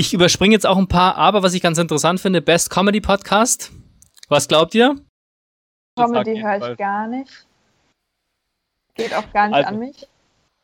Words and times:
Ich 0.00 0.14
überspringe 0.14 0.52
jetzt 0.52 0.64
auch 0.64 0.78
ein 0.78 0.86
paar, 0.86 1.16
aber 1.16 1.42
was 1.42 1.54
ich 1.54 1.60
ganz 1.60 1.76
interessant 1.76 2.20
finde, 2.20 2.40
Best 2.40 2.70
Comedy 2.70 3.00
Podcast. 3.00 3.72
Was 4.28 4.46
glaubt 4.46 4.72
ihr? 4.76 4.94
Comedy 5.98 6.40
höre 6.40 6.70
ich 6.70 6.78
gar 6.78 7.08
nicht. 7.08 7.48
Geht 8.94 9.12
auch 9.12 9.32
gar 9.32 9.48
nicht 9.48 9.56
also, 9.56 9.68
an 9.70 9.78
mich. 9.80 10.06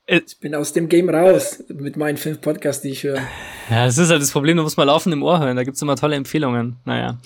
Äh, 0.07 0.21
ich 0.25 0.39
bin 0.39 0.55
aus 0.55 0.73
dem 0.73 0.89
Game 0.89 1.09
raus 1.09 1.65
mit 1.67 1.97
meinen 1.97 2.17
fünf 2.17 2.43
Podcasts, 2.43 2.83
die 2.83 2.91
ich 2.91 3.03
höre. 3.03 3.23
Ja, 3.71 3.87
das 3.87 3.99
ist 3.99 4.11
halt 4.11 4.23
das 4.23 4.31
Problem, 4.31 4.57
du 4.57 4.63
musst 4.63 4.77
mal 4.77 4.85
laufen 4.85 5.13
im 5.13 5.25
Ohr 5.25 5.41
hören, 5.41 5.57
da 5.57 5.65
gibt 5.65 5.75
es 5.75 5.83
immer 5.83 5.97
tolle 5.97 6.15
Empfehlungen. 6.15 6.77
Naja. 6.85 7.19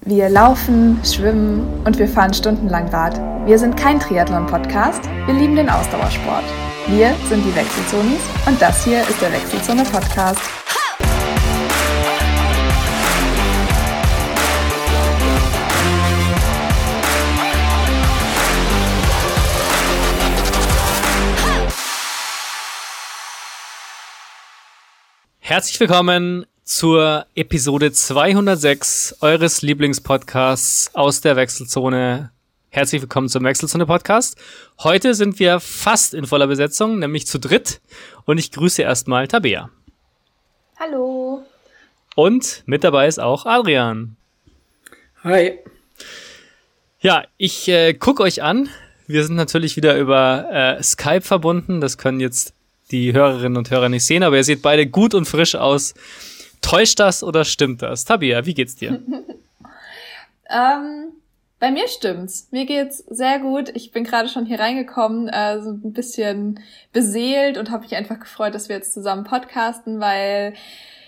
Wir 0.00 0.28
laufen, 0.30 0.98
schwimmen 1.04 1.84
und 1.84 1.96
wir 2.00 2.08
fahren 2.08 2.34
stundenlang 2.34 2.88
Rad. 2.88 3.46
Wir 3.46 3.60
sind 3.60 3.76
kein 3.76 4.00
Triathlon-Podcast, 4.00 5.08
wir 5.26 5.34
lieben 5.34 5.54
den 5.54 5.70
Ausdauersport. 5.70 6.42
Wir 6.88 7.16
sind 7.30 7.42
die 7.42 7.54
Wechselzonis 7.54 8.20
und 8.46 8.60
das 8.60 8.84
hier 8.84 9.00
ist 9.08 9.18
der 9.22 9.32
Wechselzone 9.32 9.84
Podcast. 9.84 10.42
Herzlich 25.38 25.80
willkommen 25.80 26.44
zur 26.64 27.26
Episode 27.34 27.92
206 27.92 29.16
eures 29.22 29.62
Lieblingspodcasts 29.62 30.94
aus 30.94 31.22
der 31.22 31.36
Wechselzone 31.36 32.33
Herzlich 32.74 33.02
willkommen 33.02 33.28
zum 33.28 33.44
Wechselzone 33.44 33.86
Podcast. 33.86 34.36
Heute 34.80 35.14
sind 35.14 35.38
wir 35.38 35.60
fast 35.60 36.12
in 36.12 36.26
voller 36.26 36.48
Besetzung, 36.48 36.98
nämlich 36.98 37.24
zu 37.24 37.38
dritt. 37.38 37.80
Und 38.24 38.38
ich 38.38 38.50
grüße 38.50 38.82
erstmal 38.82 39.28
Tabea. 39.28 39.70
Hallo. 40.80 41.44
Und 42.16 42.64
mit 42.66 42.82
dabei 42.82 43.06
ist 43.06 43.20
auch 43.20 43.46
Adrian. 43.46 44.16
Hi. 45.22 45.60
Ja, 46.98 47.22
ich 47.36 47.68
äh, 47.68 47.94
gucke 47.94 48.24
euch 48.24 48.42
an. 48.42 48.68
Wir 49.06 49.22
sind 49.22 49.36
natürlich 49.36 49.76
wieder 49.76 49.96
über 49.96 50.48
äh, 50.50 50.82
Skype 50.82 51.22
verbunden. 51.22 51.80
Das 51.80 51.96
können 51.96 52.18
jetzt 52.18 52.54
die 52.90 53.12
Hörerinnen 53.12 53.56
und 53.56 53.70
Hörer 53.70 53.88
nicht 53.88 54.04
sehen, 54.04 54.24
aber 54.24 54.34
ihr 54.34 54.44
seht 54.44 54.62
beide 54.62 54.88
gut 54.88 55.14
und 55.14 55.26
frisch 55.26 55.54
aus. 55.54 55.94
Täuscht 56.60 56.98
das 56.98 57.22
oder 57.22 57.44
stimmt 57.44 57.82
das? 57.82 58.04
Tabea, 58.04 58.44
wie 58.46 58.54
geht's 58.54 58.74
dir? 58.74 59.00
ähm, 60.50 61.12
bei 61.64 61.70
mir 61.70 61.88
stimmt's. 61.88 62.48
Mir 62.50 62.66
geht's 62.66 62.98
sehr 63.08 63.38
gut. 63.38 63.70
Ich 63.74 63.90
bin 63.90 64.04
gerade 64.04 64.28
schon 64.28 64.44
hier 64.44 64.60
reingekommen, 64.60 65.28
äh, 65.28 65.62
so 65.62 65.70
ein 65.70 65.94
bisschen 65.94 66.60
beseelt 66.92 67.56
und 67.56 67.70
habe 67.70 67.84
mich 67.84 67.96
einfach 67.96 68.20
gefreut, 68.20 68.54
dass 68.54 68.68
wir 68.68 68.76
jetzt 68.76 68.92
zusammen 68.92 69.24
podcasten, 69.24 69.98
weil 69.98 70.52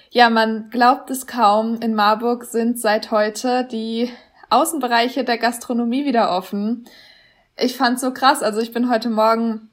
ja, 0.08 0.30
man 0.30 0.70
glaubt 0.70 1.10
es 1.10 1.26
kaum, 1.26 1.78
in 1.82 1.94
Marburg 1.94 2.44
sind 2.44 2.78
seit 2.78 3.10
heute 3.10 3.68
die 3.70 4.10
Außenbereiche 4.48 5.24
der 5.24 5.36
Gastronomie 5.36 6.06
wieder 6.06 6.34
offen. 6.34 6.88
Ich 7.58 7.76
fand's 7.76 8.00
so 8.00 8.14
krass. 8.14 8.42
Also 8.42 8.62
ich 8.62 8.72
bin 8.72 8.88
heute 8.88 9.10
Morgen 9.10 9.68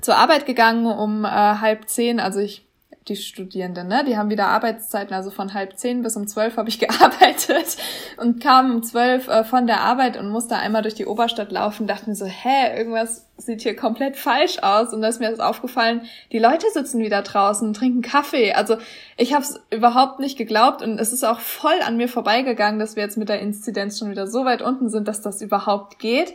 zur 0.00 0.16
Arbeit 0.16 0.46
gegangen 0.46 0.86
um 0.86 1.26
äh, 1.26 1.28
halb 1.28 1.90
zehn. 1.90 2.20
Also 2.20 2.40
ich 2.40 2.66
die 3.08 3.16
Studierenden, 3.16 3.88
ne? 3.88 4.04
Die 4.06 4.16
haben 4.16 4.30
wieder 4.30 4.46
Arbeitszeiten, 4.46 5.12
also 5.12 5.30
von 5.30 5.54
halb 5.54 5.76
zehn 5.76 6.02
bis 6.02 6.16
um 6.16 6.26
zwölf 6.28 6.56
habe 6.56 6.68
ich 6.68 6.78
gearbeitet 6.78 7.76
und 8.16 8.40
kam 8.42 8.76
um 8.76 8.82
zwölf 8.82 9.28
äh, 9.28 9.44
von 9.44 9.66
der 9.66 9.80
Arbeit 9.80 10.16
und 10.16 10.28
musste 10.28 10.56
einmal 10.56 10.82
durch 10.82 10.94
die 10.94 11.06
Oberstadt 11.06 11.50
laufen, 11.50 11.86
dachte 11.86 12.08
mir 12.08 12.14
so, 12.14 12.26
hä, 12.26 12.76
irgendwas 12.76 13.26
sieht 13.36 13.62
hier 13.62 13.74
komplett 13.74 14.16
falsch 14.16 14.58
aus. 14.62 14.92
Und 14.92 15.02
da 15.02 15.08
ist 15.08 15.20
mir 15.20 15.30
das 15.30 15.40
aufgefallen, 15.40 16.02
die 16.30 16.38
Leute 16.38 16.66
sitzen 16.72 17.00
wieder 17.00 17.22
draußen 17.22 17.72
trinken 17.72 18.02
Kaffee. 18.02 18.52
Also 18.52 18.76
ich 19.16 19.34
habe 19.34 19.42
es 19.42 19.60
überhaupt 19.70 20.20
nicht 20.20 20.38
geglaubt 20.38 20.82
und 20.82 20.98
es 21.00 21.12
ist 21.12 21.24
auch 21.24 21.40
voll 21.40 21.80
an 21.84 21.96
mir 21.96 22.08
vorbeigegangen, 22.08 22.78
dass 22.78 22.94
wir 22.94 23.02
jetzt 23.02 23.18
mit 23.18 23.28
der 23.28 23.40
Inzidenz 23.40 23.98
schon 23.98 24.10
wieder 24.10 24.26
so 24.26 24.44
weit 24.44 24.62
unten 24.62 24.88
sind, 24.90 25.08
dass 25.08 25.22
das 25.22 25.42
überhaupt 25.42 25.98
geht. 25.98 26.34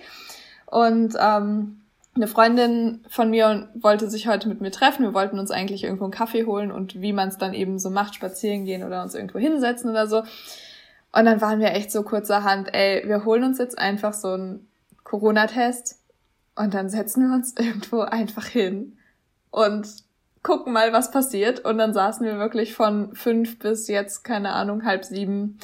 Und 0.65 1.15
ähm, 1.19 1.81
eine 2.17 2.27
Freundin 2.27 3.05
von 3.07 3.29
mir 3.29 3.69
wollte 3.75 4.09
sich 4.09 4.27
heute 4.27 4.49
mit 4.49 4.59
mir 4.59 4.71
treffen. 4.71 5.03
Wir 5.03 5.13
wollten 5.13 5.39
uns 5.39 5.51
eigentlich 5.51 5.83
irgendwo 5.83 6.03
einen 6.03 6.11
Kaffee 6.11 6.45
holen 6.45 6.71
und 6.71 7.01
wie 7.01 7.13
man 7.13 7.29
es 7.29 7.37
dann 7.37 7.53
eben 7.53 7.79
so 7.79 7.89
macht, 7.89 8.15
spazieren 8.15 8.65
gehen 8.65 8.83
oder 8.83 9.01
uns 9.01 9.15
irgendwo 9.15 9.39
hinsetzen 9.39 9.89
oder 9.89 10.07
so. 10.07 10.23
Und 11.13 11.25
dann 11.25 11.39
waren 11.41 11.59
wir 11.59 11.71
echt 11.71 11.91
so 11.91 12.03
kurzerhand, 12.03 12.73
ey, 12.73 13.03
wir 13.07 13.23
holen 13.23 13.43
uns 13.43 13.57
jetzt 13.57 13.77
einfach 13.77 14.13
so 14.13 14.33
einen 14.33 14.67
Corona-Test 15.03 15.99
und 16.55 16.73
dann 16.73 16.89
setzen 16.89 17.27
wir 17.27 17.35
uns 17.35 17.55
irgendwo 17.57 18.01
einfach 18.01 18.45
hin 18.45 18.97
und 19.51 19.87
gucken 20.43 20.73
mal, 20.73 20.93
was 20.93 21.11
passiert. 21.11 21.61
Und 21.61 21.77
dann 21.77 21.93
saßen 21.93 22.25
wir 22.25 22.37
wirklich 22.37 22.73
von 22.73 23.15
fünf 23.15 23.59
bis 23.59 23.87
jetzt, 23.87 24.23
keine 24.23 24.53
Ahnung, 24.53 24.85
halb 24.85 25.05
sieben, 25.05 25.59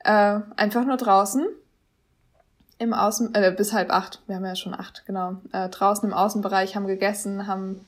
äh, 0.00 0.40
einfach 0.56 0.84
nur 0.84 0.96
draußen 0.96 1.46
im 2.78 2.94
Außen, 2.94 3.34
äh, 3.34 3.52
bis 3.56 3.72
halb 3.72 3.90
acht, 3.90 4.20
wir 4.26 4.36
haben 4.36 4.44
ja 4.44 4.56
schon 4.56 4.74
acht, 4.74 5.02
genau, 5.06 5.36
äh, 5.52 5.68
draußen 5.68 6.08
im 6.08 6.14
Außenbereich, 6.14 6.76
haben 6.76 6.86
gegessen, 6.86 7.46
haben 7.46 7.84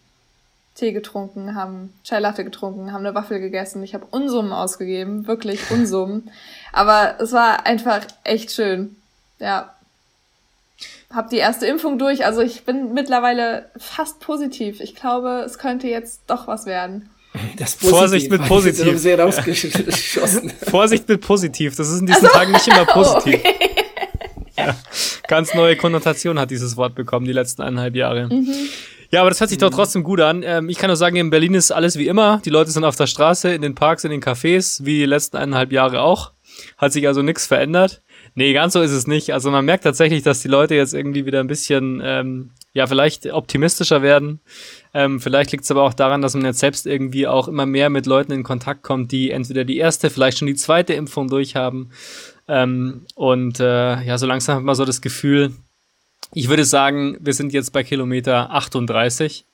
Tee 0.74 0.92
getrunken, 0.92 1.54
haben 1.54 1.92
Chai 2.04 2.20
Latte 2.20 2.44
getrunken, 2.44 2.92
haben 2.92 3.04
eine 3.04 3.14
Waffel 3.14 3.40
gegessen. 3.40 3.82
Ich 3.82 3.94
habe 3.94 4.06
Unsummen 4.10 4.52
ausgegeben, 4.52 5.26
wirklich 5.26 5.70
Unsummen. 5.70 6.30
Aber 6.72 7.16
es 7.20 7.32
war 7.32 7.66
einfach 7.66 8.00
echt 8.24 8.52
schön. 8.52 8.96
Ja. 9.38 9.74
Hab 11.12 11.28
die 11.30 11.38
erste 11.38 11.66
Impfung 11.66 11.98
durch, 11.98 12.24
also 12.24 12.40
ich 12.40 12.64
bin 12.64 12.94
mittlerweile 12.94 13.68
fast 13.76 14.20
positiv. 14.20 14.80
Ich 14.80 14.94
glaube, 14.94 15.42
es 15.44 15.58
könnte 15.58 15.88
jetzt 15.88 16.22
doch 16.28 16.46
was 16.46 16.66
werden. 16.66 17.10
Das 17.58 17.76
positiv, 17.76 17.90
Vorsicht 17.98 18.30
mit 18.30 18.46
positiv. 18.46 18.98
Sehr 18.98 19.20
rausgeschossen. 19.20 20.50
Vorsicht 20.50 21.08
mit 21.08 21.20
positiv. 21.20 21.76
Das 21.76 21.88
ist 21.88 22.00
in 22.00 22.06
diesen 22.06 22.26
also, 22.26 22.38
Tagen 22.38 22.52
nicht 22.52 22.66
immer 22.66 22.86
positiv. 22.86 23.40
Okay. 23.44 23.69
Ganz 25.28 25.54
neue 25.54 25.76
Konnotation 25.76 26.38
hat 26.38 26.50
dieses 26.50 26.76
Wort 26.76 26.94
bekommen, 26.94 27.26
die 27.26 27.32
letzten 27.32 27.62
eineinhalb 27.62 27.96
Jahre. 27.96 28.26
Mhm. 28.26 28.48
Ja, 29.12 29.22
aber 29.22 29.30
das 29.30 29.40
hört 29.40 29.50
sich 29.50 29.58
doch 29.58 29.70
trotzdem 29.70 30.04
gut 30.04 30.20
an. 30.20 30.42
Ähm, 30.44 30.68
ich 30.68 30.78
kann 30.78 30.88
nur 30.88 30.96
sagen, 30.96 31.16
in 31.16 31.30
Berlin 31.30 31.54
ist 31.54 31.72
alles 31.72 31.98
wie 31.98 32.06
immer. 32.06 32.40
Die 32.44 32.50
Leute 32.50 32.70
sind 32.70 32.84
auf 32.84 32.94
der 32.94 33.08
Straße, 33.08 33.52
in 33.52 33.62
den 33.62 33.74
Parks, 33.74 34.04
in 34.04 34.10
den 34.10 34.22
Cafés, 34.22 34.84
wie 34.84 34.98
die 34.98 35.06
letzten 35.06 35.36
eineinhalb 35.36 35.72
Jahre 35.72 36.02
auch. 36.02 36.32
Hat 36.78 36.92
sich 36.92 37.06
also 37.08 37.22
nichts 37.22 37.46
verändert. 37.46 38.02
Nee, 38.34 38.52
ganz 38.52 38.74
so 38.74 38.80
ist 38.80 38.92
es 38.92 39.08
nicht. 39.08 39.32
Also 39.32 39.50
man 39.50 39.64
merkt 39.64 39.84
tatsächlich, 39.84 40.22
dass 40.22 40.40
die 40.40 40.48
Leute 40.48 40.76
jetzt 40.76 40.94
irgendwie 40.94 41.26
wieder 41.26 41.40
ein 41.40 41.48
bisschen, 41.48 42.00
ähm, 42.04 42.50
ja, 42.72 42.86
vielleicht 42.86 43.26
optimistischer 43.32 44.02
werden. 44.02 44.40
Ähm, 44.94 45.20
vielleicht 45.20 45.50
liegt 45.50 45.64
es 45.64 45.70
aber 45.72 45.82
auch 45.82 45.94
daran, 45.94 46.22
dass 46.22 46.34
man 46.34 46.44
jetzt 46.44 46.60
selbst 46.60 46.86
irgendwie 46.86 47.26
auch 47.26 47.48
immer 47.48 47.66
mehr 47.66 47.90
mit 47.90 48.06
Leuten 48.06 48.30
in 48.32 48.44
Kontakt 48.44 48.82
kommt, 48.82 49.10
die 49.10 49.32
entweder 49.32 49.64
die 49.64 49.78
erste, 49.78 50.10
vielleicht 50.10 50.38
schon 50.38 50.46
die 50.46 50.54
zweite 50.54 50.92
Impfung 50.92 51.28
durchhaben. 51.28 51.90
Ähm, 52.50 53.06
und 53.14 53.60
äh, 53.60 54.02
ja, 54.02 54.18
so 54.18 54.26
langsam 54.26 54.56
hat 54.56 54.64
man 54.64 54.74
so 54.74 54.84
das 54.84 55.00
Gefühl, 55.00 55.52
ich 56.34 56.48
würde 56.48 56.64
sagen, 56.64 57.16
wir 57.20 57.32
sind 57.32 57.52
jetzt 57.52 57.72
bei 57.72 57.84
Kilometer 57.84 58.50
38. 58.50 59.46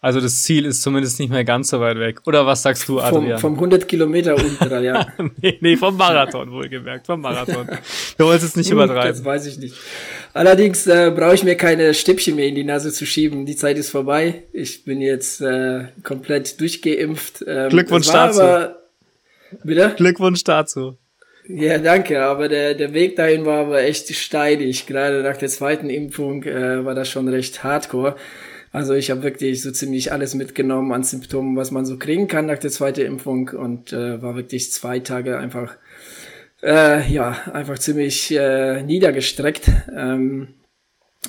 Also 0.00 0.20
das 0.20 0.42
Ziel 0.42 0.64
ist 0.64 0.82
zumindest 0.82 1.20
nicht 1.20 1.30
mehr 1.30 1.44
ganz 1.44 1.68
so 1.68 1.78
weit 1.78 1.98
weg. 1.98 2.22
Oder 2.26 2.46
was 2.46 2.62
sagst 2.62 2.88
du, 2.88 2.98
Adrian? 3.00 3.38
Vom, 3.38 3.52
vom 3.52 3.54
100 3.54 3.86
Kilometer 3.86 4.34
Ultra, 4.34 4.80
ja. 4.80 5.06
nee, 5.42 5.58
nee, 5.60 5.76
vom 5.76 5.96
Marathon 5.96 6.50
wohlgemerkt, 6.50 7.06
vom 7.06 7.20
Marathon. 7.20 7.68
Du 8.18 8.24
wolltest 8.24 8.50
es 8.50 8.56
nicht 8.56 8.70
übertreiben. 8.70 9.12
Das 9.12 9.24
weiß 9.24 9.46
ich 9.46 9.58
nicht. 9.58 9.76
Allerdings 10.32 10.86
äh, 10.88 11.12
brauche 11.14 11.34
ich 11.34 11.44
mir 11.44 11.54
keine 11.54 11.94
Stäbchen 11.94 12.34
mehr 12.34 12.46
in 12.46 12.54
die 12.56 12.64
Nase 12.64 12.92
zu 12.92 13.06
schieben. 13.06 13.46
Die 13.46 13.56
Zeit 13.56 13.78
ist 13.78 13.90
vorbei. 13.90 14.44
Ich 14.52 14.84
bin 14.84 15.00
jetzt 15.00 15.40
äh, 15.40 15.84
komplett 16.02 16.58
durchgeimpft. 16.60 17.44
Ähm, 17.46 17.68
Glückwunsch 17.68 18.08
dazu. 18.08 18.40
Aber, 18.40 18.76
bitte? 19.62 19.94
Glückwunsch 19.96 20.42
dazu. 20.42 20.96
Ja, 21.54 21.78
danke, 21.78 22.22
aber 22.22 22.48
der, 22.48 22.74
der 22.74 22.92
Weg 22.92 23.16
dahin 23.16 23.44
war 23.44 23.60
aber 23.60 23.82
echt 23.82 24.14
steilig. 24.14 24.86
Gerade 24.86 25.22
nach 25.22 25.36
der 25.36 25.48
zweiten 25.48 25.90
Impfung 25.90 26.44
äh, 26.44 26.84
war 26.84 26.94
das 26.94 27.08
schon 27.08 27.28
recht 27.28 27.64
hardcore. 27.64 28.16
Also 28.72 28.94
ich 28.94 29.10
habe 29.10 29.24
wirklich 29.24 29.62
so 29.62 29.72
ziemlich 29.72 30.12
alles 30.12 30.34
mitgenommen 30.34 30.92
an 30.92 31.02
Symptomen, 31.02 31.56
was 31.56 31.72
man 31.72 31.86
so 31.86 31.98
kriegen 31.98 32.28
kann 32.28 32.46
nach 32.46 32.58
der 32.58 32.70
zweiten 32.70 33.00
Impfung 33.00 33.48
und 33.48 33.92
äh, 33.92 34.22
war 34.22 34.36
wirklich 34.36 34.70
zwei 34.70 35.00
Tage 35.00 35.38
einfach, 35.38 35.76
äh, 36.62 37.10
ja, 37.10 37.36
einfach 37.52 37.78
ziemlich 37.80 38.30
äh, 38.36 38.82
niedergestreckt. 38.82 39.68
Ähm, 39.96 40.48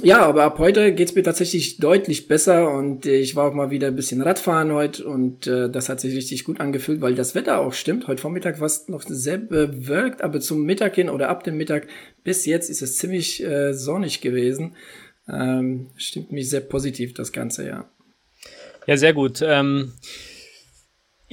ja, 0.01 0.25
aber 0.25 0.43
ab 0.43 0.57
heute 0.57 0.93
geht's 0.93 1.15
mir 1.15 1.23
tatsächlich 1.23 1.77
deutlich 1.77 2.27
besser 2.27 2.71
und 2.71 3.05
ich 3.05 3.35
war 3.35 3.49
auch 3.49 3.53
mal 3.53 3.71
wieder 3.71 3.87
ein 3.87 3.95
bisschen 3.95 4.21
Radfahren 4.21 4.71
heute 4.71 5.05
und 5.05 5.47
äh, 5.47 5.69
das 5.69 5.89
hat 5.89 5.99
sich 5.99 6.15
richtig 6.15 6.45
gut 6.45 6.61
angefühlt, 6.61 7.01
weil 7.01 7.13
das 7.13 7.35
Wetter 7.35 7.59
auch 7.59 7.73
stimmt. 7.73 8.07
Heute 8.07 8.21
Vormittag 8.21 8.59
war 8.61 8.67
es 8.67 8.87
noch 8.87 9.03
sehr 9.03 9.37
bewölkt, 9.37 10.21
aber 10.21 10.39
zum 10.39 10.63
Mittag 10.63 10.95
hin 10.95 11.09
oder 11.09 11.27
ab 11.27 11.43
dem 11.43 11.57
Mittag 11.57 11.87
bis 12.23 12.45
jetzt 12.45 12.69
ist 12.69 12.81
es 12.81 12.97
ziemlich 12.97 13.43
äh, 13.43 13.73
sonnig 13.73 14.21
gewesen. 14.21 14.75
Ähm, 15.27 15.89
stimmt 15.97 16.31
mich 16.31 16.49
sehr 16.49 16.61
positiv, 16.61 17.13
das 17.13 17.31
Ganze, 17.31 17.67
ja. 17.67 17.89
Ja, 18.87 18.97
sehr 18.97 19.13
gut. 19.13 19.41
Ähm 19.43 19.93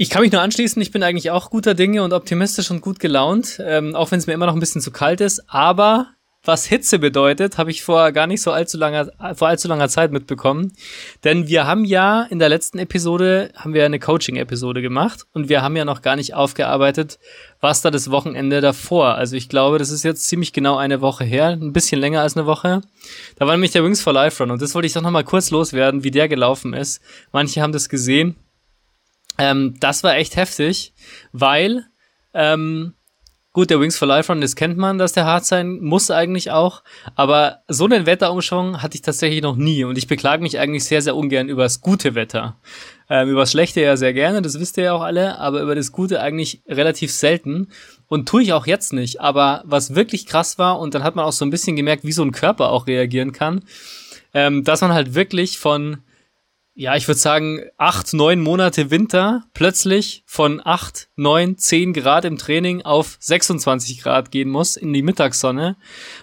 ich 0.00 0.10
kann 0.10 0.22
mich 0.22 0.30
nur 0.30 0.42
anschließen, 0.42 0.80
ich 0.80 0.92
bin 0.92 1.02
eigentlich 1.02 1.32
auch 1.32 1.50
guter 1.50 1.74
Dinge 1.74 2.04
und 2.04 2.12
optimistisch 2.12 2.70
und 2.70 2.82
gut 2.82 3.00
gelaunt, 3.00 3.60
ähm, 3.64 3.96
auch 3.96 4.12
wenn 4.12 4.20
es 4.20 4.28
mir 4.28 4.32
immer 4.32 4.46
noch 4.46 4.54
ein 4.54 4.60
bisschen 4.60 4.80
zu 4.80 4.92
kalt 4.92 5.20
ist. 5.20 5.42
Aber 5.48 6.14
was 6.44 6.66
Hitze 6.66 6.98
bedeutet, 6.98 7.58
habe 7.58 7.70
ich 7.70 7.82
vor 7.82 8.12
gar 8.12 8.26
nicht 8.26 8.40
so 8.40 8.52
allzu 8.52 8.78
langer, 8.78 9.10
vor 9.34 9.48
allzu 9.48 9.68
langer 9.68 9.88
Zeit 9.88 10.12
mitbekommen. 10.12 10.72
Denn 11.24 11.48
wir 11.48 11.66
haben 11.66 11.84
ja 11.84 12.22
in 12.22 12.38
der 12.38 12.48
letzten 12.48 12.78
Episode, 12.78 13.50
haben 13.56 13.74
wir 13.74 13.84
eine 13.84 13.98
Coaching-Episode 13.98 14.80
gemacht 14.80 15.26
und 15.32 15.48
wir 15.48 15.62
haben 15.62 15.76
ja 15.76 15.84
noch 15.84 16.00
gar 16.00 16.16
nicht 16.16 16.34
aufgearbeitet, 16.34 17.18
was 17.60 17.82
da 17.82 17.90
das 17.90 18.10
Wochenende 18.10 18.60
davor. 18.60 19.16
Also 19.16 19.36
ich 19.36 19.48
glaube, 19.48 19.78
das 19.78 19.90
ist 19.90 20.04
jetzt 20.04 20.26
ziemlich 20.26 20.52
genau 20.52 20.76
eine 20.76 21.00
Woche 21.00 21.24
her, 21.24 21.48
ein 21.48 21.72
bisschen 21.72 22.00
länger 22.00 22.22
als 22.22 22.36
eine 22.36 22.46
Woche. 22.46 22.80
Da 23.36 23.46
war 23.46 23.54
nämlich 23.54 23.72
der 23.72 23.84
Wings 23.84 24.00
for 24.00 24.12
Life 24.12 24.42
Run 24.42 24.52
und 24.52 24.62
das 24.62 24.74
wollte 24.74 24.86
ich 24.86 24.92
doch 24.92 25.02
nochmal 25.02 25.24
kurz 25.24 25.50
loswerden, 25.50 26.04
wie 26.04 26.10
der 26.10 26.28
gelaufen 26.28 26.72
ist. 26.72 27.02
Manche 27.32 27.60
haben 27.60 27.72
das 27.72 27.88
gesehen. 27.88 28.36
Ähm, 29.38 29.74
das 29.80 30.02
war 30.02 30.16
echt 30.16 30.36
heftig, 30.36 30.92
weil 31.32 31.84
ähm, 32.32 32.94
Gut, 33.58 33.70
der 33.70 33.80
Wings 33.80 33.98
for 33.98 34.06
Life 34.06 34.30
Run, 34.30 34.40
das 34.40 34.54
kennt 34.54 34.78
man, 34.78 34.98
dass 34.98 35.14
der 35.14 35.24
hart 35.24 35.44
sein 35.44 35.80
muss 35.80 36.12
eigentlich 36.12 36.52
auch. 36.52 36.84
Aber 37.16 37.64
so 37.66 37.86
einen 37.86 38.06
Wetterumschwung 38.06 38.82
hatte 38.82 38.94
ich 38.94 39.02
tatsächlich 39.02 39.42
noch 39.42 39.56
nie. 39.56 39.82
Und 39.82 39.98
ich 39.98 40.06
beklage 40.06 40.44
mich 40.44 40.60
eigentlich 40.60 40.84
sehr, 40.84 41.02
sehr 41.02 41.16
ungern 41.16 41.48
über 41.48 41.64
das 41.64 41.80
gute 41.80 42.14
Wetter. 42.14 42.54
Ähm, 43.10 43.30
über 43.30 43.40
das 43.40 43.50
schlechte 43.50 43.80
ja 43.80 43.96
sehr 43.96 44.12
gerne, 44.12 44.42
das 44.42 44.60
wisst 44.60 44.76
ihr 44.76 44.84
ja 44.84 44.92
auch 44.92 45.02
alle. 45.02 45.40
Aber 45.40 45.60
über 45.60 45.74
das 45.74 45.90
gute 45.90 46.20
eigentlich 46.20 46.62
relativ 46.68 47.10
selten. 47.10 47.66
Und 48.06 48.28
tue 48.28 48.44
ich 48.44 48.52
auch 48.52 48.68
jetzt 48.68 48.92
nicht. 48.92 49.20
Aber 49.20 49.64
was 49.64 49.96
wirklich 49.96 50.26
krass 50.26 50.56
war, 50.58 50.78
und 50.78 50.94
dann 50.94 51.02
hat 51.02 51.16
man 51.16 51.24
auch 51.24 51.32
so 51.32 51.44
ein 51.44 51.50
bisschen 51.50 51.74
gemerkt, 51.74 52.04
wie 52.04 52.12
so 52.12 52.22
ein 52.22 52.30
Körper 52.30 52.70
auch 52.70 52.86
reagieren 52.86 53.32
kann, 53.32 53.64
ähm, 54.34 54.62
dass 54.62 54.82
man 54.82 54.92
halt 54.92 55.16
wirklich 55.16 55.58
von 55.58 55.96
ja, 56.78 56.94
ich 56.94 57.08
würde 57.08 57.18
sagen, 57.18 57.60
acht, 57.76 58.14
neun 58.14 58.40
Monate 58.40 58.92
Winter 58.92 59.42
plötzlich 59.52 60.22
von 60.26 60.62
acht, 60.64 61.08
neun, 61.16 61.58
zehn 61.58 61.92
Grad 61.92 62.24
im 62.24 62.38
Training 62.38 62.82
auf 62.82 63.16
26 63.18 64.00
Grad 64.00 64.30
gehen 64.30 64.48
muss 64.48 64.76
in 64.76 64.92
die 64.92 65.02
Mittagssonne, 65.02 65.74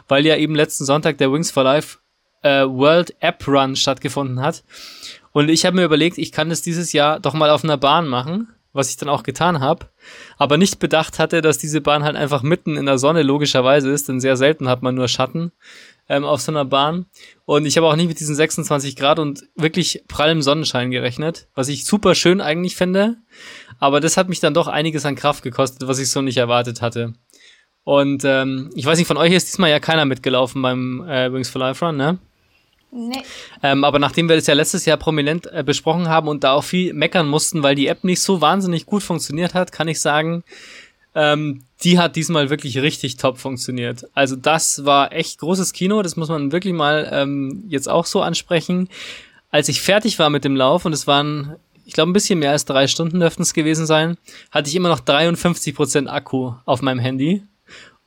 weil 0.08 0.26
ja 0.26 0.38
eben 0.38 0.56
letzten 0.56 0.86
Sonntag 0.86 1.18
der 1.18 1.30
Wings 1.30 1.52
for 1.52 1.66
Life 1.66 1.98
äh, 2.42 2.64
World 2.64 3.18
App 3.20 3.46
Run 3.46 3.76
stattgefunden 3.76 4.40
hat. 4.40 4.64
Und 5.34 5.50
ich 5.50 5.66
habe 5.66 5.76
mir 5.76 5.84
überlegt, 5.84 6.18
ich 6.18 6.32
kann 6.32 6.48
das 6.48 6.62
dieses 6.62 6.94
Jahr 6.94 7.20
doch 7.20 7.34
mal 7.34 7.50
auf 7.50 7.66
einer 7.66 7.76
Bahn 7.76 8.08
machen, 8.08 8.48
was 8.72 8.90
ich 8.90 8.96
dann 8.96 9.10
auch 9.10 9.24
getan 9.24 9.60
habe, 9.60 9.90
aber 10.38 10.56
nicht 10.56 10.80
bedacht 10.80 11.20
hatte, 11.20 11.42
dass 11.42 11.58
diese 11.58 11.82
Bahn 11.82 12.06
halt 12.06 12.16
einfach 12.16 12.44
mitten 12.44 12.78
in 12.78 12.86
der 12.86 12.98
Sonne 12.98 13.24
logischerweise 13.24 13.92
ist, 13.92 14.08
denn 14.08 14.22
sehr 14.22 14.38
selten 14.38 14.70
hat 14.70 14.84
man 14.84 14.96
nur 14.96 15.10
Schatten 15.10 15.52
ähm, 16.10 16.24
auf 16.24 16.42
so 16.42 16.52
einer 16.52 16.66
Bahn. 16.66 17.06
Und 17.46 17.66
ich 17.66 17.78
habe 17.78 17.88
auch 17.88 17.96
nicht 17.96 18.08
mit 18.08 18.20
diesen 18.20 18.36
26 18.36 18.96
Grad 18.96 19.20
und 19.20 19.44
wirklich 19.56 20.04
prallem 20.08 20.42
Sonnenschein 20.42 20.92
gerechnet, 20.92 21.48
was 21.56 21.68
ich 21.68 21.86
super 21.86 22.16
schön 22.16 22.42
eigentlich 22.42 22.76
finde. 22.76 23.18
Aber 23.80 24.00
das 24.00 24.18
hat 24.18 24.30
mich 24.30 24.40
dann 24.40 24.54
doch 24.54 24.68
einiges 24.68 25.06
an 25.06 25.16
Kraft 25.16 25.44
gekostet, 25.44 25.88
was 25.88 26.00
ich 26.00 26.10
so 26.10 26.22
nicht 26.22 26.38
erwartet 26.38 26.82
hatte. 26.82 27.14
Und 27.84 28.24
ähm, 28.26 28.72
ich 28.76 28.86
weiß 28.86 28.98
nicht, 28.98 29.08
von 29.08 29.18
euch 29.18 29.32
ist 29.32 29.48
diesmal 29.48 29.70
ja 29.70 29.80
keiner 29.80 30.06
mitgelaufen 30.06 30.62
beim 30.62 31.08
äh, 31.08 31.32
Wings 31.32 31.50
for 31.50 31.60
Life 31.60 31.86
Run, 31.86 31.98
ne? 31.98 32.18
Nee. 32.92 33.24
Ähm, 33.62 33.84
aber 33.84 34.00
nachdem 34.00 34.30
wir 34.30 34.38
das 34.38 34.48
ja 34.48 34.54
letztes 34.54 34.86
Jahr 34.86 34.98
prominent 34.98 35.48
äh, 35.52 35.64
besprochen 35.64 36.08
haben 36.08 36.30
und 36.30 36.44
da 36.44 36.54
auch 36.54 36.64
viel 36.64 36.94
meckern 36.94 37.28
mussten, 37.28 37.62
weil 37.62 37.76
die 37.76 37.88
App 37.88 38.06
nicht 38.06 38.22
so 38.22 38.40
wahnsinnig 38.40 38.86
gut 38.86 39.04
funktioniert 39.04 39.54
hat, 39.54 39.74
kann 39.74 39.90
ich 39.90 40.00
sagen, 40.00 40.44
ähm, 41.14 41.65
die 41.84 42.00
hat 42.00 42.16
diesmal 42.16 42.50
wirklich 42.50 42.78
richtig 42.78 43.18
top 43.18 43.38
funktioniert. 43.38 44.08
Also 44.14 44.36
das 44.36 44.86
war 44.86 45.12
echt 45.12 45.40
großes 45.40 45.74
Kino, 45.74 46.02
das 46.02 46.16
muss 46.16 46.30
man 46.30 46.52
wirklich 46.52 46.74
mal 46.74 47.10
ähm, 47.12 47.66
jetzt 47.68 47.90
auch 47.90 48.06
so 48.06 48.22
ansprechen. 48.22 48.90
Als 49.52 49.70
ich 49.70 49.82
fertig 49.82 50.18
war 50.20 50.30
mit 50.30 50.46
dem 50.46 50.56
Lauf 50.56 50.86
und 50.86 50.94
es 50.94 51.08
waren, 51.08 51.56
ich 51.86 51.94
glaube, 51.94 52.10
ein 52.10 52.14
bisschen 52.14 52.40
mehr 52.40 52.52
als 52.52 52.66
drei 52.66 52.88
Stunden 52.88 53.20
dürften 53.20 53.42
es 53.42 53.54
gewesen 53.54 53.86
sein, 53.86 54.18
hatte 54.52 54.70
ich 54.70 54.76
immer 54.76 54.90
noch 54.90 55.02
53% 55.02 56.08
Akku 56.08 56.54
auf 56.66 56.82
meinem 56.82 57.00
Handy. 57.00 57.44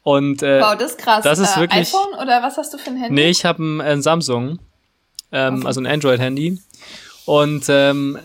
Und 0.02 0.42
äh, 0.42 0.60
wow, 0.60 0.76
das 0.76 0.92
ist 0.92 0.98
krass. 0.98 1.22
Das 1.22 1.38
ist 1.38 1.56
äh, 1.56 1.60
wirklich, 1.60 1.88
iPhone 1.88 2.14
oder 2.14 2.42
was 2.42 2.56
hast 2.56 2.72
du 2.72 2.78
für 2.78 2.90
ein 2.90 2.96
Handy? 2.96 3.14
Nee, 3.14 3.28
ich 3.30 3.44
habe 3.44 3.62
ein, 3.62 3.80
ein 3.80 4.02
Samsung, 4.02 4.58
ähm, 5.32 5.56
okay. 5.56 5.66
also 5.66 5.80
ein 5.80 5.86
Android-Handy. 5.86 6.58
Und 7.26 7.66
ähm, 7.68 8.18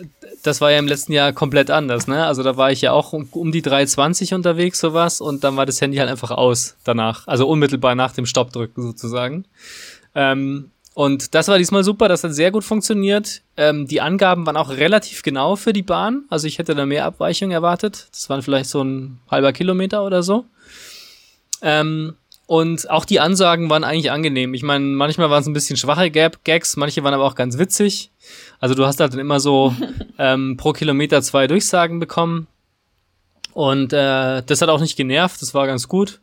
das 0.44 0.62
war 0.62 0.72
ja 0.72 0.80
im 0.80 0.88
letzten 0.88 1.14
Jahr 1.14 1.34
komplett 1.34 1.72
anders, 1.72 2.08
ne? 2.08 2.26
Also 2.26 2.44
da 2.44 2.58
war 2.58 2.72
ich 2.72 2.82
ja 2.82 2.92
auch 2.92 3.14
um, 3.14 3.52
die 3.52 3.62
320 3.62 4.34
unterwegs, 4.34 4.80
sowas, 4.80 5.22
und 5.22 5.44
dann 5.44 5.56
war 5.56 5.66
das 5.66 5.82
Handy 5.82 5.98
halt 5.98 6.10
einfach 6.10 6.32
aus 6.32 6.76
danach. 6.84 7.28
Also 7.28 7.48
unmittelbar 7.48 7.96
nach 7.96 8.12
dem 8.12 8.26
Stoppdrücken 8.26 8.84
sozusagen. 8.84 9.46
Ähm, 10.16 10.72
und 10.94 11.34
das 11.34 11.48
war 11.48 11.58
diesmal 11.58 11.84
super, 11.84 12.08
das 12.08 12.24
hat 12.24 12.36
sehr 12.36 12.52
gut 12.52 12.64
funktioniert. 12.64 13.42
Ähm, 13.58 13.88
die 13.88 14.02
Angaben 14.02 14.46
waren 14.46 14.58
auch 14.58 14.70
relativ 14.70 15.24
genau 15.24 15.56
für 15.56 15.74
die 15.74 15.82
Bahn. 15.82 16.26
Also 16.30 16.46
ich 16.46 16.60
hätte 16.60 16.76
da 16.76 16.86
mehr 16.86 17.06
Abweichung 17.06 17.50
erwartet. 17.50 18.10
Das 18.12 18.30
waren 18.30 18.44
vielleicht 18.44 18.70
so 18.70 18.84
ein 18.84 19.20
halber 19.32 19.54
Kilometer 19.54 20.06
oder 20.06 20.22
so. 20.22 20.46
Ähm, 21.64 22.16
und 22.46 22.90
auch 22.90 23.06
die 23.06 23.20
Ansagen 23.20 23.70
waren 23.70 23.84
eigentlich 23.84 24.12
angenehm. 24.12 24.54
Ich 24.54 24.64
meine, 24.64 24.86
manchmal 24.86 25.30
waren 25.30 25.42
es 25.42 25.48
ein 25.48 25.54
bisschen 25.54 25.78
schwache 25.78 26.12
Gag 26.12 26.44
Gags, 26.44 26.76
manche 26.76 27.04
waren 27.04 27.14
aber 27.14 27.26
auch 27.26 27.36
ganz 27.36 27.58
witzig. 27.58 28.12
Also 28.64 28.76
du 28.76 28.86
hast 28.86 29.02
halt 29.02 29.12
dann 29.12 29.20
immer 29.20 29.42
so 29.42 29.76
ähm, 30.18 30.56
pro 30.56 30.72
Kilometer 30.72 31.22
zwei 31.22 31.48
Durchsagen 31.48 32.00
bekommen. 32.00 32.48
Und 33.52 33.92
äh, 33.92 34.42
das 34.42 34.62
hat 34.62 34.70
auch 34.70 34.80
nicht 34.80 34.96
genervt, 34.96 35.42
das 35.42 35.54
war 35.54 35.68
ganz 35.68 35.90
gut. 35.90 36.22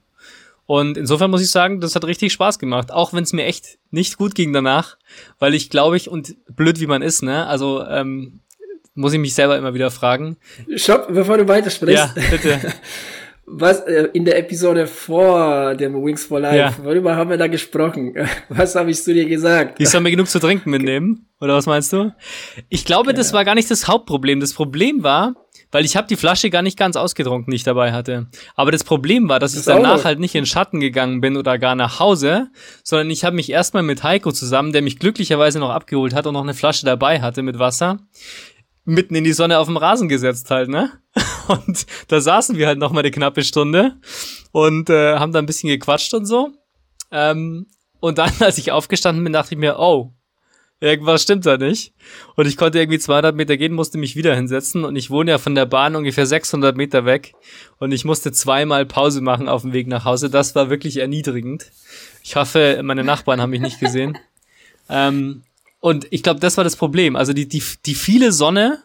Und 0.65 0.97
insofern 0.97 1.31
muss 1.31 1.43
ich 1.43 1.51
sagen, 1.51 1.83
das 1.83 1.95
hat 1.95 2.07
richtig 2.07 2.33
Spaß 2.33 2.59
gemacht. 2.59 2.93
Auch 2.93 3.13
wenn 3.13 3.25
es 3.25 3.35
mir 3.35 3.45
echt 3.45 3.77
nicht 3.91 4.17
gut 4.17 4.35
ging 4.35 4.55
danach, 4.55 4.97
weil 5.39 5.55
ich 5.55 5.69
glaube 5.69 5.99
ich, 5.99 6.09
und 6.09 6.35
blöd 6.57 6.81
wie 6.81 6.87
man 6.87 7.03
ist, 7.03 7.23
ne? 7.23 7.47
Also 7.47 7.85
ähm, 7.85 8.41
muss 8.95 9.13
ich 9.13 9.19
mich 9.19 9.35
selber 9.35 9.59
immer 9.59 9.75
wieder 9.75 9.91
fragen. 9.91 10.39
Stopp, 10.77 11.13
bevor 11.13 11.37
du 11.37 11.47
weitersprichst. 11.47 12.17
Ja, 12.17 12.23
bitte. 12.31 12.59
was 13.53 13.81
äh, 13.81 14.09
in 14.13 14.25
der 14.25 14.39
Episode 14.39 14.87
vor 14.87 15.75
dem 15.75 15.95
Wings 16.05 16.25
for 16.25 16.41
Life, 16.41 16.57
ja. 16.57 16.75
worüber 16.83 17.17
haben 17.17 17.31
wir 17.31 17.37
da 17.37 17.49
gesprochen? 17.49 18.15
Was 18.49 18.75
habe 18.77 18.91
ich 18.91 19.03
zu 19.03 19.13
dir 19.13 19.27
gesagt? 19.27 19.81
Ich 19.81 19.89
soll 19.89 20.01
mir 20.01 20.11
genug 20.11 20.29
zu 20.29 20.39
trinken 20.39 20.71
mitnehmen, 20.71 21.27
oder 21.41 21.57
was 21.57 21.65
meinst 21.67 21.93
du? 21.93 22.13
Ich 22.69 22.85
glaube, 22.85 23.11
ja. 23.11 23.17
das 23.17 23.33
war 23.33 23.47
gar 23.47 23.55
nicht 23.55 23.71
das 23.71 23.89
Hauptproblem. 23.89 24.41
Das 24.41 24.53
Problem 24.53 25.03
war, 25.03 25.35
weil 25.73 25.87
ich 25.87 25.97
habe 25.97 26.07
die 26.07 26.17
Flasche 26.17 26.51
gar 26.51 26.61
nicht 26.61 26.79
ganz 26.79 26.97
ausgetrunken, 26.97 27.51
die 27.51 27.57
ich 27.57 27.65
dabei 27.65 27.93
hatte. 27.93 28.27
Aber 28.57 28.71
das 28.71 28.85
Problem 28.85 29.29
war, 29.29 29.39
dass 29.39 29.53
das 29.53 29.61
ich 29.61 29.67
danach 29.67 30.05
halt 30.05 30.19
nicht 30.19 30.35
in 30.35 30.45
Schatten 30.45 30.81
gegangen 30.81 31.21
bin 31.21 31.39
oder 31.39 31.59
gar 31.59 31.75
nach 31.75 31.99
Hause, 31.99 32.49
sondern 32.85 33.11
ich 33.11 33.25
habe 33.25 33.37
mich 33.37 33.51
erstmal 33.51 33.83
mit 33.83 34.03
Heiko 34.03 34.33
zusammen, 34.33 34.73
der 34.73 34.83
mich 34.83 34.99
glücklicherweise 34.99 35.61
noch 35.61 35.71
abgeholt 35.71 36.15
hat 36.15 36.27
und 36.27 36.35
noch 36.35 36.43
eine 36.43 36.55
Flasche 36.55 36.85
dabei 36.85 37.23
hatte 37.23 37.43
mit 37.43 37.59
Wasser, 37.59 38.01
mitten 38.85 39.15
in 39.15 39.25
die 39.25 39.33
Sonne 39.33 39.59
auf 39.59 39.67
dem 39.67 39.77
Rasen 39.79 40.09
gesetzt 40.09 40.51
halt, 40.51 40.69
ne? 40.69 40.91
Und 41.51 41.87
da 42.09 42.21
saßen 42.21 42.57
wir 42.57 42.69
halt 42.69 42.79
noch 42.79 42.93
mal 42.93 43.01
eine 43.01 43.11
knappe 43.11 43.43
Stunde 43.43 43.97
und 44.53 44.89
äh, 44.89 45.17
haben 45.17 45.33
da 45.33 45.41
ein 45.41 45.47
bisschen 45.47 45.69
gequatscht 45.69 46.15
und 46.15 46.25
so. 46.27 46.53
Ähm, 47.11 47.67
und 47.99 48.19
dann, 48.19 48.31
als 48.41 48.59
ich 48.59 48.71
aufgestanden 48.71 49.25
bin, 49.25 49.33
dachte 49.33 49.55
ich 49.55 49.59
mir, 49.59 49.79
oh, 49.79 50.13
irgendwas 50.81 51.23
stimmt 51.23 51.47
da 51.47 51.57
nicht. 51.57 51.93
Und 52.37 52.47
ich 52.47 52.57
konnte 52.57 52.79
irgendwie 52.79 52.99
200 52.99 53.35
Meter 53.35 53.57
gehen, 53.57 53.73
musste 53.73 53.99
mich 53.99 54.17
wieder 54.17 54.35
hinsetzen 54.35 54.85
und 54.85 54.95
ich 54.97 55.11
wohne 55.11 55.33
ja 55.33 55.39
von 55.39 55.55
der 55.55 55.67
Bahn 55.67 55.97
ungefähr 55.97 56.25
600 56.25 56.77
Meter 56.77 57.05
weg 57.05 57.35
und 57.79 57.93
ich 57.93 58.05
musste 58.05 58.33
zweimal 58.33 58.87
Pause 58.87 59.21
machen 59.21 59.49
auf 59.49 59.63
dem 59.63 59.73
Weg 59.73 59.89
nach 59.89 60.05
Hause. 60.05 60.31
Das 60.31 60.55
war 60.55 60.71
wirklich 60.71 60.99
erniedrigend. 60.99 61.67
Ich 62.23 62.37
hoffe, 62.37 62.81
meine 62.83 63.05
Nachbarn 63.05 63.41
haben 63.41 63.51
mich 63.51 63.61
nicht 63.61 63.81
gesehen. 63.81 64.17
ähm, 64.89 65.43
und 65.81 66.07
ich 66.11 66.23
glaube, 66.23 66.41
das 66.41 66.57
war 66.57 66.65
das 66.65 66.77
Problem. 66.77 67.17
Also 67.17 67.33
die, 67.33 67.49
die, 67.49 67.63
die 67.85 67.95
viele 67.95 68.33
Sonne 68.33 68.83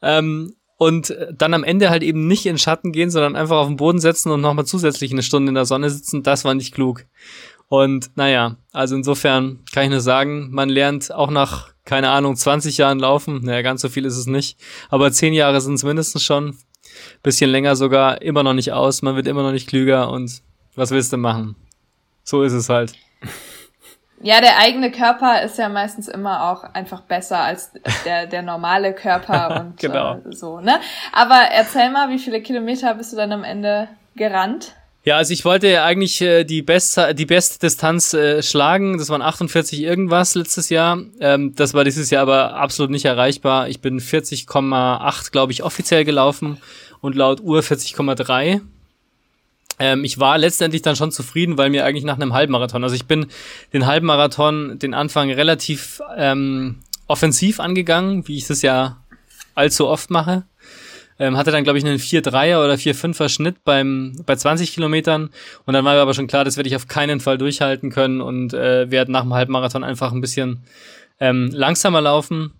ähm, 0.00 0.54
und 0.76 1.16
dann 1.32 1.54
am 1.54 1.64
Ende 1.64 1.90
halt 1.90 2.02
eben 2.02 2.26
nicht 2.26 2.46
in 2.46 2.58
Schatten 2.58 2.92
gehen, 2.92 3.10
sondern 3.10 3.36
einfach 3.36 3.56
auf 3.56 3.68
den 3.68 3.76
Boden 3.76 4.00
setzen 4.00 4.30
und 4.30 4.40
nochmal 4.40 4.66
zusätzlich 4.66 5.12
eine 5.12 5.22
Stunde 5.22 5.50
in 5.50 5.54
der 5.54 5.64
Sonne 5.64 5.90
sitzen, 5.90 6.22
das 6.22 6.44
war 6.44 6.54
nicht 6.54 6.74
klug. 6.74 7.04
Und 7.68 8.10
naja, 8.16 8.56
also 8.72 8.94
insofern 8.96 9.60
kann 9.72 9.84
ich 9.84 9.90
nur 9.90 10.00
sagen, 10.00 10.50
man 10.50 10.68
lernt 10.68 11.12
auch 11.12 11.30
nach, 11.30 11.70
keine 11.84 12.10
Ahnung, 12.10 12.36
20 12.36 12.76
Jahren 12.76 12.98
laufen, 12.98 13.40
naja, 13.44 13.62
ganz 13.62 13.80
so 13.80 13.88
viel 13.88 14.04
ist 14.04 14.16
es 14.16 14.26
nicht, 14.26 14.58
aber 14.90 15.10
10 15.10 15.32
Jahre 15.32 15.60
sind 15.60 15.74
es 15.74 15.84
mindestens 15.84 16.22
schon, 16.22 16.58
bisschen 17.22 17.50
länger 17.50 17.74
sogar, 17.76 18.20
immer 18.20 18.42
noch 18.42 18.52
nicht 18.52 18.72
aus, 18.72 19.00
man 19.02 19.16
wird 19.16 19.26
immer 19.26 19.42
noch 19.42 19.52
nicht 19.52 19.68
klüger 19.68 20.10
und 20.10 20.42
was 20.74 20.90
willst 20.90 21.12
du 21.12 21.16
machen? 21.16 21.56
So 22.24 22.42
ist 22.42 22.52
es 22.52 22.68
halt. 22.68 22.92
Ja, 24.22 24.40
der 24.40 24.58
eigene 24.58 24.90
Körper 24.90 25.42
ist 25.42 25.58
ja 25.58 25.68
meistens 25.68 26.08
immer 26.08 26.50
auch 26.50 26.62
einfach 26.74 27.00
besser 27.02 27.40
als 27.40 27.72
der, 28.04 28.26
der 28.26 28.42
normale 28.42 28.94
Körper 28.94 29.60
und 29.60 29.76
genau. 29.78 30.14
äh, 30.14 30.32
so, 30.32 30.60
ne? 30.60 30.78
Aber 31.12 31.40
erzähl 31.52 31.90
mal, 31.90 32.08
wie 32.08 32.18
viele 32.18 32.40
Kilometer 32.40 32.94
bist 32.94 33.12
du 33.12 33.16
dann 33.16 33.32
am 33.32 33.44
Ende 33.44 33.88
gerannt? 34.14 34.74
Ja, 35.04 35.16
also 35.16 35.32
ich 35.32 35.44
wollte 35.44 35.82
eigentlich 35.82 36.20
äh, 36.20 36.44
die 36.44 36.62
beste 36.62 37.12
die 37.12 37.26
beste 37.26 37.58
Distanz 37.58 38.14
äh, 38.14 38.40
schlagen. 38.40 38.98
Das 38.98 39.08
waren 39.08 39.22
48 39.22 39.82
irgendwas 39.82 40.36
letztes 40.36 40.68
Jahr. 40.68 41.00
Ähm, 41.18 41.54
das 41.56 41.74
war 41.74 41.82
dieses 41.82 42.10
Jahr 42.10 42.22
aber 42.22 42.54
absolut 42.54 42.92
nicht 42.92 43.04
erreichbar. 43.04 43.68
Ich 43.68 43.80
bin 43.80 43.98
40,8 43.98 45.32
glaube 45.32 45.50
ich 45.50 45.64
offiziell 45.64 46.04
gelaufen 46.04 46.58
und 47.00 47.16
laut 47.16 47.40
Uhr 47.40 47.60
40,3. 47.60 48.60
Ähm, 49.78 50.04
ich 50.04 50.18
war 50.18 50.38
letztendlich 50.38 50.82
dann 50.82 50.96
schon 50.96 51.12
zufrieden, 51.12 51.58
weil 51.58 51.70
mir 51.70 51.84
eigentlich 51.84 52.04
nach 52.04 52.16
einem 52.16 52.34
Halbmarathon, 52.34 52.84
also 52.84 52.94
ich 52.94 53.06
bin 53.06 53.26
den 53.72 53.86
Halbmarathon, 53.86 54.78
den 54.78 54.94
Anfang 54.94 55.30
relativ 55.30 56.00
ähm, 56.16 56.80
offensiv 57.06 57.60
angegangen, 57.60 58.26
wie 58.28 58.36
ich 58.36 58.46
das 58.46 58.62
ja 58.62 58.98
allzu 59.54 59.88
oft 59.88 60.10
mache. 60.10 60.44
Ähm, 61.18 61.36
hatte 61.36 61.50
dann, 61.50 61.62
glaube 61.62 61.78
ich, 61.78 61.84
einen 61.84 61.98
4-3er 61.98 62.64
oder 62.64 62.74
4-5er 62.74 63.28
Schnitt 63.28 63.64
beim, 63.64 64.16
bei 64.26 64.34
20 64.34 64.72
Kilometern. 64.72 65.30
Und 65.66 65.74
dann 65.74 65.84
war 65.84 65.94
mir 65.94 66.00
aber 66.00 66.14
schon 66.14 66.26
klar, 66.26 66.44
das 66.44 66.56
werde 66.56 66.68
ich 66.68 66.76
auf 66.76 66.88
keinen 66.88 67.20
Fall 67.20 67.38
durchhalten 67.38 67.90
können 67.90 68.20
und 68.20 68.54
äh, 68.54 68.90
werde 68.90 69.12
nach 69.12 69.22
dem 69.22 69.34
Halbmarathon 69.34 69.84
einfach 69.84 70.12
ein 70.12 70.20
bisschen 70.20 70.64
ähm, 71.20 71.50
langsamer 71.52 72.00
laufen. 72.00 72.52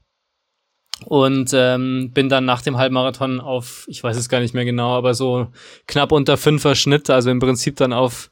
Und 1.07 1.51
ähm, 1.55 2.11
bin 2.13 2.29
dann 2.29 2.45
nach 2.45 2.63
dem 2.63 2.79
Halbmarathon 2.79 3.41
auf, 3.41 3.85
ich 3.89 4.03
weiß 4.03 4.17
es 4.17 4.29
gar 4.29 4.41
nicht 4.41 4.55
mehr 4.55 4.65
genau, 4.65 4.97
aber 4.97 5.15
so 5.15 5.49
knapp 5.87 6.13
unter 6.13 6.35
5er 6.35 6.75
Schnitt, 6.75 7.11
also 7.11 7.31
im 7.31 7.41
Prinzip 7.41 7.77
dann 7.77 7.93
auf 7.93 8.31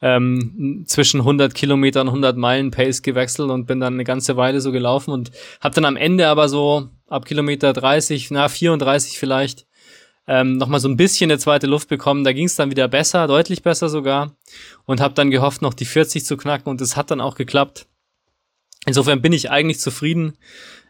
ähm, 0.00 0.84
zwischen 0.86 1.20
100 1.20 1.54
Kilometern 1.54 2.08
und 2.08 2.14
100 2.14 2.36
Meilen 2.36 2.70
Pace 2.70 3.02
gewechselt 3.02 3.50
und 3.50 3.66
bin 3.66 3.80
dann 3.80 3.94
eine 3.94 4.04
ganze 4.04 4.36
Weile 4.36 4.60
so 4.60 4.72
gelaufen 4.72 5.10
und 5.10 5.30
habe 5.60 5.74
dann 5.74 5.84
am 5.84 5.96
Ende 5.96 6.28
aber 6.28 6.48
so 6.48 6.88
ab 7.08 7.24
Kilometer 7.24 7.72
30, 7.72 8.30
na 8.30 8.48
34 8.48 9.18
vielleicht, 9.18 9.66
ähm, 10.26 10.58
nochmal 10.58 10.80
so 10.80 10.88
ein 10.88 10.96
bisschen 10.96 11.30
eine 11.30 11.38
zweite 11.38 11.66
Luft 11.66 11.88
bekommen. 11.88 12.22
Da 12.22 12.32
ging 12.32 12.44
es 12.46 12.54
dann 12.54 12.70
wieder 12.70 12.86
besser, 12.86 13.26
deutlich 13.26 13.62
besser 13.62 13.88
sogar 13.88 14.36
und 14.84 15.00
habe 15.00 15.14
dann 15.14 15.30
gehofft, 15.30 15.62
noch 15.62 15.74
die 15.74 15.86
40 15.86 16.24
zu 16.24 16.36
knacken 16.36 16.68
und 16.70 16.80
es 16.80 16.96
hat 16.96 17.10
dann 17.10 17.20
auch 17.20 17.34
geklappt. 17.34 17.86
Insofern 18.86 19.20
bin 19.20 19.32
ich 19.32 19.50
eigentlich 19.50 19.80
zufrieden, 19.80 20.36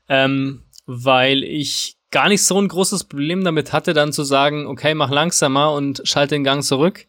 ähm, 0.09 0.65
weil 0.89 1.45
ich 1.45 1.99
gar 2.11 2.29
nicht 2.29 2.43
so 2.43 2.59
ein 2.59 2.67
großes 2.67 3.05
Problem 3.05 3.45
damit 3.45 3.75
hatte, 3.75 3.93
dann 3.93 4.13
zu 4.13 4.25
sagen, 4.25 4.67
okay, 4.67 4.95
mach 4.95 5.11
langsamer 5.11 5.73
und 5.75 6.01
schalte 6.05 6.35
den 6.35 6.45
Gang 6.45 6.65
zurück. 6.65 7.07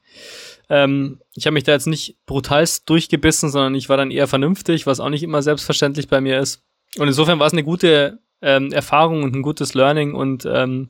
Ähm, 0.69 1.21
ich 1.33 1.45
habe 1.45 1.53
mich 1.53 1.63
da 1.63 1.71
jetzt 1.71 1.87
nicht 1.87 2.17
brutalst 2.25 2.89
durchgebissen, 2.89 3.49
sondern 3.49 3.75
ich 3.75 3.87
war 3.87 3.95
dann 3.95 4.11
eher 4.11 4.27
vernünftig, 4.27 4.85
was 4.85 4.99
auch 4.99 5.07
nicht 5.07 5.23
immer 5.23 5.41
selbstverständlich 5.41 6.09
bei 6.09 6.19
mir 6.19 6.39
ist. 6.39 6.61
Und 6.97 7.07
insofern 7.07 7.39
war 7.39 7.47
es 7.47 7.53
eine 7.53 7.63
gute 7.63 8.19
ähm, 8.41 8.73
Erfahrung 8.73 9.23
und 9.23 9.33
ein 9.33 9.41
gutes 9.41 9.73
Learning 9.73 10.13
und 10.13 10.45
ähm, 10.45 10.89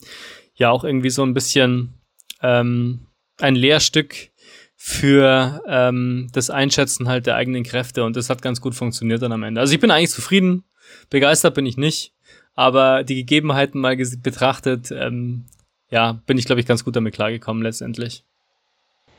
ja 0.55 0.71
auch 0.71 0.83
irgendwie 0.83 1.11
so 1.11 1.21
ein 1.21 1.35
bisschen 1.35 1.93
ähm, 2.41 3.05
ein 3.37 3.55
Lehrstück 3.55 4.31
für 4.75 5.61
ähm, 5.67 6.29
das 6.33 6.49
Einschätzen 6.49 7.07
halt 7.07 7.27
der 7.27 7.35
eigenen 7.35 7.63
Kräfte 7.63 8.03
und 8.03 8.15
das 8.15 8.31
hat 8.31 8.41
ganz 8.41 8.61
gut 8.61 8.73
funktioniert 8.73 9.21
dann 9.21 9.31
am 9.31 9.43
Ende. 9.43 9.61
Also 9.61 9.73
ich 9.73 9.79
bin 9.79 9.91
eigentlich 9.91 10.09
zufrieden, 10.09 10.63
begeistert 11.09 11.53
bin 11.53 11.65
ich 11.65 11.77
nicht, 11.77 12.13
aber 12.55 13.03
die 13.03 13.15
Gegebenheiten 13.15 13.79
mal 13.81 13.95
betrachtet, 13.95 14.91
ähm, 14.91 15.45
ja, 15.89 16.19
bin 16.25 16.37
ich 16.37 16.45
glaube 16.45 16.61
ich 16.61 16.67
ganz 16.67 16.83
gut 16.83 16.95
damit 16.95 17.13
klargekommen 17.13 17.63
letztendlich. 17.63 18.23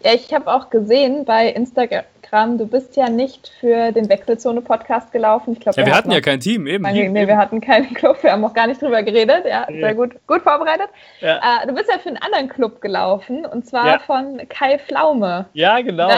Ja, 0.03 0.15
ich 0.15 0.33
habe 0.33 0.51
auch 0.51 0.71
gesehen 0.71 1.27
bei 1.27 1.49
Instagram, 1.49 2.57
du 2.57 2.67
bist 2.67 2.97
ja 2.97 3.11
nicht 3.11 3.53
für 3.61 3.93
den 3.93 4.09
Wechselzone-Podcast 4.09 5.13
gelaufen. 5.13 5.53
Ich 5.53 5.61
glaub, 5.61 5.77
ja, 5.77 5.83
wir, 5.83 5.87
wir 5.87 5.95
hatten, 5.95 6.09
hatten 6.09 6.15
ja 6.15 6.21
kein 6.23 6.41
Team, 6.41 6.67
eben. 6.67 6.85
Nein, 6.85 7.13
nee, 7.13 7.27
wir 7.27 7.37
hatten 7.37 7.61
keinen 7.61 7.93
Club, 7.95 8.23
wir 8.23 8.33
haben 8.33 8.43
auch 8.45 8.55
gar 8.55 8.67
nicht 8.67 8.81
drüber 8.81 9.03
geredet. 9.03 9.45
Ja, 9.47 9.67
nee. 9.69 9.81
sehr 9.81 9.95
gut, 9.95 10.15
gut 10.27 10.41
vorbereitet. 10.41 10.89
Ja. 11.21 11.37
Äh, 11.37 11.67
du 11.67 11.75
bist 11.75 11.91
ja 11.91 11.99
für 11.99 12.09
einen 12.09 12.17
anderen 12.17 12.49
Club 12.49 12.81
gelaufen 12.81 13.45
und 13.45 13.67
zwar 13.67 13.87
ja. 13.87 13.99
von 13.99 14.41
Kai 14.49 14.79
Flaume. 14.79 15.47
Ja, 15.53 15.81
genau. 15.83 16.09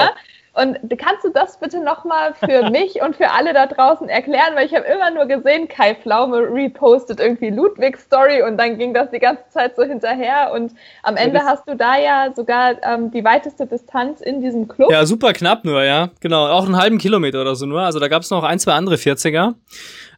Und 0.54 0.78
kannst 0.99 1.25
du 1.25 1.30
das 1.30 1.59
bitte 1.59 1.82
nochmal 1.82 2.35
für 2.35 2.71
mich 2.71 3.00
und 3.00 3.16
für 3.16 3.30
alle 3.30 3.54
da 3.54 3.66
draußen 3.66 4.09
erklären? 4.09 4.54
Weil 4.54 4.66
ich 4.66 4.75
habe 4.75 4.85
immer 4.85 5.11
nur 5.11 5.26
gesehen, 5.26 5.68
Kai 5.68 5.94
Pflaume 5.94 6.38
repostet 6.38 7.21
irgendwie 7.21 7.50
Ludwigs 7.50 8.02
Story 8.02 8.42
und 8.42 8.59
dann 8.59 8.78
ging 8.78 8.92
das 8.92 9.11
die 9.11 9.18
ganze 9.18 9.49
Zeit 9.49 9.76
so 9.76 9.82
hinterher. 9.82 10.52
Und 10.52 10.73
am 11.02 11.16
Ende 11.16 11.38
ja, 11.38 11.44
hast 11.47 11.66
du 11.66 11.75
da 11.75 11.99
ja 11.99 12.32
sogar 12.35 12.75
ähm, 12.82 13.11
die 13.11 13.25
weiteste 13.25 13.66
Distanz 13.66 14.21
in 14.21 14.42
diesem 14.42 14.68
Club. 14.68 14.90
Ja, 14.90 15.06
super 15.06 15.32
knapp 15.32 15.64
nur, 15.64 15.82
ja. 15.85 16.11
Genau, 16.21 16.47
auch 16.49 16.66
einen 16.66 16.76
halben 16.76 16.99
Kilometer 16.99 17.40
oder 17.40 17.54
so 17.54 17.64
nur. 17.64 17.80
Also 17.80 17.99
da 17.99 18.09
gab 18.09 18.23
es 18.23 18.30
noch 18.30 18.44
ein, 18.44 18.59
zwei 18.59 18.73
andere 18.73 18.97
40er. 18.97 19.54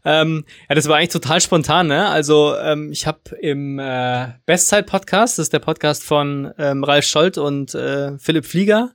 Ähm, 0.05 0.45
ja, 0.69 0.75
das 0.75 0.89
war 0.89 0.97
eigentlich 0.97 1.11
total 1.11 1.41
spontan, 1.41 1.87
ne? 1.87 2.09
Also 2.09 2.55
ähm, 2.57 2.91
ich 2.93 3.07
habe 3.07 3.21
im 3.41 3.79
äh, 3.79 4.29
Bestzeit-Podcast, 4.45 5.39
das 5.39 5.45
ist 5.45 5.53
der 5.53 5.61
Podcast 5.61 6.05
von 6.05 6.53
ähm, 6.59 6.85
Ralf 6.85 7.07
Scholz 7.07 7.39
und 7.39 7.75
äh, 7.75 8.19
Philipp 8.19 8.45
Flieger, 8.45 8.91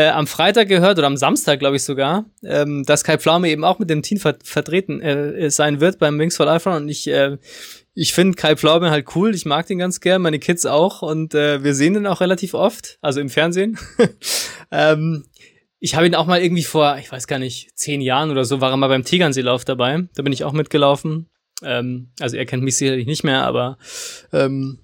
äh, 0.00 0.08
am 0.08 0.26
Freitag 0.26 0.68
gehört 0.68 0.98
oder 0.98 1.06
am 1.06 1.16
Samstag, 1.16 1.58
glaube 1.58 1.76
ich 1.76 1.82
sogar, 1.82 2.24
ähm, 2.42 2.84
dass 2.84 3.04
Kai 3.04 3.18
Pflaume 3.18 3.50
eben 3.50 3.64
auch 3.64 3.78
mit 3.78 3.90
dem 3.90 4.02
Team 4.02 4.18
ver 4.18 4.38
vertreten 4.42 5.00
äh, 5.00 5.50
sein 5.50 5.80
wird 5.80 5.98
beim 5.98 6.18
Wings 6.18 6.36
for 6.36 6.46
Life 6.46 6.68
und 6.70 6.88
ich 6.88 7.06
äh, 7.08 7.36
ich 7.92 8.14
finde 8.14 8.36
Kai 8.36 8.56
Pflaume 8.56 8.90
halt 8.90 9.14
cool, 9.14 9.34
ich 9.34 9.44
mag 9.44 9.66
den 9.66 9.78
ganz 9.78 10.00
gern, 10.00 10.22
meine 10.22 10.38
Kids 10.38 10.64
auch 10.64 11.02
und 11.02 11.34
äh, 11.34 11.62
wir 11.62 11.74
sehen 11.74 11.94
den 11.94 12.06
auch 12.06 12.20
relativ 12.20 12.54
oft, 12.54 12.98
also 13.02 13.20
im 13.20 13.28
Fernsehen. 13.28 13.78
ähm, 14.70 15.24
ich 15.80 15.94
habe 15.96 16.06
ihn 16.06 16.14
auch 16.14 16.26
mal 16.26 16.40
irgendwie 16.40 16.64
vor, 16.64 16.96
ich 16.98 17.10
weiß 17.10 17.26
gar 17.26 17.38
nicht, 17.38 17.76
zehn 17.76 18.00
Jahren 18.00 18.30
oder 18.30 18.44
so, 18.44 18.60
war 18.60 18.70
er 18.70 18.76
mal 18.76 18.88
beim 18.88 19.04
Tegernseelauf 19.04 19.64
dabei. 19.64 20.08
Da 20.14 20.22
bin 20.22 20.32
ich 20.32 20.44
auch 20.44 20.52
mitgelaufen. 20.52 21.28
Ähm, 21.62 22.10
also 22.20 22.36
er 22.36 22.46
kennt 22.46 22.62
mich 22.62 22.76
sicherlich 22.76 23.06
nicht 23.06 23.24
mehr, 23.24 23.44
aber 23.44 23.76
ähm, 24.32 24.78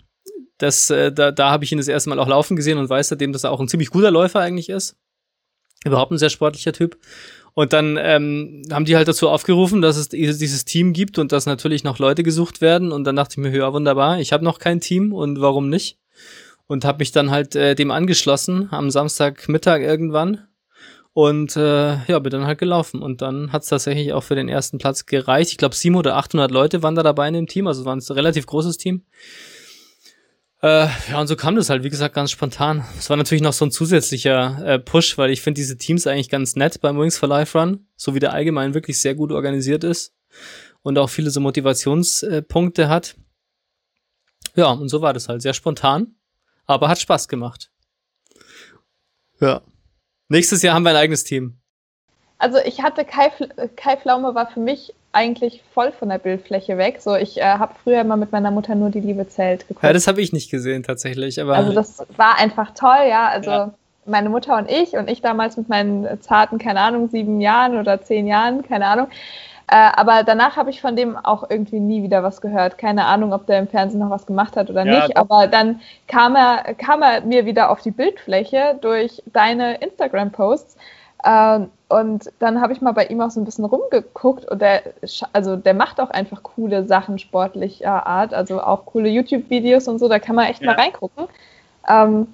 das, 0.58 0.90
äh, 0.90 1.12
da, 1.12 1.32
da 1.32 1.50
habe 1.50 1.64
ich 1.64 1.72
ihn 1.72 1.78
das 1.78 1.88
erste 1.88 2.10
Mal 2.10 2.18
auch 2.18 2.28
laufen 2.28 2.56
gesehen 2.56 2.78
und 2.78 2.88
weiß 2.88 3.08
seitdem, 3.08 3.32
dass 3.32 3.44
er 3.44 3.52
auch 3.52 3.60
ein 3.60 3.68
ziemlich 3.68 3.90
guter 3.90 4.10
Läufer 4.10 4.40
eigentlich 4.40 4.68
ist. 4.68 4.96
Überhaupt 5.86 6.12
ein 6.12 6.18
sehr 6.18 6.30
sportlicher 6.30 6.72
Typ. 6.72 6.98
Und 7.54 7.72
dann 7.72 7.98
ähm, 7.98 8.62
haben 8.70 8.84
die 8.84 8.96
halt 8.96 9.08
dazu 9.08 9.30
aufgerufen, 9.30 9.80
dass 9.80 9.96
es 9.96 10.10
dieses 10.10 10.66
Team 10.66 10.92
gibt 10.92 11.18
und 11.18 11.32
dass 11.32 11.46
natürlich 11.46 11.84
noch 11.84 11.98
Leute 11.98 12.22
gesucht 12.22 12.60
werden. 12.60 12.92
Und 12.92 13.04
dann 13.04 13.16
dachte 13.16 13.32
ich 13.32 13.38
mir, 13.38 13.56
ja, 13.56 13.72
wunderbar, 13.72 14.20
ich 14.20 14.34
habe 14.34 14.44
noch 14.44 14.58
kein 14.58 14.80
Team 14.80 15.14
und 15.14 15.40
warum 15.40 15.70
nicht? 15.70 15.98
Und 16.66 16.84
habe 16.84 16.98
mich 16.98 17.12
dann 17.12 17.30
halt 17.30 17.56
äh, 17.56 17.74
dem 17.74 17.90
angeschlossen 17.90 18.68
am 18.72 18.90
Samstagmittag 18.90 19.80
irgendwann. 19.80 20.46
Und 21.14 21.56
äh, 21.56 21.96
ja, 22.08 22.18
bin 22.18 22.30
dann 22.30 22.46
halt 22.46 22.58
gelaufen. 22.58 23.00
Und 23.00 23.22
dann 23.22 23.52
hat 23.52 23.62
es 23.62 23.70
tatsächlich 23.70 24.12
auch 24.12 24.22
für 24.22 24.34
den 24.34 24.50
ersten 24.50 24.76
Platz 24.76 25.06
gereicht. 25.06 25.50
Ich 25.50 25.56
glaube, 25.56 25.74
700 25.74 26.12
oder 26.12 26.18
800 26.18 26.50
Leute 26.50 26.82
waren 26.82 26.94
da 26.94 27.02
dabei 27.02 27.28
in 27.28 27.32
dem 27.32 27.46
Team. 27.46 27.66
Also 27.66 27.86
war 27.86 27.96
ein 27.96 28.02
relativ 28.10 28.44
großes 28.44 28.76
Team. 28.76 29.02
Äh, 30.62 30.88
ja, 31.10 31.20
und 31.20 31.26
so 31.26 31.36
kam 31.36 31.54
das 31.56 31.68
halt, 31.68 31.84
wie 31.84 31.90
gesagt, 31.90 32.14
ganz 32.14 32.30
spontan. 32.30 32.84
Es 32.98 33.10
war 33.10 33.16
natürlich 33.16 33.42
noch 33.42 33.52
so 33.52 33.66
ein 33.66 33.70
zusätzlicher 33.70 34.64
äh, 34.66 34.78
Push, 34.78 35.18
weil 35.18 35.30
ich 35.30 35.42
finde 35.42 35.60
diese 35.60 35.76
Teams 35.76 36.06
eigentlich 36.06 36.30
ganz 36.30 36.56
nett 36.56 36.80
beim 36.80 36.98
Wings 36.98 37.18
for 37.18 37.28
Life 37.28 37.58
Run, 37.58 37.86
so 37.96 38.14
wie 38.14 38.20
der 38.20 38.32
allgemein 38.32 38.74
wirklich 38.74 39.00
sehr 39.00 39.14
gut 39.14 39.32
organisiert 39.32 39.84
ist 39.84 40.14
und 40.82 40.98
auch 40.98 41.10
viele 41.10 41.30
so 41.30 41.40
Motivationspunkte 41.40 42.82
äh, 42.82 42.86
hat. 42.86 43.16
Ja, 44.54 44.70
und 44.70 44.88
so 44.88 45.02
war 45.02 45.12
das 45.12 45.28
halt 45.28 45.42
sehr 45.42 45.52
spontan, 45.52 46.14
aber 46.64 46.88
hat 46.88 46.98
Spaß 46.98 47.28
gemacht. 47.28 47.70
Ja. 49.40 49.60
Nächstes 50.28 50.62
Jahr 50.62 50.74
haben 50.74 50.84
wir 50.84 50.90
ein 50.90 50.96
eigenes 50.96 51.24
Team. 51.24 51.60
Also 52.38 52.58
ich 52.58 52.82
hatte 52.82 53.04
Kai, 53.04 53.30
Kai 53.76 53.96
Pflaume 53.96 54.34
war 54.34 54.50
für 54.50 54.60
mich 54.60 54.94
eigentlich 55.16 55.62
voll 55.72 55.92
von 55.92 56.10
der 56.10 56.18
Bildfläche 56.18 56.76
weg. 56.76 57.00
So, 57.00 57.16
ich 57.16 57.38
äh, 57.38 57.42
habe 57.42 57.74
früher 57.82 58.02
immer 58.02 58.16
mit 58.16 58.32
meiner 58.32 58.50
Mutter 58.50 58.74
nur 58.74 58.90
die 58.90 59.00
Liebe 59.00 59.26
zählt 59.26 59.66
geguckt. 59.66 59.82
Ja, 59.82 59.94
das 59.94 60.06
habe 60.06 60.20
ich 60.20 60.34
nicht 60.34 60.50
gesehen 60.50 60.82
tatsächlich. 60.82 61.40
Aber 61.40 61.56
also 61.56 61.72
das 61.72 62.04
war 62.16 62.38
einfach 62.38 62.72
toll, 62.74 63.08
ja. 63.08 63.28
Also 63.28 63.50
ja. 63.50 63.74
meine 64.04 64.28
Mutter 64.28 64.58
und 64.58 64.70
ich 64.70 64.92
und 64.92 65.10
ich 65.10 65.22
damals 65.22 65.56
mit 65.56 65.70
meinen 65.70 66.20
zarten, 66.20 66.58
keine 66.58 66.80
Ahnung, 66.80 67.08
sieben 67.08 67.40
Jahren 67.40 67.78
oder 67.78 68.02
zehn 68.02 68.26
Jahren, 68.26 68.62
keine 68.62 68.86
Ahnung. 68.86 69.08
Äh, 69.68 69.90
aber 69.96 70.22
danach 70.22 70.56
habe 70.56 70.68
ich 70.68 70.82
von 70.82 70.94
dem 70.94 71.16
auch 71.16 71.48
irgendwie 71.48 71.80
nie 71.80 72.02
wieder 72.02 72.22
was 72.22 72.42
gehört. 72.42 72.76
Keine 72.76 73.06
Ahnung, 73.06 73.32
ob 73.32 73.46
der 73.46 73.58
im 73.58 73.68
Fernsehen 73.68 74.00
noch 74.00 74.10
was 74.10 74.26
gemacht 74.26 74.54
hat 74.54 74.68
oder 74.68 74.84
ja, 74.84 75.00
nicht. 75.00 75.16
Aber 75.16 75.46
dann 75.46 75.80
kam 76.08 76.36
er, 76.36 76.74
kam 76.74 77.02
er 77.02 77.22
mir 77.22 77.46
wieder 77.46 77.70
auf 77.70 77.80
die 77.80 77.90
Bildfläche 77.90 78.78
durch 78.82 79.22
deine 79.32 79.76
Instagram-Posts. 79.76 80.76
Ähm, 81.24 81.70
und 81.88 82.32
dann 82.40 82.60
habe 82.60 82.72
ich 82.72 82.80
mal 82.80 82.92
bei 82.92 83.06
ihm 83.06 83.20
auch 83.20 83.30
so 83.30 83.40
ein 83.40 83.44
bisschen 83.44 83.64
rumgeguckt 83.64 84.44
und 84.46 84.60
der, 84.60 84.82
also 85.32 85.56
der 85.56 85.74
macht 85.74 86.00
auch 86.00 86.10
einfach 86.10 86.42
coole 86.42 86.84
Sachen 86.84 87.18
sportlicher 87.18 88.06
Art, 88.06 88.34
also 88.34 88.60
auch 88.60 88.86
coole 88.86 89.08
YouTube-Videos 89.08 89.86
und 89.86 89.98
so, 89.98 90.08
da 90.08 90.18
kann 90.18 90.34
man 90.34 90.46
echt 90.46 90.62
ja. 90.62 90.72
mal 90.72 90.76
reingucken. 90.76 91.28
Ähm, 91.88 92.26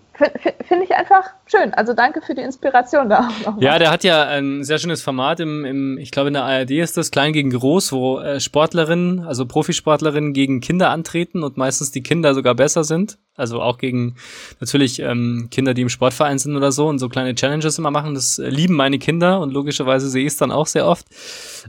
Finde 0.64 0.84
ich 0.84 0.94
einfach 0.94 1.30
schön. 1.52 1.74
Also 1.74 1.92
danke 1.92 2.20
für 2.22 2.34
die 2.34 2.40
Inspiration 2.40 3.08
da 3.08 3.28
auch. 3.44 3.60
Ja, 3.60 3.78
der 3.78 3.90
hat 3.90 4.04
ja 4.04 4.24
ein 4.24 4.64
sehr 4.64 4.78
schönes 4.78 5.02
Format 5.02 5.40
im, 5.40 5.64
im 5.64 5.98
ich 5.98 6.10
glaube 6.10 6.28
in 6.28 6.34
der 6.34 6.44
ARD 6.44 6.72
ist 6.72 6.96
das 6.96 7.10
Klein 7.10 7.32
gegen 7.32 7.50
Groß, 7.50 7.92
wo 7.92 8.18
äh, 8.18 8.40
Sportlerinnen, 8.40 9.20
also 9.20 9.46
Profisportlerinnen 9.46 10.32
gegen 10.32 10.60
Kinder 10.60 10.90
antreten 10.90 11.42
und 11.42 11.56
meistens 11.56 11.90
die 11.90 12.02
Kinder 12.02 12.34
sogar 12.34 12.54
besser 12.54 12.84
sind. 12.84 13.18
Also 13.34 13.62
auch 13.62 13.78
gegen 13.78 14.16
natürlich 14.60 14.98
ähm, 14.98 15.48
Kinder, 15.50 15.72
die 15.72 15.82
im 15.82 15.88
Sportverein 15.88 16.38
sind 16.38 16.56
oder 16.56 16.70
so 16.70 16.88
und 16.88 16.98
so 16.98 17.08
kleine 17.08 17.34
Challenges 17.34 17.78
immer 17.78 17.90
machen. 17.90 18.14
Das 18.14 18.38
äh, 18.38 18.48
lieben 18.48 18.74
meine 18.74 18.98
Kinder 18.98 19.40
und 19.40 19.52
logischerweise 19.52 20.08
sehe 20.08 20.22
ich 20.22 20.32
es 20.32 20.36
dann 20.36 20.50
auch 20.50 20.66
sehr 20.66 20.86
oft. 20.86 21.06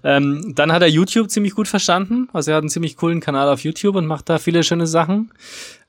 Ähm, 0.04 0.54
dann 0.56 0.72
hat 0.72 0.82
er 0.82 0.90
YouTube 0.90 1.30
ziemlich 1.30 1.56
gut 1.56 1.68
verstanden. 1.68 2.28
Also 2.34 2.52
er 2.52 2.58
hat 2.58 2.64
einen 2.64 2.70
ziemlich 2.70 2.98
coolen 2.98 3.22
Kanal 3.22 3.48
auf 3.50 3.64
YouTube 3.64 3.96
und 3.96 4.08
macht 4.08 4.30
da 4.30 4.40
viele 4.40 4.64
schöne 4.64 4.88
Sachen. 4.88 5.32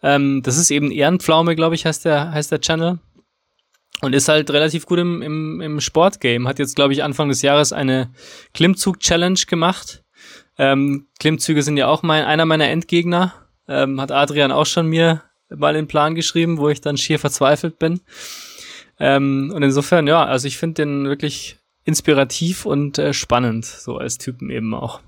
Ähm, 0.02 0.42
das 0.42 0.58
ist 0.58 0.70
eben 0.70 0.90
Ehrenpflaume, 0.90 1.56
glaube 1.56 1.74
ich, 1.74 1.86
heißt 1.86 2.04
der, 2.04 2.32
heißt 2.32 2.52
der 2.52 2.60
Channel. 2.60 2.98
Und 4.00 4.14
ist 4.14 4.28
halt 4.28 4.50
relativ 4.50 4.86
gut 4.86 4.98
im, 4.98 5.22
im, 5.22 5.60
im 5.60 5.80
Sportgame. 5.80 6.48
Hat 6.48 6.58
jetzt, 6.58 6.76
glaube 6.76 6.92
ich, 6.92 7.02
Anfang 7.02 7.28
des 7.28 7.42
Jahres 7.42 7.72
eine 7.72 8.12
Klimmzug-Challenge 8.52 9.40
gemacht. 9.46 10.02
Ähm, 10.58 11.06
Klimmzüge 11.18 11.62
sind 11.62 11.76
ja 11.76 11.88
auch 11.88 12.02
mein, 12.02 12.24
einer 12.24 12.44
meiner 12.44 12.68
Endgegner. 12.68 13.34
Ähm, 13.66 14.00
hat 14.00 14.12
Adrian 14.12 14.52
auch 14.52 14.66
schon 14.66 14.88
mir 14.88 15.22
mal 15.48 15.74
den 15.74 15.88
Plan 15.88 16.14
geschrieben, 16.14 16.58
wo 16.58 16.68
ich 16.68 16.80
dann 16.80 16.96
schier 16.96 17.18
verzweifelt 17.18 17.78
bin. 17.78 18.00
Ähm, 18.98 19.52
und 19.54 19.62
insofern, 19.62 20.06
ja, 20.06 20.24
also 20.24 20.46
ich 20.46 20.58
finde 20.58 20.82
den 20.82 21.04
wirklich 21.06 21.58
inspirativ 21.84 22.66
und 22.66 22.98
äh, 22.98 23.12
spannend, 23.12 23.64
so 23.64 23.96
als 23.96 24.18
Typen 24.18 24.50
eben 24.50 24.74
auch. 24.74 25.00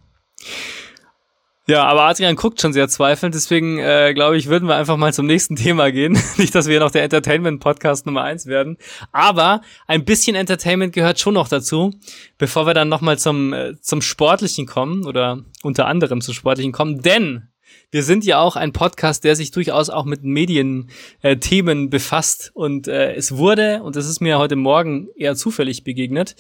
Ja, 1.68 1.85
aber 1.85 2.02
Adrian 2.02 2.37
guckt 2.37 2.61
schon 2.61 2.73
sehr 2.73 2.88
zweifelnd, 2.88 3.35
deswegen 3.35 3.80
äh, 3.80 4.14
glaube 4.14 4.37
ich, 4.37 4.46
würden 4.46 4.68
wir 4.68 4.76
einfach 4.76 4.96
mal 4.96 5.12
zum 5.12 5.26
nächsten 5.26 5.56
Thema 5.56 5.90
gehen. 5.90 6.16
Nicht, 6.37 6.54
dass 6.54 6.68
wir 6.68 6.78
noch 6.78 6.92
der 6.92 7.02
Entertainment-Podcast 7.02 8.06
Nummer 8.06 8.23
eins 8.23 8.46
werden. 8.46 8.76
Aber 9.11 9.62
ein 9.88 10.04
bisschen 10.04 10.37
Entertainment 10.37 10.92
gehört 10.92 11.18
schon 11.18 11.35
noch 11.35 11.49
dazu, 11.49 11.92
bevor 12.38 12.66
wir 12.66 12.75
dann 12.75 12.88
nochmal 12.88 13.18
zum, 13.18 13.52
äh, 13.52 13.80
zum 13.80 14.00
Sportlichen 14.00 14.66
kommen 14.66 15.04
oder 15.06 15.44
unter 15.64 15.87
anderem 15.87 16.20
zum 16.20 16.35
Sportlichen 16.35 16.70
kommen. 16.70 17.02
Denn 17.02 17.49
wir 17.90 18.04
sind 18.04 18.25
ja 18.25 18.38
auch 18.38 18.54
ein 18.54 18.73
Podcast, 18.73 19.25
der 19.25 19.35
sich 19.35 19.50
durchaus 19.50 19.90
auch 19.90 20.04
mit 20.04 20.23
Medienthemen 20.23 21.87
äh, 21.87 21.88
befasst. 21.88 22.52
Und 22.54 22.87
äh, 22.87 23.14
es 23.14 23.37
wurde, 23.37 23.82
und 23.82 23.96
das 23.96 24.08
ist 24.08 24.20
mir 24.20 24.38
heute 24.38 24.54
Morgen 24.54 25.08
eher 25.16 25.35
zufällig 25.35 25.82
begegnet, 25.82 26.37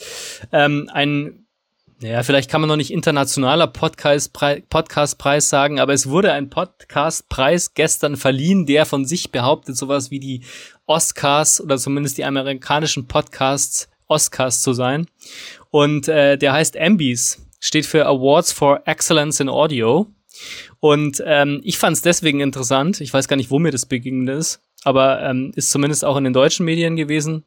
ähm, 0.52 0.88
ein 0.92 1.45
ja, 2.00 2.22
vielleicht 2.22 2.50
kann 2.50 2.60
man 2.60 2.68
noch 2.68 2.76
nicht 2.76 2.90
internationaler 2.90 3.66
Podcastpreis 3.66 4.62
Podcast 4.68 5.18
sagen, 5.48 5.80
aber 5.80 5.94
es 5.94 6.08
wurde 6.08 6.32
ein 6.32 6.50
Podcastpreis 6.50 7.72
gestern 7.72 8.16
verliehen, 8.16 8.66
der 8.66 8.84
von 8.84 9.06
sich 9.06 9.32
behauptet, 9.32 9.76
sowas 9.76 10.10
wie 10.10 10.20
die 10.20 10.42
Oscars 10.86 11.60
oder 11.60 11.78
zumindest 11.78 12.18
die 12.18 12.24
amerikanischen 12.24 13.06
Podcasts 13.06 13.88
Oscars 14.08 14.62
zu 14.62 14.72
sein. 14.72 15.06
Und 15.70 16.08
äh, 16.08 16.36
der 16.36 16.52
heißt 16.52 16.76
Ambies, 16.76 17.46
steht 17.60 17.86
für 17.86 18.06
Awards 18.06 18.52
for 18.52 18.82
Excellence 18.84 19.40
in 19.40 19.48
Audio. 19.48 20.06
Und 20.80 21.22
ähm, 21.24 21.60
ich 21.64 21.78
fand 21.78 21.96
es 21.96 22.02
deswegen 22.02 22.40
interessant, 22.40 23.00
ich 23.00 23.12
weiß 23.12 23.26
gar 23.26 23.36
nicht, 23.36 23.50
wo 23.50 23.58
mir 23.58 23.72
das 23.72 23.86
begegnet 23.86 24.36
ist, 24.36 24.60
aber 24.84 25.22
ähm, 25.22 25.52
ist 25.56 25.70
zumindest 25.70 26.04
auch 26.04 26.18
in 26.18 26.24
den 26.24 26.34
deutschen 26.34 26.66
Medien 26.66 26.96
gewesen, 26.96 27.44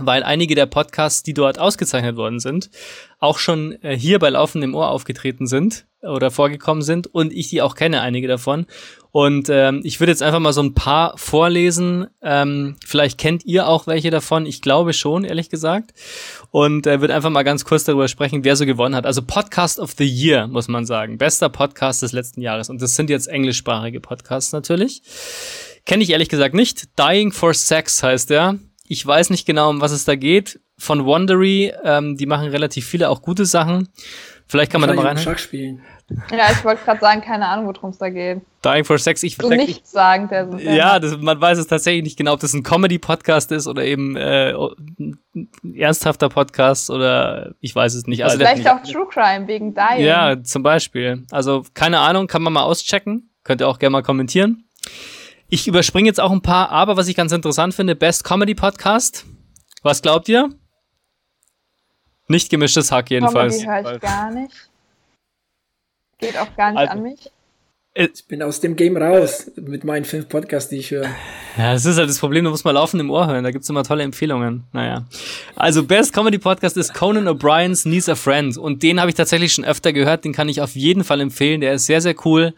weil 0.00 0.22
einige 0.22 0.54
der 0.54 0.66
Podcasts, 0.66 1.22
die 1.22 1.34
dort 1.34 1.58
ausgezeichnet 1.58 2.16
worden 2.16 2.40
sind, 2.40 2.70
auch 3.18 3.38
schon 3.38 3.72
äh, 3.82 3.96
hier 3.96 4.18
bei 4.18 4.30
Laufen 4.30 4.62
im 4.62 4.74
Ohr 4.74 4.88
aufgetreten 4.88 5.46
sind 5.46 5.86
oder 6.00 6.30
vorgekommen 6.30 6.82
sind 6.82 7.06
und 7.06 7.32
ich 7.32 7.48
die 7.48 7.62
auch 7.62 7.74
kenne, 7.74 8.00
einige 8.00 8.26
davon. 8.26 8.66
Und 9.12 9.50
ähm, 9.50 9.82
ich 9.84 10.00
würde 10.00 10.10
jetzt 10.10 10.22
einfach 10.22 10.40
mal 10.40 10.54
so 10.54 10.62
ein 10.62 10.72
paar 10.72 11.16
vorlesen. 11.18 12.06
Ähm, 12.22 12.76
vielleicht 12.84 13.18
kennt 13.18 13.44
ihr 13.44 13.68
auch 13.68 13.86
welche 13.86 14.10
davon. 14.10 14.46
Ich 14.46 14.62
glaube 14.62 14.94
schon, 14.94 15.24
ehrlich 15.24 15.50
gesagt. 15.50 15.92
Und 16.50 16.86
äh, 16.86 17.02
würde 17.02 17.14
einfach 17.14 17.28
mal 17.28 17.42
ganz 17.42 17.66
kurz 17.66 17.84
darüber 17.84 18.08
sprechen, 18.08 18.42
wer 18.42 18.56
so 18.56 18.64
gewonnen 18.64 18.96
hat. 18.96 19.04
Also 19.04 19.20
Podcast 19.20 19.78
of 19.78 19.92
the 19.98 20.06
Year, 20.06 20.46
muss 20.46 20.66
man 20.66 20.86
sagen. 20.86 21.18
Bester 21.18 21.50
Podcast 21.50 22.02
des 22.02 22.12
letzten 22.12 22.40
Jahres. 22.40 22.70
Und 22.70 22.80
das 22.80 22.96
sind 22.96 23.10
jetzt 23.10 23.28
englischsprachige 23.28 24.00
Podcasts 24.00 24.52
natürlich. 24.52 25.02
Kenne 25.84 26.02
ich 26.02 26.10
ehrlich 26.10 26.30
gesagt 26.30 26.54
nicht. 26.54 26.98
Dying 26.98 27.32
for 27.32 27.52
Sex 27.52 28.02
heißt 28.02 28.30
der 28.30 28.58
ich 28.92 29.06
weiß 29.06 29.30
nicht 29.30 29.46
genau, 29.46 29.70
um 29.70 29.80
was 29.80 29.90
es 29.90 30.04
da 30.04 30.16
geht. 30.16 30.60
Von 30.76 31.06
Wandery, 31.06 31.72
ähm, 31.82 32.18
die 32.18 32.26
machen 32.26 32.48
relativ 32.48 32.86
viele 32.86 33.08
auch 33.08 33.22
gute 33.22 33.46
Sachen. 33.46 33.88
Vielleicht 34.46 34.70
kann 34.70 34.82
man 34.82 34.90
da 34.90 34.94
mal 34.94 35.06
rein. 35.06 35.16
Schach 35.16 35.38
spielen. 35.38 35.80
Ja, 36.30 36.50
ich 36.52 36.62
wollte 36.62 36.84
gerade 36.84 37.00
sagen, 37.00 37.22
keine 37.22 37.48
Ahnung, 37.48 37.74
worum 37.74 37.88
es 37.88 37.96
da 37.96 38.10
geht. 38.10 38.42
Dying 38.62 38.84
for 38.84 38.98
Sex, 38.98 39.22
ich 39.22 39.36
so 39.36 39.48
nichts 39.48 39.92
sagen, 39.92 40.28
der, 40.28 40.44
der 40.44 40.74
Ja, 40.74 40.98
das, 40.98 41.16
man 41.16 41.40
weiß 41.40 41.56
es 41.56 41.68
tatsächlich 41.68 42.02
nicht 42.02 42.18
genau, 42.18 42.34
ob 42.34 42.40
das 42.40 42.52
ein 42.52 42.62
Comedy-Podcast 42.62 43.50
ist 43.52 43.66
oder 43.66 43.82
eben 43.82 44.14
äh, 44.14 44.52
ein 44.98 45.18
ernsthafter 45.74 46.28
Podcast 46.28 46.90
oder 46.90 47.54
ich 47.60 47.74
weiß 47.74 47.94
es 47.94 48.06
nicht. 48.06 48.24
Also 48.24 48.36
vielleicht 48.36 48.58
nicht. 48.58 48.70
auch 48.70 48.82
True 48.82 49.08
Crime 49.10 49.48
wegen 49.48 49.74
Dying. 49.74 50.04
Ja, 50.04 50.42
zum 50.42 50.62
Beispiel. 50.62 51.24
Also 51.30 51.64
keine 51.72 52.00
Ahnung, 52.00 52.26
kann 52.26 52.42
man 52.42 52.52
mal 52.52 52.64
auschecken. 52.64 53.30
Könnt 53.42 53.62
ihr 53.62 53.68
auch 53.68 53.78
gerne 53.78 53.92
mal 53.92 54.02
kommentieren. 54.02 54.64
Ich 55.54 55.68
überspringe 55.68 56.06
jetzt 56.06 56.18
auch 56.18 56.30
ein 56.30 56.40
paar, 56.40 56.70
aber 56.70 56.96
was 56.96 57.08
ich 57.08 57.14
ganz 57.14 57.30
interessant 57.30 57.74
finde, 57.74 57.94
Best 57.94 58.24
Comedy 58.24 58.54
Podcast. 58.54 59.26
Was 59.82 60.00
glaubt 60.00 60.26
ihr? 60.30 60.48
Nicht 62.26 62.48
gemischtes 62.48 62.90
Hack 62.90 63.10
jedenfalls. 63.10 63.58
Comedy 63.58 63.84
höre 63.84 63.94
ich 63.96 64.00
gar 64.00 64.30
nicht. 64.30 64.70
Geht 66.16 66.38
auch 66.38 66.56
gar 66.56 66.70
nicht 66.70 66.78
also, 66.78 66.92
an 66.92 67.02
mich. 67.02 67.30
Äh, 67.94 68.08
ich 68.14 68.26
bin 68.26 68.42
aus 68.42 68.60
dem 68.60 68.76
Game 68.76 68.96
raus 68.96 69.50
mit 69.56 69.84
meinen 69.84 70.04
fünf 70.04 70.28
Podcasts, 70.28 70.70
die 70.70 70.78
ich 70.78 70.90
höre. 70.90 71.06
Ja, 71.58 71.74
das 71.74 71.84
ist 71.84 71.98
halt 71.98 72.08
das 72.08 72.18
Problem, 72.18 72.44
du 72.44 72.50
musst 72.50 72.64
mal 72.64 72.70
laufen 72.70 72.98
im 72.98 73.10
Ohr 73.10 73.26
hören, 73.26 73.44
da 73.44 73.50
gibt's 73.50 73.68
immer 73.68 73.84
tolle 73.84 74.02
Empfehlungen. 74.02 74.64
Naja. 74.72 75.04
Also 75.54 75.84
Best 75.84 76.14
Comedy 76.14 76.38
Podcast 76.38 76.76
ist 76.78 76.94
Conan 76.94 77.28
O'Brien's 77.28 77.86
Needs 77.86 78.08
a 78.08 78.14
Friend 78.14 78.56
und 78.56 78.82
den 78.82 78.98
habe 79.00 79.10
ich 79.10 79.16
tatsächlich 79.16 79.52
schon 79.52 79.64
öfter 79.64 79.92
gehört, 79.92 80.24
den 80.24 80.32
kann 80.32 80.48
ich 80.48 80.62
auf 80.62 80.74
jeden 80.74 81.04
Fall 81.04 81.20
empfehlen, 81.20 81.60
der 81.60 81.74
ist 81.74 81.86
sehr, 81.86 82.00
sehr 82.00 82.14
cool. 82.24 82.54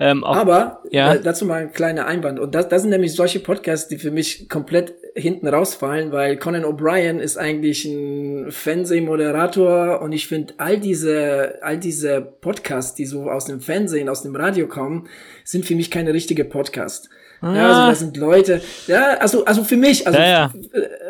Ähm, 0.00 0.24
auch, 0.24 0.36
Aber 0.36 0.80
ja. 0.90 1.16
dazu 1.16 1.44
mal 1.44 1.62
ein 1.62 1.72
kleiner 1.72 2.06
Einwand. 2.06 2.38
Und 2.38 2.54
das, 2.54 2.68
das 2.68 2.82
sind 2.82 2.90
nämlich 2.90 3.14
solche 3.14 3.40
Podcasts, 3.40 3.88
die 3.88 3.98
für 3.98 4.12
mich 4.12 4.48
komplett 4.48 4.94
hinten 5.14 5.48
rausfallen, 5.48 6.12
weil 6.12 6.36
Conan 6.36 6.64
O'Brien 6.64 7.18
ist 7.18 7.36
eigentlich 7.36 7.84
ein 7.84 8.50
Fernsehmoderator 8.50 10.00
und 10.00 10.12
ich 10.12 10.26
finde 10.26 10.54
all 10.58 10.78
diese, 10.78 11.58
all 11.62 11.78
diese 11.78 12.20
Podcasts, 12.20 12.94
die 12.94 13.06
so 13.06 13.30
aus 13.30 13.46
dem 13.46 13.60
Fernsehen, 13.60 14.08
aus 14.08 14.22
dem 14.22 14.36
Radio 14.36 14.66
kommen, 14.66 15.08
sind 15.44 15.64
für 15.64 15.74
mich 15.74 15.90
keine 15.90 16.14
richtige 16.14 16.44
Podcasts. 16.44 17.08
Ah. 17.40 17.54
Ja, 17.54 17.68
also 17.68 17.90
das 17.90 17.98
sind 18.00 18.16
Leute, 18.16 18.60
ja, 18.86 19.14
also, 19.18 19.44
also 19.44 19.64
für 19.64 19.76
mich, 19.76 20.06
also 20.06 20.18
ja, 20.18 20.26
ja. 20.26 20.52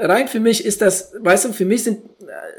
rein 0.00 0.28
für 0.28 0.40
mich 0.40 0.64
ist 0.64 0.82
das, 0.82 1.12
weißt 1.20 1.46
du, 1.46 1.52
für 1.52 1.64
mich 1.64 1.84
sind 1.84 2.00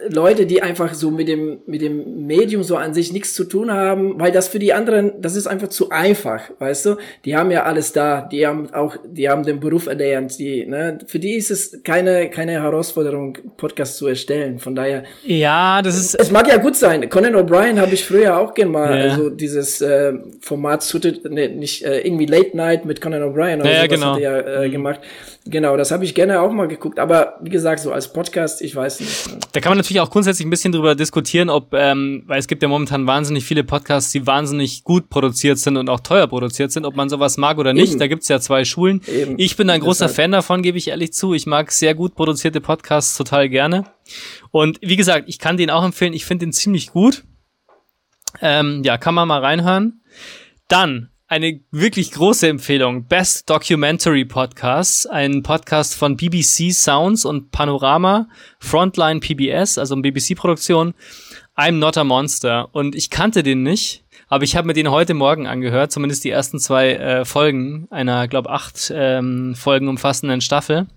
Leute, 0.09 0.45
die 0.45 0.61
einfach 0.61 0.93
so 0.93 1.11
mit 1.11 1.27
dem, 1.27 1.59
mit 1.65 1.81
dem 1.81 2.25
Medium 2.25 2.63
so 2.63 2.77
an 2.77 2.93
sich 2.93 3.11
nichts 3.11 3.33
zu 3.33 3.43
tun 3.43 3.71
haben, 3.71 4.19
weil 4.19 4.31
das 4.31 4.47
für 4.47 4.59
die 4.59 4.73
anderen, 4.73 5.21
das 5.21 5.35
ist 5.35 5.47
einfach 5.47 5.67
zu 5.67 5.89
einfach, 5.89 6.41
weißt 6.59 6.85
du? 6.85 6.95
Die 7.25 7.35
haben 7.35 7.51
ja 7.51 7.63
alles 7.63 7.91
da, 7.91 8.21
die 8.21 8.47
haben 8.47 8.73
auch, 8.73 8.95
die 9.05 9.29
haben 9.29 9.43
den 9.43 9.59
Beruf 9.59 9.87
erlernt, 9.87 10.39
die, 10.39 10.65
ne? 10.65 10.99
Für 11.05 11.19
die 11.19 11.33
ist 11.35 11.51
es 11.51 11.83
keine, 11.83 12.29
keine 12.29 12.53
Herausforderung, 12.53 13.37
Podcast 13.57 13.97
zu 13.97 14.07
erstellen, 14.07 14.59
von 14.59 14.75
daher. 14.75 15.03
Ja, 15.23 15.81
das 15.81 15.97
ist. 15.97 16.15
Es 16.15 16.31
mag 16.31 16.47
ja 16.47 16.57
gut 16.57 16.75
sein. 16.75 17.07
Conan 17.09 17.35
O'Brien 17.35 17.79
habe 17.79 17.93
ich 17.93 18.05
früher 18.05 18.37
auch 18.37 18.53
gern 18.53 18.71
mal, 18.71 18.97
ja. 18.97 19.11
also 19.11 19.29
dieses 19.29 19.81
äh, 19.81 20.13
Format, 20.41 20.85
ne, 21.29 21.49
nicht 21.49 21.83
äh, 21.83 21.99
irgendwie 21.99 22.25
Late 22.25 22.55
Night 22.55 22.85
mit 22.85 23.01
Conan 23.01 23.21
O'Brien 23.21 23.58
oder 23.61 23.71
ja, 23.71 23.81
so, 23.81 23.87
genau. 23.87 24.13
hat 24.13 24.21
er 24.21 24.61
äh, 24.61 24.67
mhm. 24.67 24.71
gemacht. 24.71 24.99
Genau, 25.45 25.77
das 25.77 25.91
habe 25.91 26.05
ich 26.05 26.13
gerne 26.13 26.41
auch 26.41 26.51
mal 26.51 26.67
geguckt, 26.67 26.99
aber 26.99 27.37
wie 27.41 27.49
gesagt, 27.49 27.79
so 27.79 27.91
als 27.91 28.13
Podcast, 28.13 28.61
ich 28.61 28.75
weiß 28.75 28.99
nicht. 28.99 29.29
Da 29.51 29.61
kann 29.61 29.71
man 29.71 29.77
natürlich 29.77 29.99
auch 29.99 30.09
grundsätzlich 30.09 30.45
ein 30.45 30.49
bisschen 30.49 30.71
drüber 30.71 30.95
diskutieren, 30.95 31.49
ob, 31.49 31.73
ähm, 31.73 32.23
weil 32.27 32.39
es 32.39 32.47
gibt 32.47 32.61
ja 32.61 32.67
momentan 32.67 33.07
wahnsinnig 33.07 33.45
viele 33.45 33.63
Podcasts, 33.63 34.11
die 34.11 34.27
wahnsinnig 34.27 34.83
gut 34.83 35.09
produziert 35.09 35.57
sind 35.57 35.77
und 35.77 35.89
auch 35.89 36.01
teuer 36.01 36.27
produziert 36.27 36.71
sind, 36.71 36.85
ob 36.85 36.95
man 36.95 37.09
sowas 37.09 37.37
mag 37.37 37.57
oder 37.57 37.73
nicht. 37.73 37.91
Eben. 37.91 37.99
Da 37.99 38.07
gibt's 38.07 38.27
ja 38.27 38.39
zwei 38.39 38.65
Schulen. 38.65 39.01
Eben. 39.07 39.35
Ich 39.37 39.55
bin 39.55 39.69
ein 39.69 39.79
großer 39.79 40.09
Fan 40.09 40.31
davon, 40.31 40.61
gebe 40.61 40.77
ich 40.77 40.89
ehrlich 40.89 41.13
zu. 41.13 41.33
Ich 41.33 41.45
mag 41.45 41.71
sehr 41.71 41.95
gut 41.95 42.15
produzierte 42.15 42.61
Podcasts 42.61 43.17
total 43.17 43.49
gerne. 43.49 43.85
Und 44.51 44.77
wie 44.81 44.95
gesagt, 44.95 45.25
ich 45.27 45.39
kann 45.39 45.57
den 45.57 45.69
auch 45.69 45.83
empfehlen. 45.83 46.13
Ich 46.13 46.25
finde 46.25 46.45
den 46.45 46.53
ziemlich 46.53 46.91
gut. 46.91 47.23
Ähm, 48.41 48.83
ja, 48.83 48.97
kann 48.97 49.15
man 49.15 49.27
mal 49.27 49.39
reinhören. 49.39 50.01
Dann 50.67 51.09
eine 51.29 51.59
wirklich 51.69 52.11
große 52.11 52.47
Empfehlung. 52.47 53.05
Best 53.05 53.47
Documentary 53.47 54.25
Podcast, 54.25 55.07
ein 55.07 55.43
Podcast 55.43 55.93
von 55.95 56.17
BBC 56.17 56.73
Sounds 56.73 57.23
und 57.23 57.51
Panorama, 57.51 58.27
Frontline 58.59 59.19
PBS, 59.19 59.77
also 59.77 59.93
eine 59.93 60.01
BBC-Produktion. 60.01 60.95
I'm 61.55 61.73
Not 61.73 61.97
a 61.97 62.03
Monster. 62.03 62.69
Und 62.71 62.95
ich 62.95 63.11
kannte 63.11 63.43
den 63.43 63.61
nicht, 63.61 64.03
aber 64.27 64.43
ich 64.43 64.55
habe 64.55 64.65
mir 64.65 64.73
den 64.73 64.89
heute 64.89 65.13
Morgen 65.13 65.45
angehört, 65.45 65.91
zumindest 65.91 66.23
die 66.23 66.31
ersten 66.31 66.59
zwei 66.59 66.93
äh, 66.93 67.25
Folgen 67.25 67.87
einer, 67.91 68.27
glaube 68.27 68.49
acht 68.49 68.91
ähm, 68.95 69.53
Folgen 69.53 69.87
umfassenden 69.87 70.41
Staffel. 70.41 70.87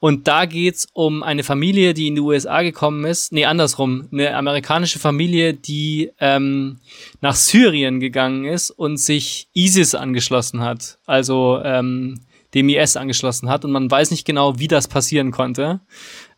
Und 0.00 0.28
da 0.28 0.46
geht's 0.46 0.86
um 0.92 1.22
eine 1.22 1.42
Familie, 1.42 1.94
die 1.94 2.06
in 2.06 2.14
die 2.14 2.20
USA 2.20 2.62
gekommen 2.62 3.04
ist. 3.04 3.32
Nee, 3.32 3.44
andersrum. 3.44 4.08
Eine 4.12 4.34
amerikanische 4.36 4.98
Familie, 4.98 5.54
die 5.54 6.10
ähm, 6.20 6.78
nach 7.20 7.34
Syrien 7.34 8.00
gegangen 8.00 8.44
ist 8.44 8.70
und 8.70 8.98
sich 8.98 9.48
ISIS 9.54 9.94
angeschlossen 9.94 10.60
hat. 10.60 10.98
Also 11.06 11.60
ähm, 11.64 12.20
dem 12.54 12.68
IS 12.68 12.96
angeschlossen 12.96 13.48
hat. 13.48 13.64
Und 13.64 13.72
man 13.72 13.90
weiß 13.90 14.10
nicht 14.10 14.24
genau, 14.24 14.58
wie 14.58 14.68
das 14.68 14.88
passieren 14.88 15.30
konnte. 15.30 15.80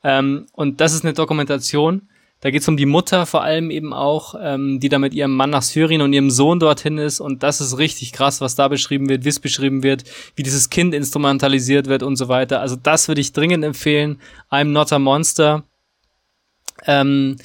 Ähm, 0.02 0.46
und 0.52 0.80
das 0.80 0.92
ist 0.92 1.04
eine 1.04 1.12
Dokumentation. 1.12 2.08
Da 2.40 2.50
geht 2.50 2.62
es 2.62 2.68
um 2.68 2.78
die 2.78 2.86
Mutter 2.86 3.26
vor 3.26 3.42
allem 3.42 3.70
eben 3.70 3.92
auch, 3.92 4.34
ähm, 4.40 4.80
die 4.80 4.88
da 4.88 4.98
mit 4.98 5.12
ihrem 5.12 5.36
Mann 5.36 5.50
nach 5.50 5.62
Syrien 5.62 6.00
und 6.00 6.14
ihrem 6.14 6.30
Sohn 6.30 6.58
dorthin 6.58 6.96
ist. 6.96 7.20
Und 7.20 7.42
das 7.42 7.60
ist 7.60 7.76
richtig 7.76 8.12
krass, 8.12 8.40
was 8.40 8.54
da 8.54 8.68
beschrieben 8.68 9.10
wird, 9.10 9.24
wie 9.24 9.28
es 9.28 9.40
beschrieben 9.40 9.82
wird, 9.82 10.04
wie 10.36 10.42
dieses 10.42 10.70
Kind 10.70 10.94
instrumentalisiert 10.94 11.86
wird 11.86 12.02
und 12.02 12.16
so 12.16 12.28
weiter. 12.28 12.60
Also 12.60 12.76
das 12.76 13.08
würde 13.08 13.20
ich 13.20 13.34
dringend 13.34 13.62
empfehlen. 13.62 14.18
I'm 14.50 14.64
not 14.64 14.90
a 14.90 14.98
monster. 14.98 15.64
Ähm, 16.86 17.36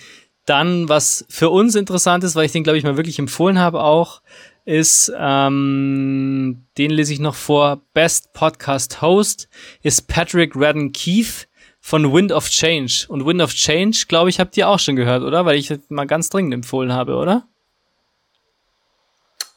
dann, 0.46 0.88
was 0.88 1.26
für 1.28 1.50
uns 1.50 1.76
interessant 1.76 2.24
ist, 2.24 2.36
weil 2.36 2.46
ich 2.46 2.54
den, 2.54 2.64
glaube 2.64 2.78
ich, 2.78 2.86
mal 2.86 2.96
wirklich 2.96 3.20
empfohlen 3.20 3.60
habe 3.60 3.84
auch, 3.84 4.22
ist, 4.64 5.12
ähm, 5.18 6.64
den 6.78 6.92
lese 6.92 7.14
ich 7.14 7.20
noch 7.20 7.36
vor, 7.36 7.82
Best 7.94 8.34
Podcast 8.34 9.02
Host 9.02 9.50
ist 9.84 10.08
Patrick 10.08 10.56
Redden 10.56 10.92
Keefe 10.92 11.48
von 11.86 12.12
Wind 12.12 12.32
of 12.32 12.50
Change. 12.50 13.06
Und 13.10 13.28
Wind 13.28 13.44
of 13.44 13.54
Change, 13.54 14.06
glaube 14.08 14.32
ich, 14.32 14.40
habt 14.40 14.58
ihr 14.58 14.68
auch 14.68 14.80
schon 14.80 14.96
gehört, 14.96 15.22
oder? 15.22 15.46
Weil 15.46 15.56
ich 15.56 15.68
das 15.68 15.78
mal 15.90 16.08
ganz 16.08 16.32
dringend 16.32 16.52
empfohlen 16.52 16.92
habe, 16.92 17.16
oder? 17.16 17.48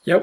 Ja, 0.04 0.22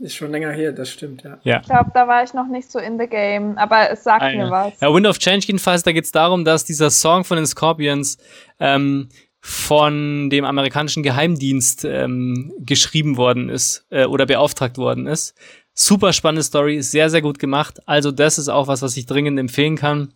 ist 0.00 0.16
schon 0.16 0.32
länger 0.32 0.50
her, 0.50 0.72
das 0.72 0.90
stimmt, 0.90 1.22
ja. 1.22 1.38
ja. 1.44 1.60
Ich 1.60 1.68
glaube, 1.68 1.92
da 1.94 2.08
war 2.08 2.24
ich 2.24 2.34
noch 2.34 2.48
nicht 2.48 2.68
so 2.68 2.80
in 2.80 2.98
the 2.98 3.06
game, 3.06 3.56
aber 3.56 3.88
es 3.88 4.02
sagt 4.02 4.24
ah, 4.24 4.32
mir 4.32 4.50
was. 4.50 4.80
Ja, 4.80 4.92
Wind 4.92 5.06
of 5.06 5.20
Change 5.20 5.46
jedenfalls, 5.46 5.84
da 5.84 5.92
geht 5.92 6.06
es 6.06 6.10
darum, 6.10 6.44
dass 6.44 6.64
dieser 6.64 6.90
Song 6.90 7.22
von 7.22 7.36
den 7.36 7.46
Scorpions 7.46 8.18
ähm, 8.58 9.08
von 9.38 10.30
dem 10.30 10.44
amerikanischen 10.44 11.04
Geheimdienst 11.04 11.84
ähm, 11.84 12.52
geschrieben 12.58 13.16
worden 13.16 13.48
ist 13.48 13.86
äh, 13.90 14.06
oder 14.06 14.26
beauftragt 14.26 14.76
worden 14.76 15.06
ist. 15.06 15.36
Super 15.72 16.12
spannende 16.12 16.42
Story, 16.42 16.82
sehr, 16.82 17.10
sehr 17.10 17.22
gut 17.22 17.38
gemacht. 17.38 17.78
Also 17.86 18.10
das 18.10 18.38
ist 18.38 18.48
auch 18.48 18.66
was, 18.66 18.82
was 18.82 18.96
ich 18.96 19.06
dringend 19.06 19.38
empfehlen 19.38 19.76
kann. 19.76 20.12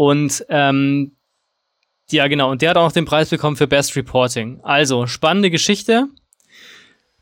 Und 0.00 0.46
ähm, 0.48 1.12
ja, 2.10 2.26
genau. 2.26 2.50
Und 2.50 2.62
der 2.62 2.70
hat 2.70 2.78
auch 2.78 2.90
den 2.90 3.04
Preis 3.04 3.28
bekommen 3.28 3.56
für 3.56 3.66
Best 3.66 3.94
Reporting. 3.96 4.60
Also, 4.62 5.06
spannende 5.06 5.50
Geschichte. 5.50 6.06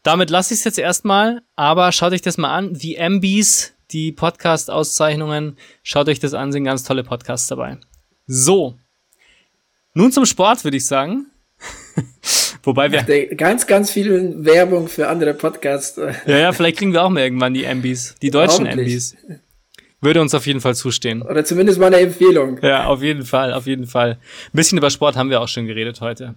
Damit 0.04 0.30
lasse 0.30 0.54
ich 0.54 0.60
es 0.60 0.64
jetzt 0.64 0.78
erstmal, 0.78 1.42
aber 1.56 1.90
schaut 1.90 2.12
euch 2.12 2.22
das 2.22 2.38
mal 2.38 2.54
an. 2.54 2.74
Die 2.74 2.94
MBs, 2.94 3.72
die 3.90 4.12
Podcast-Auszeichnungen, 4.12 5.56
schaut 5.82 6.08
euch 6.08 6.20
das 6.20 6.34
an, 6.34 6.52
sind 6.52 6.62
ganz 6.62 6.84
tolle 6.84 7.02
Podcasts 7.02 7.48
dabei. 7.48 7.78
So. 8.28 8.78
Nun 9.94 10.12
zum 10.12 10.24
Sport, 10.24 10.62
würde 10.62 10.76
ich 10.76 10.86
sagen. 10.86 11.26
Wobei 12.62 12.92
wir. 12.92 13.02
Ganz, 13.34 13.66
ganz 13.66 13.90
viel 13.90 14.44
Werbung 14.44 14.86
für 14.86 15.08
andere 15.08 15.34
Podcasts. 15.34 16.00
ja, 16.26 16.38
ja, 16.38 16.52
vielleicht 16.52 16.78
kriegen 16.78 16.92
wir 16.92 17.02
auch 17.02 17.10
mal 17.10 17.24
irgendwann 17.24 17.54
die 17.54 17.64
MBs. 17.64 18.14
Die 18.22 18.30
deutschen 18.30 18.66
MBs. 18.66 19.16
Würde 20.00 20.20
uns 20.20 20.34
auf 20.34 20.46
jeden 20.46 20.60
Fall 20.60 20.76
zustehen. 20.76 21.22
Oder 21.22 21.44
zumindest 21.44 21.80
mal 21.80 21.86
eine 21.86 21.98
Empfehlung. 21.98 22.58
Ja, 22.62 22.86
auf 22.86 23.02
jeden 23.02 23.24
Fall, 23.24 23.52
auf 23.52 23.66
jeden 23.66 23.86
Fall. 23.86 24.12
Ein 24.12 24.52
bisschen 24.52 24.78
über 24.78 24.90
Sport 24.90 25.16
haben 25.16 25.30
wir 25.30 25.40
auch 25.40 25.48
schon 25.48 25.66
geredet 25.66 26.00
heute. 26.00 26.34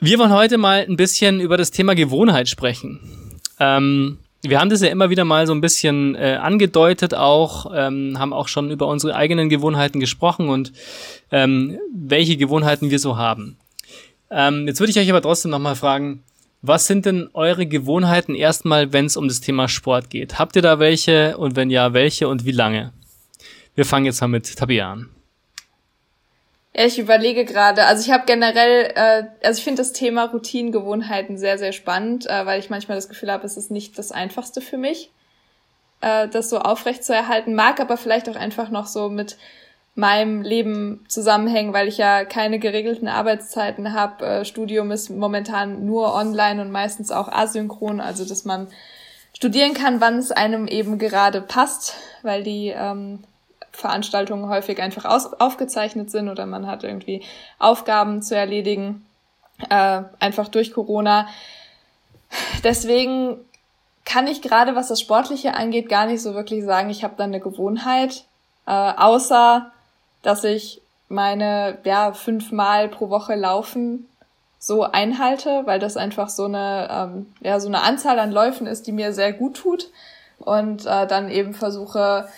Wir 0.00 0.18
wollen 0.18 0.32
heute 0.32 0.58
mal 0.58 0.86
ein 0.88 0.96
bisschen 0.96 1.40
über 1.40 1.56
das 1.56 1.70
Thema 1.70 1.94
Gewohnheit 1.94 2.48
sprechen. 2.48 3.00
Ähm, 3.60 4.18
wir 4.42 4.60
haben 4.60 4.68
das 4.68 4.82
ja 4.82 4.88
immer 4.88 5.10
wieder 5.10 5.24
mal 5.24 5.46
so 5.46 5.54
ein 5.54 5.60
bisschen 5.60 6.14
äh, 6.14 6.38
angedeutet 6.40 7.14
auch, 7.14 7.72
ähm, 7.74 8.18
haben 8.18 8.32
auch 8.32 8.48
schon 8.48 8.70
über 8.70 8.86
unsere 8.86 9.14
eigenen 9.14 9.48
Gewohnheiten 9.48 10.00
gesprochen 10.00 10.48
und 10.48 10.72
ähm, 11.30 11.78
welche 11.94 12.36
Gewohnheiten 12.36 12.90
wir 12.90 12.98
so 12.98 13.16
haben. 13.16 13.56
Ähm, 14.30 14.66
jetzt 14.66 14.80
würde 14.80 14.90
ich 14.90 14.98
euch 14.98 15.08
aber 15.08 15.22
trotzdem 15.22 15.50
nochmal 15.50 15.76
fragen, 15.76 16.22
was 16.66 16.86
sind 16.86 17.04
denn 17.04 17.28
eure 17.34 17.66
Gewohnheiten 17.66 18.34
erstmal, 18.34 18.94
wenn 18.94 19.04
es 19.04 19.18
um 19.18 19.28
das 19.28 19.42
Thema 19.42 19.68
Sport 19.68 20.08
geht? 20.08 20.38
Habt 20.38 20.56
ihr 20.56 20.62
da 20.62 20.78
welche 20.78 21.36
und 21.36 21.56
wenn 21.56 21.68
ja, 21.68 21.92
welche 21.92 22.26
und 22.26 22.46
wie 22.46 22.52
lange? 22.52 22.94
Wir 23.74 23.84
fangen 23.84 24.06
jetzt 24.06 24.22
mal 24.22 24.28
mit 24.28 24.56
Tabea 24.56 24.92
an. 24.92 25.10
Ja, 26.74 26.86
ich 26.86 26.98
überlege 26.98 27.44
gerade, 27.44 27.84
also 27.84 28.02
ich 28.02 28.10
habe 28.10 28.24
generell, 28.26 28.92
äh, 28.94 29.24
also 29.46 29.58
ich 29.58 29.64
finde 29.64 29.82
das 29.82 29.92
Thema 29.92 30.24
Routinengewohnheiten 30.24 31.36
sehr, 31.36 31.58
sehr 31.58 31.72
spannend, 31.72 32.26
äh, 32.26 32.46
weil 32.46 32.60
ich 32.60 32.70
manchmal 32.70 32.96
das 32.96 33.10
Gefühl 33.10 33.30
habe, 33.30 33.44
es 33.44 33.58
ist 33.58 33.70
nicht 33.70 33.98
das 33.98 34.10
Einfachste 34.10 34.62
für 34.62 34.78
mich, 34.78 35.12
äh, 36.00 36.28
das 36.28 36.48
so 36.48 36.58
aufrecht 36.60 37.04
zu 37.04 37.12
erhalten, 37.14 37.54
mag 37.54 37.78
aber 37.78 37.98
vielleicht 37.98 38.28
auch 38.30 38.36
einfach 38.36 38.70
noch 38.70 38.86
so 38.86 39.10
mit 39.10 39.36
meinem 39.94 40.42
Leben 40.42 41.04
zusammenhängen, 41.08 41.72
weil 41.72 41.86
ich 41.86 41.98
ja 41.98 42.24
keine 42.24 42.58
geregelten 42.58 43.06
Arbeitszeiten 43.06 43.92
habe. 43.92 44.26
Äh, 44.26 44.44
Studium 44.44 44.90
ist 44.90 45.08
momentan 45.10 45.86
nur 45.86 46.14
online 46.14 46.60
und 46.60 46.70
meistens 46.70 47.12
auch 47.12 47.28
asynchron, 47.28 48.00
also 48.00 48.24
dass 48.24 48.44
man 48.44 48.68
studieren 49.36 49.74
kann, 49.74 50.00
wann 50.00 50.18
es 50.18 50.32
einem 50.32 50.66
eben 50.66 50.98
gerade 50.98 51.40
passt, 51.40 51.94
weil 52.22 52.42
die 52.42 52.68
ähm, 52.68 53.22
Veranstaltungen 53.70 54.48
häufig 54.48 54.80
einfach 54.80 55.04
aus, 55.04 55.32
aufgezeichnet 55.32 56.10
sind 56.10 56.28
oder 56.28 56.46
man 56.46 56.66
hat 56.66 56.84
irgendwie 56.84 57.22
Aufgaben 57.58 58.22
zu 58.22 58.36
erledigen, 58.36 59.06
äh, 59.70 60.02
einfach 60.18 60.48
durch 60.48 60.72
Corona. 60.72 61.28
Deswegen 62.64 63.36
kann 64.04 64.26
ich 64.26 64.42
gerade, 64.42 64.74
was 64.74 64.88
das 64.88 65.00
Sportliche 65.00 65.54
angeht, 65.54 65.88
gar 65.88 66.06
nicht 66.06 66.22
so 66.22 66.34
wirklich 66.34 66.64
sagen, 66.64 66.90
ich 66.90 67.04
habe 67.04 67.14
da 67.16 67.24
eine 67.24 67.40
Gewohnheit, 67.40 68.24
äh, 68.66 68.72
außer 68.72 69.70
dass 70.24 70.42
ich 70.42 70.80
meine 71.08 71.78
ja 71.84 72.12
fünfmal 72.12 72.88
pro 72.88 73.10
Woche 73.10 73.36
laufen 73.36 74.08
so 74.58 74.82
einhalte, 74.82 75.62
weil 75.66 75.78
das 75.78 75.96
einfach 75.96 76.30
so 76.30 76.46
eine 76.46 76.88
ähm, 76.90 77.26
ja 77.40 77.60
so 77.60 77.68
eine 77.68 77.82
Anzahl 77.82 78.18
an 78.18 78.32
Läufen 78.32 78.66
ist, 78.66 78.86
die 78.86 78.92
mir 78.92 79.12
sehr 79.12 79.32
gut 79.32 79.58
tut 79.58 79.90
und 80.38 80.86
äh, 80.86 81.06
dann 81.06 81.30
eben 81.30 81.54
versuche 81.54 82.28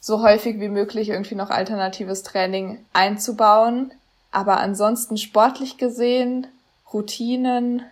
so 0.00 0.22
häufig 0.22 0.60
wie 0.60 0.68
möglich 0.68 1.10
irgendwie 1.10 1.34
noch 1.34 1.50
alternatives 1.50 2.22
Training 2.22 2.84
einzubauen. 2.92 3.92
Aber 4.32 4.58
ansonsten 4.58 5.16
sportlich 5.16 5.76
gesehen, 5.76 6.46
Routinen. 6.92 7.82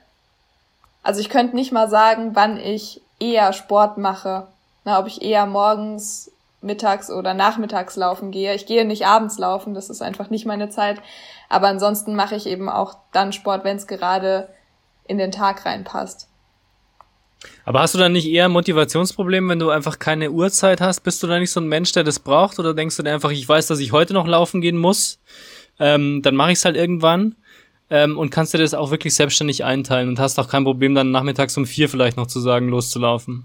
Also 1.02 1.20
ich 1.20 1.28
könnte 1.28 1.54
nicht 1.54 1.72
mal 1.72 1.88
sagen, 1.88 2.30
wann 2.34 2.56
ich 2.58 3.00
eher 3.20 3.52
Sport 3.52 3.98
mache. 3.98 4.46
Na, 4.84 4.98
ob 4.98 5.06
ich 5.06 5.22
eher 5.22 5.46
morgens, 5.46 6.30
mittags 6.60 7.10
oder 7.10 7.34
nachmittags 7.34 7.96
laufen 7.96 8.30
gehe. 8.30 8.54
Ich 8.54 8.66
gehe 8.66 8.84
nicht 8.84 9.06
abends 9.06 9.38
laufen, 9.38 9.74
das 9.74 9.90
ist 9.90 10.02
einfach 10.02 10.30
nicht 10.30 10.46
meine 10.46 10.68
Zeit. 10.68 11.00
Aber 11.48 11.68
ansonsten 11.68 12.16
mache 12.16 12.36
ich 12.36 12.46
eben 12.46 12.68
auch 12.68 12.96
dann 13.12 13.32
Sport, 13.32 13.64
wenn 13.64 13.76
es 13.76 13.86
gerade 13.86 14.48
in 15.06 15.18
den 15.18 15.30
Tag 15.30 15.64
reinpasst. 15.64 16.28
Aber 17.64 17.80
hast 17.80 17.94
du 17.94 17.98
dann 17.98 18.12
nicht 18.12 18.26
eher 18.26 18.48
Motivationsprobleme, 18.48 19.48
wenn 19.48 19.58
du 19.60 19.70
einfach 19.70 19.98
keine 19.98 20.30
Uhrzeit 20.32 20.80
hast? 20.80 21.00
Bist 21.00 21.22
du 21.22 21.26
da 21.28 21.38
nicht 21.38 21.52
so 21.52 21.60
ein 21.60 21.68
Mensch, 21.68 21.92
der 21.92 22.02
das 22.02 22.18
braucht? 22.18 22.58
Oder 22.58 22.74
denkst 22.74 22.96
du 22.96 23.02
dir 23.02 23.12
einfach, 23.12 23.30
ich 23.30 23.48
weiß, 23.48 23.68
dass 23.68 23.78
ich 23.78 23.92
heute 23.92 24.12
noch 24.12 24.26
laufen 24.26 24.60
gehen 24.60 24.76
muss, 24.76 25.20
ähm, 25.78 26.20
dann 26.22 26.34
mache 26.34 26.52
ich 26.52 26.58
es 26.58 26.64
halt 26.64 26.76
irgendwann 26.76 27.36
ähm, 27.90 28.18
und 28.18 28.30
kannst 28.30 28.54
dir 28.54 28.58
das 28.58 28.74
auch 28.74 28.90
wirklich 28.90 29.14
selbstständig 29.14 29.64
einteilen 29.64 30.08
und 30.08 30.18
hast 30.18 30.38
auch 30.38 30.48
kein 30.48 30.64
Problem, 30.64 30.94
dann 30.94 31.12
nachmittags 31.12 31.56
um 31.56 31.66
vier 31.66 31.88
vielleicht 31.88 32.16
noch 32.16 32.26
zu 32.26 32.40
sagen, 32.40 32.68
loszulaufen? 32.68 33.44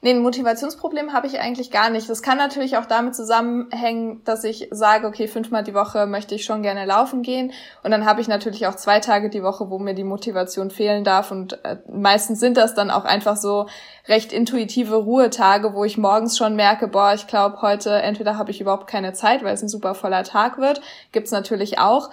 Nee, 0.00 0.10
ein 0.10 0.22
Motivationsproblem 0.22 1.12
habe 1.12 1.26
ich 1.26 1.40
eigentlich 1.40 1.72
gar 1.72 1.90
nicht. 1.90 2.08
Das 2.08 2.22
kann 2.22 2.38
natürlich 2.38 2.76
auch 2.76 2.86
damit 2.86 3.16
zusammenhängen, 3.16 4.22
dass 4.22 4.44
ich 4.44 4.68
sage, 4.70 5.08
okay, 5.08 5.26
fünfmal 5.26 5.64
die 5.64 5.74
Woche 5.74 6.06
möchte 6.06 6.36
ich 6.36 6.44
schon 6.44 6.62
gerne 6.62 6.84
laufen 6.84 7.22
gehen. 7.22 7.52
Und 7.82 7.90
dann 7.90 8.06
habe 8.06 8.20
ich 8.20 8.28
natürlich 8.28 8.68
auch 8.68 8.76
zwei 8.76 9.00
Tage 9.00 9.28
die 9.28 9.42
Woche, 9.42 9.70
wo 9.70 9.80
mir 9.80 9.94
die 9.94 10.04
Motivation 10.04 10.70
fehlen 10.70 11.02
darf. 11.02 11.32
Und 11.32 11.64
äh, 11.64 11.78
meistens 11.90 12.38
sind 12.38 12.56
das 12.56 12.74
dann 12.74 12.92
auch 12.92 13.04
einfach 13.04 13.36
so 13.36 13.66
recht 14.06 14.32
intuitive 14.32 14.94
Ruhetage, 14.94 15.74
wo 15.74 15.82
ich 15.82 15.98
morgens 15.98 16.38
schon 16.38 16.54
merke, 16.54 16.86
boah, 16.86 17.14
ich 17.14 17.26
glaube, 17.26 17.60
heute 17.60 17.90
entweder 17.90 18.38
habe 18.38 18.52
ich 18.52 18.60
überhaupt 18.60 18.86
keine 18.86 19.14
Zeit, 19.14 19.42
weil 19.42 19.54
es 19.54 19.62
ein 19.62 19.68
super 19.68 19.96
voller 19.96 20.22
Tag 20.22 20.58
wird. 20.58 20.80
Gibt's 21.10 21.32
natürlich 21.32 21.80
auch. 21.80 22.08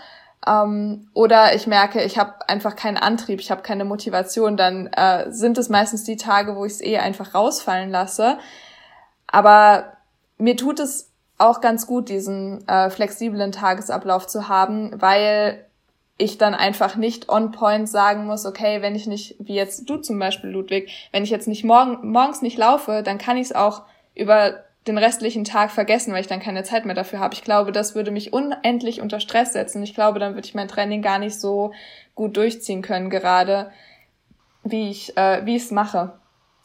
Ähm, 0.47 1.09
oder 1.13 1.55
ich 1.55 1.67
merke, 1.67 2.03
ich 2.03 2.17
habe 2.17 2.47
einfach 2.47 2.75
keinen 2.75 2.97
Antrieb, 2.97 3.39
ich 3.39 3.51
habe 3.51 3.61
keine 3.61 3.85
Motivation, 3.85 4.57
dann 4.57 4.87
äh, 4.87 5.31
sind 5.31 5.57
es 5.57 5.69
meistens 5.69 6.03
die 6.03 6.17
Tage, 6.17 6.55
wo 6.55 6.65
ich 6.65 6.73
es 6.73 6.81
eh 6.81 6.97
einfach 6.97 7.33
rausfallen 7.33 7.89
lasse. 7.89 8.37
Aber 9.27 9.93
mir 10.37 10.55
tut 10.55 10.79
es 10.79 11.11
auch 11.37 11.61
ganz 11.61 11.87
gut, 11.87 12.09
diesen 12.09 12.67
äh, 12.67 12.89
flexiblen 12.89 13.51
Tagesablauf 13.51 14.27
zu 14.27 14.47
haben, 14.47 15.01
weil 15.01 15.65
ich 16.17 16.37
dann 16.37 16.55
einfach 16.55 16.95
nicht 16.95 17.27
on 17.27 17.51
point 17.51 17.89
sagen 17.89 18.25
muss, 18.25 18.45
okay, 18.45 18.81
wenn 18.81 18.95
ich 18.95 19.05
nicht, 19.05 19.35
wie 19.39 19.55
jetzt 19.55 19.89
du 19.89 19.97
zum 19.97 20.17
Beispiel, 20.17 20.49
Ludwig, 20.49 20.89
wenn 21.11 21.23
ich 21.23 21.29
jetzt 21.29 21.47
nicht 21.47 21.65
morgen, 21.65 22.09
morgens 22.09 22.41
nicht 22.41 22.57
laufe, 22.57 23.03
dann 23.03 23.17
kann 23.17 23.35
ich 23.35 23.47
es 23.47 23.55
auch 23.55 23.81
über 24.13 24.63
den 24.87 24.97
restlichen 24.97 25.43
Tag 25.43 25.71
vergessen, 25.71 26.13
weil 26.13 26.21
ich 26.21 26.27
dann 26.27 26.39
keine 26.39 26.63
Zeit 26.63 26.85
mehr 26.85 26.95
dafür 26.95 27.19
habe. 27.19 27.33
Ich 27.33 27.43
glaube, 27.43 27.71
das 27.71 27.95
würde 27.95 28.11
mich 28.11 28.33
unendlich 28.33 29.01
unter 29.01 29.19
Stress 29.19 29.53
setzen. 29.53 29.81
Ich 29.83 29.95
glaube, 29.95 30.19
dann 30.19 30.35
würde 30.35 30.47
ich 30.47 30.53
mein 30.53 30.67
Training 30.67 31.01
gar 31.01 31.17
nicht 31.17 31.39
so 31.39 31.73
gut 32.13 32.37
durchziehen 32.37 32.81
können, 32.81 33.09
gerade 33.09 33.71
wie 34.63 34.89
ich 34.89 35.17
äh, 35.17 35.45
wie 35.45 35.55
ich 35.55 35.63
es 35.63 35.71
mache. 35.71 36.13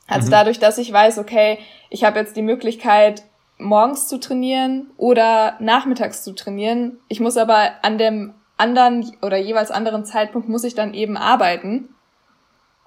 Also 0.06 0.26
mhm. 0.26 0.32
dadurch, 0.32 0.58
dass 0.58 0.78
ich 0.78 0.92
weiß, 0.92 1.18
okay, 1.18 1.58
ich 1.88 2.04
habe 2.04 2.18
jetzt 2.18 2.36
die 2.36 2.42
Möglichkeit 2.42 3.22
morgens 3.58 4.08
zu 4.08 4.18
trainieren 4.18 4.90
oder 4.96 5.56
nachmittags 5.60 6.22
zu 6.22 6.32
trainieren. 6.32 6.98
Ich 7.08 7.20
muss 7.20 7.36
aber 7.36 7.70
an 7.82 7.98
dem 7.98 8.34
anderen 8.56 9.10
oder 9.22 9.38
jeweils 9.38 9.70
anderen 9.70 10.04
Zeitpunkt 10.04 10.48
muss 10.48 10.64
ich 10.64 10.74
dann 10.74 10.92
eben 10.92 11.16
arbeiten 11.16 11.94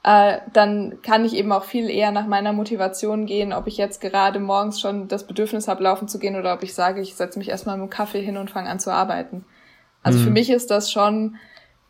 äh, 0.04 0.40
dann 0.52 1.02
kann 1.02 1.24
ich 1.24 1.34
eben 1.34 1.52
auch 1.54 1.64
viel 1.64 1.90
eher 1.90 2.12
nach 2.12 2.28
meiner 2.28 2.52
Motivation 2.52 3.26
gehen, 3.26 3.54
ob 3.54 3.68
ich 3.68 3.78
jetzt 3.78 4.02
gerade 4.02 4.40
morgens 4.40 4.82
schon 4.82 5.08
das 5.08 5.26
Bedürfnis 5.26 5.70
habe, 5.70 5.84
laufen 5.84 6.10
zu 6.10 6.20
gehen 6.20 6.36
oder 6.36 6.54
ob 6.54 6.62
ich 6.62 6.74
sage, 6.74 7.00
ich 7.02 7.16
setze 7.16 7.40
mich 7.40 7.48
erstmal 7.48 7.78
mit 7.78 7.88
dem 7.88 7.90
Kaffee 7.90 8.22
hin 8.22 8.36
und 8.36 8.52
fange 8.52 8.70
an 8.70 8.82
zu 8.82 8.92
arbeiten. 8.92 9.46
Also 10.04 10.20
mhm. 10.20 10.24
für 10.26 10.30
mich 10.32 10.50
ist 10.50 10.70
das 10.70 10.92
schon 10.92 11.38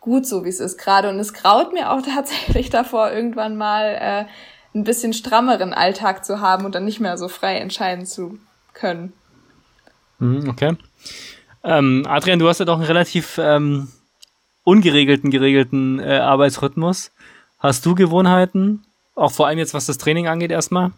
gut 0.00 0.26
so, 0.26 0.44
wie 0.44 0.48
es 0.48 0.60
ist 0.60 0.78
gerade. 0.78 1.08
Und 1.08 1.18
es 1.18 1.32
graut 1.32 1.72
mir 1.72 1.90
auch 1.90 2.02
tatsächlich 2.14 2.70
davor, 2.70 3.10
irgendwann 3.10 3.56
mal 3.56 3.98
äh, 4.00 4.78
ein 4.78 4.84
bisschen 4.84 5.12
strammeren 5.12 5.72
Alltag 5.74 6.24
zu 6.24 6.40
haben 6.40 6.64
und 6.64 6.76
dann 6.76 6.84
nicht 6.84 7.00
mehr 7.00 7.18
so 7.18 7.28
frei 7.28 7.56
entscheiden 7.56 8.06
zu 8.06 8.38
können. 8.74 9.12
Mhm, 10.20 10.48
okay. 10.48 10.76
Ähm, 11.64 12.06
Adrian, 12.08 12.38
du 12.38 12.48
hast 12.48 12.60
ja 12.60 12.64
doch 12.64 12.76
einen 12.76 12.86
relativ 12.86 13.38
ähm, 13.38 13.88
ungeregelten, 14.62 15.30
geregelten 15.30 15.98
äh, 15.98 16.18
Arbeitsrhythmus. 16.18 17.10
Hast 17.64 17.86
du 17.86 17.94
Gewohnheiten? 17.94 18.82
Auch 19.14 19.32
vor 19.32 19.46
allem 19.46 19.56
jetzt, 19.56 19.72
was 19.72 19.86
das 19.86 19.96
Training 19.96 20.28
angeht, 20.28 20.50
erstmal? 20.50 20.90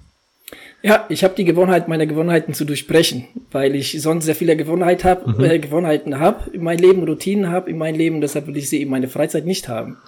Ja, 0.83 1.07
ich 1.09 1.23
habe 1.23 1.37
die 1.37 1.45
Gewohnheit, 1.45 1.87
meine 1.87 2.09
Gewohnheiten 2.09 2.55
zu 2.55 2.65
durchbrechen, 2.65 3.29
weil 3.53 3.77
ich 3.77 4.03
sonst 4.03 4.25
sehr 4.25 4.35
viele 4.35 4.57
Gewohnheit 4.57 5.05
hab, 5.05 5.29
mhm. 5.29 5.45
äh, 5.45 5.61
Gewohnheiten 5.61 6.19
habe 6.19 6.51
in 6.51 6.65
meinem 6.65 6.81
Leben, 6.81 7.05
Routinen 7.05 7.53
habe 7.53 7.71
in 7.71 7.79
meinem 7.79 7.95
Leben, 7.95 8.21
deshalb 8.21 8.49
will 8.49 8.57
ich 8.57 8.69
sie 8.69 8.83
in 8.83 8.89
meiner 8.89 9.07
Freizeit 9.07 9.47
nicht 9.47 9.69
haben. 9.69 9.99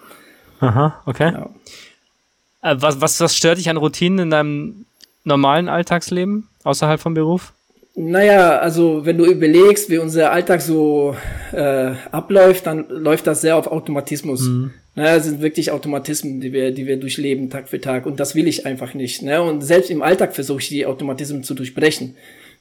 Aha, 0.58 1.00
okay. 1.06 1.30
Ja. 1.32 2.72
Äh, 2.72 2.76
was, 2.80 3.00
was, 3.00 3.20
was 3.20 3.36
stört 3.36 3.58
dich 3.58 3.70
an 3.70 3.76
Routinen 3.76 4.18
in 4.18 4.30
deinem 4.30 4.84
normalen 5.22 5.68
Alltagsleben, 5.68 6.48
außerhalb 6.64 7.00
vom 7.00 7.14
Beruf? 7.14 7.52
Naja, 8.00 8.58
also 8.58 9.04
wenn 9.04 9.18
du 9.18 9.24
überlegst, 9.24 9.90
wie 9.90 9.98
unser 9.98 10.30
Alltag 10.30 10.60
so 10.60 11.16
äh, 11.50 11.94
abläuft, 12.12 12.64
dann 12.64 12.86
läuft 12.88 13.26
das 13.26 13.40
sehr 13.40 13.56
auf 13.56 13.66
Automatismus. 13.66 14.42
Mhm. 14.42 14.70
Naja, 14.94 15.16
das 15.16 15.24
sind 15.24 15.42
wirklich 15.42 15.72
Automatismen, 15.72 16.40
die 16.40 16.52
wir, 16.52 16.70
die 16.70 16.86
wir 16.86 17.00
durchleben 17.00 17.50
Tag 17.50 17.68
für 17.68 17.80
Tag. 17.80 18.06
Und 18.06 18.20
das 18.20 18.36
will 18.36 18.46
ich 18.46 18.66
einfach 18.66 18.94
nicht. 18.94 19.22
Ne? 19.22 19.42
Und 19.42 19.62
selbst 19.62 19.90
im 19.90 20.02
Alltag 20.02 20.32
versuche 20.36 20.60
ich 20.60 20.68
die 20.68 20.86
Automatismen 20.86 21.42
zu 21.42 21.54
durchbrechen. 21.54 22.14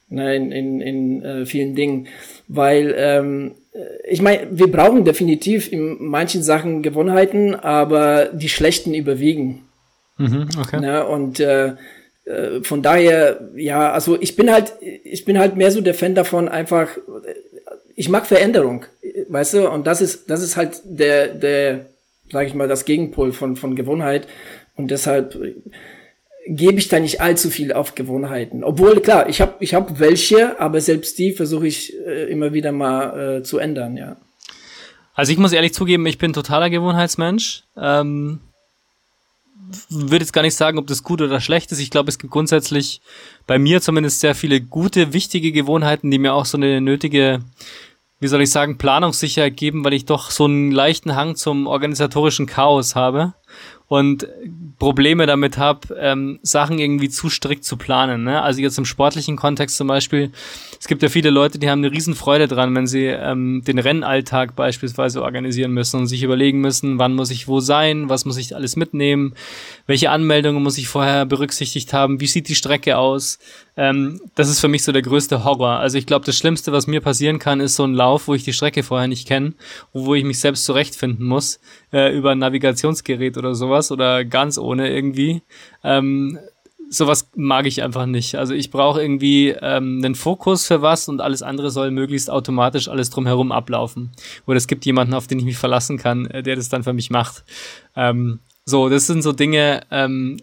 Ne? 0.08 0.34
In, 0.34 0.50
in, 0.50 0.80
in 0.80 1.22
äh, 1.22 1.46
vielen 1.46 1.76
Dingen. 1.76 2.08
Weil 2.48 2.92
ähm, 2.98 3.52
ich 4.08 4.20
meine, 4.20 4.48
wir 4.50 4.72
brauchen 4.72 5.04
definitiv 5.04 5.72
in 5.72 5.98
manchen 6.00 6.42
Sachen 6.42 6.82
Gewohnheiten, 6.82 7.54
aber 7.54 8.30
die 8.32 8.48
schlechten 8.48 8.92
überwiegen. 8.92 9.60
Mhm, 10.16 10.48
okay. 10.60 10.80
Ne? 10.80 11.06
Und 11.06 11.38
äh, 11.38 11.74
äh, 12.28 12.62
von 12.62 12.82
daher, 12.82 13.48
ja, 13.56 13.92
also 13.92 14.20
ich 14.20 14.36
bin 14.36 14.52
halt, 14.52 14.74
ich 14.80 15.24
bin 15.24 15.38
halt 15.38 15.56
mehr 15.56 15.70
so 15.70 15.80
der 15.80 15.94
Fan 15.94 16.14
davon, 16.14 16.48
einfach, 16.48 16.88
ich 17.96 18.08
mag 18.08 18.26
Veränderung, 18.26 18.84
weißt 19.28 19.54
du, 19.54 19.70
und 19.70 19.86
das 19.86 20.00
ist, 20.00 20.30
das 20.30 20.42
ist 20.42 20.56
halt 20.56 20.80
der, 20.84 21.28
der, 21.28 21.86
sag 22.30 22.46
ich 22.46 22.54
mal, 22.54 22.68
das 22.68 22.84
Gegenpol 22.84 23.32
von, 23.32 23.56
von 23.56 23.74
Gewohnheit. 23.74 24.28
Und 24.76 24.90
deshalb 24.90 25.36
gebe 26.46 26.78
ich 26.78 26.88
da 26.88 27.00
nicht 27.00 27.20
allzu 27.20 27.50
viel 27.50 27.72
auf 27.72 27.94
Gewohnheiten. 27.94 28.62
Obwohl, 28.62 29.00
klar, 29.00 29.28
ich 29.28 29.40
habe 29.40 29.56
ich 29.60 29.74
hab 29.74 29.98
welche, 29.98 30.60
aber 30.60 30.80
selbst 30.80 31.18
die 31.18 31.32
versuche 31.32 31.66
ich 31.66 31.94
äh, 32.06 32.30
immer 32.30 32.52
wieder 32.52 32.72
mal 32.72 33.38
äh, 33.38 33.42
zu 33.42 33.58
ändern, 33.58 33.96
ja. 33.96 34.16
Also 35.14 35.32
ich 35.32 35.38
muss 35.38 35.52
ehrlich 35.52 35.74
zugeben, 35.74 36.06
ich 36.06 36.18
bin 36.18 36.32
totaler 36.32 36.70
Gewohnheitsmensch. 36.70 37.64
Ähm, 37.76 38.38
würde 39.88 40.24
jetzt 40.24 40.32
gar 40.32 40.42
nicht 40.42 40.54
sagen, 40.54 40.78
ob 40.78 40.86
das 40.86 41.02
gut 41.02 41.20
oder 41.20 41.40
schlecht 41.40 41.72
ist. 41.72 41.80
Ich 41.80 41.90
glaube, 41.90 42.08
es 42.08 42.18
gibt 42.18 42.32
grundsätzlich 42.32 43.00
bei 43.46 43.58
mir 43.58 43.80
zumindest 43.80 44.20
sehr 44.20 44.34
viele 44.34 44.60
gute, 44.60 45.12
wichtige 45.12 45.52
Gewohnheiten, 45.52 46.10
die 46.10 46.18
mir 46.18 46.34
auch 46.34 46.46
so 46.46 46.56
eine 46.56 46.80
nötige, 46.80 47.40
wie 48.20 48.28
soll 48.28 48.42
ich 48.42 48.50
sagen, 48.50 48.78
Planungssicherheit 48.78 49.56
geben, 49.56 49.84
weil 49.84 49.92
ich 49.92 50.06
doch 50.06 50.30
so 50.30 50.44
einen 50.44 50.70
leichten 50.70 51.14
Hang 51.14 51.36
zum 51.36 51.66
organisatorischen 51.66 52.46
Chaos 52.46 52.94
habe 52.94 53.34
und 53.88 54.28
Probleme 54.78 55.26
damit 55.26 55.56
habe, 55.56 55.96
ähm, 55.98 56.38
Sachen 56.42 56.78
irgendwie 56.78 57.08
zu 57.08 57.30
strikt 57.30 57.64
zu 57.64 57.78
planen. 57.78 58.22
Ne? 58.22 58.42
Also 58.42 58.60
jetzt 58.60 58.76
im 58.76 58.84
sportlichen 58.84 59.36
Kontext 59.36 59.78
zum 59.78 59.88
Beispiel, 59.88 60.30
es 60.78 60.86
gibt 60.86 61.02
ja 61.02 61.08
viele 61.08 61.30
Leute, 61.30 61.58
die 61.58 61.70
haben 61.70 61.82
eine 61.82 61.90
Riesenfreude 61.90 62.48
dran, 62.48 62.74
wenn 62.74 62.86
sie 62.86 63.06
ähm, 63.06 63.62
den 63.66 63.78
Rennalltag 63.78 64.54
beispielsweise 64.54 65.22
organisieren 65.22 65.72
müssen 65.72 66.00
und 66.00 66.06
sich 66.06 66.22
überlegen 66.22 66.60
müssen, 66.60 66.98
wann 66.98 67.14
muss 67.14 67.30
ich 67.30 67.48
wo 67.48 67.60
sein, 67.60 68.10
was 68.10 68.26
muss 68.26 68.36
ich 68.36 68.54
alles 68.54 68.76
mitnehmen, 68.76 69.34
welche 69.86 70.10
Anmeldungen 70.10 70.62
muss 70.62 70.76
ich 70.76 70.86
vorher 70.86 71.24
berücksichtigt 71.24 71.94
haben, 71.94 72.20
wie 72.20 72.26
sieht 72.26 72.48
die 72.48 72.54
Strecke 72.54 72.98
aus. 72.98 73.38
Ähm, 73.78 74.20
das 74.34 74.50
ist 74.50 74.58
für 74.58 74.66
mich 74.66 74.82
so 74.82 74.90
der 74.90 75.02
größte 75.02 75.44
Horror. 75.44 75.78
Also 75.78 75.98
ich 75.98 76.04
glaube, 76.04 76.26
das 76.26 76.36
Schlimmste, 76.36 76.72
was 76.72 76.88
mir 76.88 77.00
passieren 77.00 77.38
kann, 77.38 77.60
ist 77.60 77.76
so 77.76 77.84
ein 77.84 77.94
Lauf, 77.94 78.26
wo 78.26 78.34
ich 78.34 78.42
die 78.42 78.52
Strecke 78.52 78.82
vorher 78.82 79.06
nicht 79.06 79.28
kenne, 79.28 79.54
wo 79.92 80.16
ich 80.16 80.24
mich 80.24 80.40
selbst 80.40 80.64
zurechtfinden 80.64 81.24
muss 81.24 81.60
äh, 81.92 82.12
über 82.12 82.32
ein 82.32 82.38
Navigationsgerät 82.38 83.38
oder 83.38 83.54
sowas 83.54 83.92
oder 83.92 84.24
ganz 84.24 84.58
ohne 84.58 84.90
irgendwie. 84.92 85.42
Ähm, 85.84 86.40
sowas 86.90 87.30
mag 87.36 87.66
ich 87.66 87.84
einfach 87.84 88.06
nicht. 88.06 88.34
Also 88.34 88.52
ich 88.52 88.72
brauche 88.72 89.00
irgendwie 89.00 89.50
ähm, 89.50 90.00
einen 90.02 90.16
Fokus 90.16 90.66
für 90.66 90.82
was 90.82 91.08
und 91.08 91.20
alles 91.20 91.42
andere 91.42 91.70
soll 91.70 91.92
möglichst 91.92 92.30
automatisch 92.30 92.88
alles 92.88 93.10
drumherum 93.10 93.52
ablaufen. 93.52 94.10
Oder 94.46 94.56
es 94.56 94.66
gibt 94.66 94.86
jemanden, 94.86 95.14
auf 95.14 95.28
den 95.28 95.38
ich 95.38 95.44
mich 95.44 95.58
verlassen 95.58 95.98
kann, 95.98 96.26
äh, 96.26 96.42
der 96.42 96.56
das 96.56 96.68
dann 96.68 96.82
für 96.82 96.94
mich 96.94 97.10
macht. 97.10 97.44
Ähm, 97.94 98.40
so, 98.64 98.88
das 98.88 99.06
sind 99.06 99.22
so 99.22 99.32
Dinge, 99.32 99.82
ähm, 99.92 100.38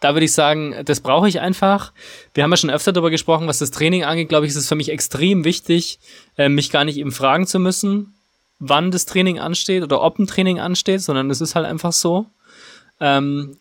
da 0.00 0.14
würde 0.14 0.24
ich 0.24 0.32
sagen, 0.32 0.74
das 0.84 1.00
brauche 1.00 1.28
ich 1.28 1.40
einfach. 1.40 1.92
Wir 2.34 2.42
haben 2.42 2.50
ja 2.50 2.56
schon 2.56 2.70
öfter 2.70 2.92
darüber 2.92 3.10
gesprochen, 3.10 3.46
was 3.46 3.58
das 3.58 3.70
Training 3.70 4.04
angeht. 4.04 4.30
Glaube 4.30 4.46
ich, 4.46 4.50
ist 4.50 4.56
es 4.56 4.68
für 4.68 4.74
mich 4.74 4.88
extrem 4.88 5.44
wichtig, 5.44 6.00
äh, 6.36 6.48
mich 6.48 6.70
gar 6.70 6.84
nicht 6.84 6.96
eben 6.96 7.12
fragen 7.12 7.46
zu 7.46 7.58
müssen, 7.58 8.14
wann 8.58 8.90
das 8.90 9.06
Training 9.06 9.38
ansteht 9.38 9.82
oder 9.82 10.00
ob 10.00 10.18
ein 10.18 10.26
Training 10.26 10.58
ansteht, 10.58 11.02
sondern 11.02 11.30
es 11.30 11.42
ist 11.42 11.54
halt 11.54 11.66
einfach 11.66 11.92
so. 11.92 12.26
Ähm, 12.98 13.56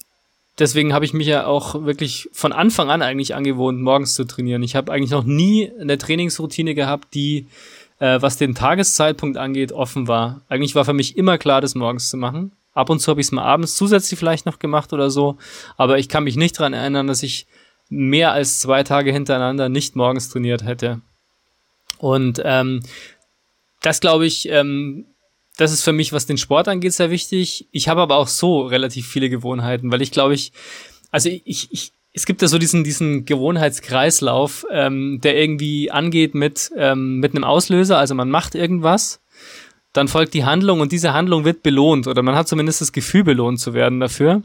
deswegen 0.58 0.94
habe 0.94 1.06
ich 1.06 1.14
mich 1.14 1.28
ja 1.28 1.46
auch 1.46 1.86
wirklich 1.86 2.30
von 2.32 2.54
Anfang 2.54 2.90
an 2.90 3.02
eigentlich 3.02 3.36
angewohnt, 3.36 3.82
morgens 3.82 4.16
zu 4.16 4.26
trainieren. 4.26 4.64
Ich 4.64 4.76
habe 4.76 4.92
eigentlich 4.92 5.12
noch 5.12 5.26
nie 5.26 5.72
eine 5.80 5.98
Trainingsroutine 5.98 6.74
gehabt, 6.74 7.14
die, 7.14 7.48
äh, 8.00 8.22
was 8.22 8.38
den 8.38 8.56
Tageszeitpunkt 8.56 9.38
angeht, 9.38 9.74
offen 9.74 10.08
war. 10.08 10.42
Eigentlich 10.48 10.76
war 10.76 10.86
für 10.86 10.94
mich 10.94 11.18
immer 11.18 11.38
klar, 11.38 11.60
das 11.60 11.76
morgens 11.76 12.10
zu 12.10 12.16
machen. 12.18 12.54
Ab 12.74 12.90
und 12.90 13.00
zu 13.00 13.12
habe 13.12 13.22
ich 13.22 13.28
es 13.28 13.32
mal 13.32 13.44
abends 13.44 13.76
zusätzlich 13.76 14.20
vielleicht 14.20 14.46
noch 14.46 14.60
gemacht 14.60 14.94
oder 14.94 15.10
so. 15.10 15.38
Aber 15.78 15.98
ich 15.98 16.10
kann 16.10 16.24
mich 16.24 16.36
nicht 16.36 16.60
daran 16.60 16.74
erinnern, 16.74 17.08
dass 17.08 17.24
ich 17.24 17.48
mehr 17.90 18.32
als 18.32 18.60
zwei 18.60 18.84
Tage 18.84 19.12
hintereinander 19.12 19.70
nicht 19.70 19.96
morgens 19.96 20.30
trainiert 20.30 20.64
hätte. 20.64 21.02
Und 21.98 22.42
ähm, 22.46 22.82
das 23.82 24.00
glaube 24.00 24.26
ich, 24.26 24.48
ähm, 24.50 25.06
das 25.58 25.74
ist 25.74 25.84
für 25.84 25.92
mich, 25.92 26.14
was 26.14 26.26
den 26.26 26.38
Sport 26.38 26.68
angeht, 26.68 26.94
sehr 26.94 27.12
wichtig. 27.12 27.68
Ich 27.72 27.90
habe 27.90 28.02
aber 28.02 28.16
auch 28.18 28.28
so 28.28 28.62
relativ 28.62 29.08
viele 29.08 29.30
Gewohnheiten, 29.30 29.92
weil 29.92 30.02
ich 30.02 30.12
glaube 30.12 30.34
ich, 30.34 30.54
also 31.12 31.30
ich, 31.30 31.68
ich, 31.72 31.92
es 32.14 32.26
gibt 32.26 32.42
ja 32.42 32.48
so 32.48 32.58
diesen, 32.58 32.84
diesen 32.84 33.26
Gewohnheitskreislauf, 33.26 34.66
ähm, 34.72 35.20
der 35.22 35.38
irgendwie 35.38 35.92
angeht 35.92 36.34
mit, 36.36 36.72
ähm, 36.78 37.20
mit 37.20 37.36
einem 37.36 37.44
Auslöser, 37.44 37.98
also 37.98 38.16
man 38.16 38.30
macht 38.30 38.56
irgendwas 38.56 39.22
dann 39.94 40.08
folgt 40.08 40.36
die 40.36 40.46
Handlung 40.46 40.82
und 40.82 40.92
diese 40.92 41.14
Handlung 41.14 41.46
wird 41.46 41.64
belohnt 41.64 42.06
oder 42.08 42.22
man 42.22 42.36
hat 42.36 42.48
zumindest 42.48 42.80
das 42.82 42.92
Gefühl, 42.92 43.24
belohnt 43.24 43.60
zu 43.60 43.74
werden 43.74 44.00
dafür. 44.00 44.44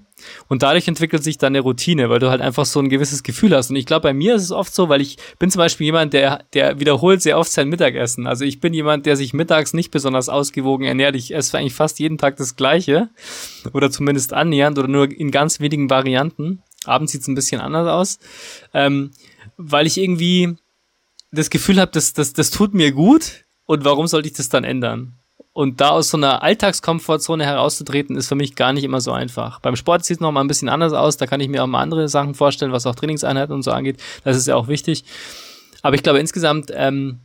Und 0.49 0.63
dadurch 0.63 0.89
entwickelt 0.89 1.23
sich 1.23 1.37
dann 1.37 1.53
eine 1.53 1.61
Routine, 1.61 2.09
weil 2.09 2.19
du 2.19 2.31
halt 2.31 2.41
einfach 2.41 2.65
so 2.65 2.81
ein 2.81 2.89
gewisses 2.89 3.23
Gefühl 3.23 3.55
hast. 3.55 3.69
Und 3.69 3.77
ich 3.77 3.85
glaube, 3.85 4.05
bei 4.05 4.15
mir 4.15 4.37
ist 4.37 4.45
es 4.45 4.53
oft 4.53 4.75
so, 4.75 4.89
weil 4.89 5.03
ich 5.03 5.19
bin 5.39 5.51
zum 5.51 5.59
Beispiel 5.59 5.85
jemand, 5.85 6.15
der, 6.15 6.45
der 6.55 6.81
wiederholt 6.81 7.21
sehr 7.21 7.39
oft 7.39 7.53
sein 7.53 7.69
Mittagessen. 7.69 8.27
Also 8.27 8.47
ich 8.47 8.61
bin 8.61 8.73
jemand, 8.73 9.05
der 9.05 9.17
sich 9.17 9.35
mittags 9.35 9.75
nicht 9.75 9.91
besonders 9.91 10.31
ausgewogen 10.31 10.87
ernährt. 10.87 11.15
Ich 11.15 11.35
esse 11.35 11.59
eigentlich 11.59 11.75
fast 11.75 11.99
jeden 11.99 12.17
Tag 12.17 12.37
das 12.37 12.57
Gleiche 12.57 13.11
oder 13.75 13.91
zumindest 13.91 14.33
annähernd 14.33 14.79
oder 14.79 14.89
nur 14.89 15.11
in 15.11 15.31
ganz 15.31 15.61
wenigen 15.61 15.91
Varianten. 15.91 16.63
Abends 16.87 17.13
sieht 17.13 17.21
es 17.21 17.29
ein 17.29 17.35
bisschen 17.35 17.61
anders 17.61 17.89
aus, 17.89 18.19
ähm, 18.73 19.11
weil 19.59 19.87
ich 19.87 19.99
irgendwie 19.99 20.57
das 21.33 21.51
Gefühl 21.51 21.81
habe, 21.81 21.93
das, 21.93 22.15
das, 22.15 22.33
das 22.33 22.51
tut 22.51 22.73
mir 22.73 22.93
gut 22.93 23.45
und 23.67 23.85
warum 23.85 24.07
sollte 24.07 24.29
ich 24.29 24.35
das 24.35 24.49
dann 24.49 24.65
ändern? 24.65 25.19
Und 25.55 25.81
da 25.81 25.91
aus 25.91 26.11
so 26.11 26.17
einer 26.17 26.43
Alltagskomfortzone 26.43 27.47
herauszutreten, 27.47 28.17
ist 28.17 28.27
für 28.27 28.35
mich 28.35 28.57
gar 28.57 28.73
nicht 28.73 28.83
immer 28.83 29.01
so 29.01 29.13
einfach. 29.13 29.61
Beim 29.61 29.77
Sport 29.77 30.05
sieht 30.05 30.17
es 30.17 30.21
noch 30.21 30.33
mal 30.33 30.41
ein 30.41 30.49
bisschen 30.49 30.69
anders 30.69 30.93
aus. 30.93 31.17
Da 31.17 31.29
kann 31.29 31.41
ich 31.41 31.49
mir 31.49 31.63
auch 31.63 31.69
mal 31.69 31.81
andere 31.81 32.09
Sachen 32.09 32.35
vorstellen, 32.35 32.73
was 32.73 32.87
auch 32.87 32.97
Trainingseinheiten 32.97 33.55
und 33.55 33.63
so 33.63 33.71
angeht. 33.71 34.03
Das 34.25 34.37
ist 34.37 34.49
ja 34.49 34.57
auch 34.57 34.67
wichtig. 34.67 35.05
Aber 35.81 35.95
ich 35.95 36.03
glaube 36.03 36.19
insgesamt, 36.19 36.73
ähm, 36.75 37.21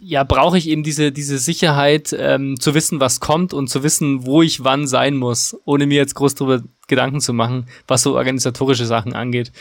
ja, 0.00 0.24
brauche 0.24 0.56
ich 0.56 0.66
eben 0.66 0.82
diese, 0.82 1.12
diese 1.12 1.36
Sicherheit, 1.36 2.16
ähm, 2.18 2.58
zu 2.58 2.72
wissen, 2.72 3.00
was 3.00 3.20
kommt 3.20 3.52
und 3.52 3.68
zu 3.68 3.82
wissen, 3.82 4.24
wo 4.24 4.40
ich 4.40 4.64
wann 4.64 4.86
sein 4.86 5.16
muss, 5.16 5.54
ohne 5.66 5.86
mir 5.86 5.96
jetzt 5.96 6.14
groß 6.14 6.34
darüber 6.34 6.62
Gedanken 6.88 7.20
zu 7.20 7.34
machen, 7.34 7.66
was 7.86 8.02
so 8.02 8.16
organisatorische 8.16 8.86
Sachen 8.86 9.12
angeht. 9.12 9.52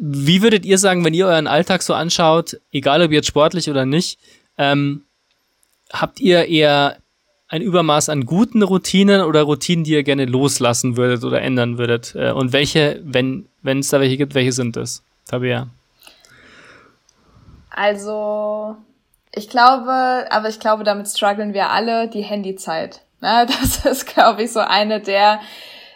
Wie 0.00 0.40
würdet 0.40 0.64
ihr 0.64 0.78
sagen, 0.78 1.04
wenn 1.04 1.12
ihr 1.12 1.26
euren 1.26 1.48
Alltag 1.48 1.82
so 1.82 1.92
anschaut, 1.92 2.58
egal 2.72 3.02
ob 3.02 3.12
jetzt 3.12 3.28
sportlich 3.28 3.68
oder 3.68 3.84
nicht, 3.84 4.18
ähm, 4.56 5.02
habt 5.92 6.20
ihr 6.20 6.46
eher 6.46 6.96
ein 7.48 7.62
Übermaß 7.62 8.10
an 8.10 8.26
guten 8.26 8.62
Routinen 8.62 9.22
oder 9.22 9.42
Routinen, 9.42 9.84
die 9.84 9.92
ihr 9.92 10.02
gerne 10.02 10.26
loslassen 10.26 10.96
würdet 10.96 11.24
oder 11.24 11.40
ändern 11.40 11.78
würdet? 11.78 12.14
Äh, 12.14 12.32
und 12.32 12.52
welche, 12.52 13.00
wenn 13.04 13.48
wenn 13.62 13.80
es 13.80 13.88
da 13.88 14.00
welche 14.00 14.16
gibt, 14.16 14.34
welche 14.34 14.52
sind 14.52 14.76
es? 14.76 15.02
Tabea. 15.26 15.68
Also, 17.70 18.76
ich 19.32 19.48
glaube, 19.48 20.26
aber 20.30 20.48
ich 20.48 20.58
glaube, 20.58 20.84
damit 20.84 21.06
strugglen 21.08 21.54
wir 21.54 21.70
alle, 21.70 22.08
die 22.08 22.22
Handyzeit. 22.22 23.02
Ne? 23.20 23.46
Das 23.60 23.84
ist, 23.84 24.06
glaube 24.06 24.44
ich, 24.44 24.52
so 24.52 24.60
eine 24.60 25.00
der 25.00 25.40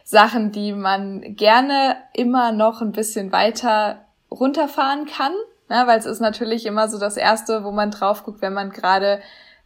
Sachen, 0.04 0.52
die 0.52 0.72
man 0.72 1.36
gerne 1.36 1.96
immer 2.12 2.52
noch 2.52 2.82
ein 2.82 2.92
bisschen 2.92 3.32
weiter 3.32 4.04
runterfahren 4.30 5.06
kann, 5.06 5.32
ne? 5.68 5.84
weil 5.86 5.98
es 5.98 6.06
ist 6.06 6.20
natürlich 6.20 6.66
immer 6.66 6.88
so 6.88 6.98
das 6.98 7.16
Erste, 7.16 7.64
wo 7.64 7.70
man 7.70 7.90
drauf 7.90 8.24
guckt, 8.24 8.42
wenn 8.42 8.52
man 8.52 8.70
gerade 8.70 9.22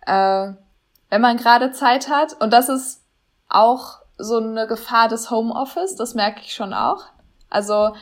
äh, 0.06 0.52
wenn 1.10 1.20
man 1.20 1.36
gerade 1.36 1.72
Zeit 1.72 2.08
hat. 2.08 2.40
Und 2.40 2.52
das 2.52 2.68
ist 2.68 3.02
auch 3.48 3.98
so 4.18 4.38
eine 4.38 4.66
Gefahr 4.66 5.08
des 5.08 5.30
Homeoffice, 5.30 5.96
das 5.96 6.14
merke 6.14 6.40
ich 6.42 6.54
schon 6.54 6.72
auch. 6.72 7.04
Also 7.50 7.94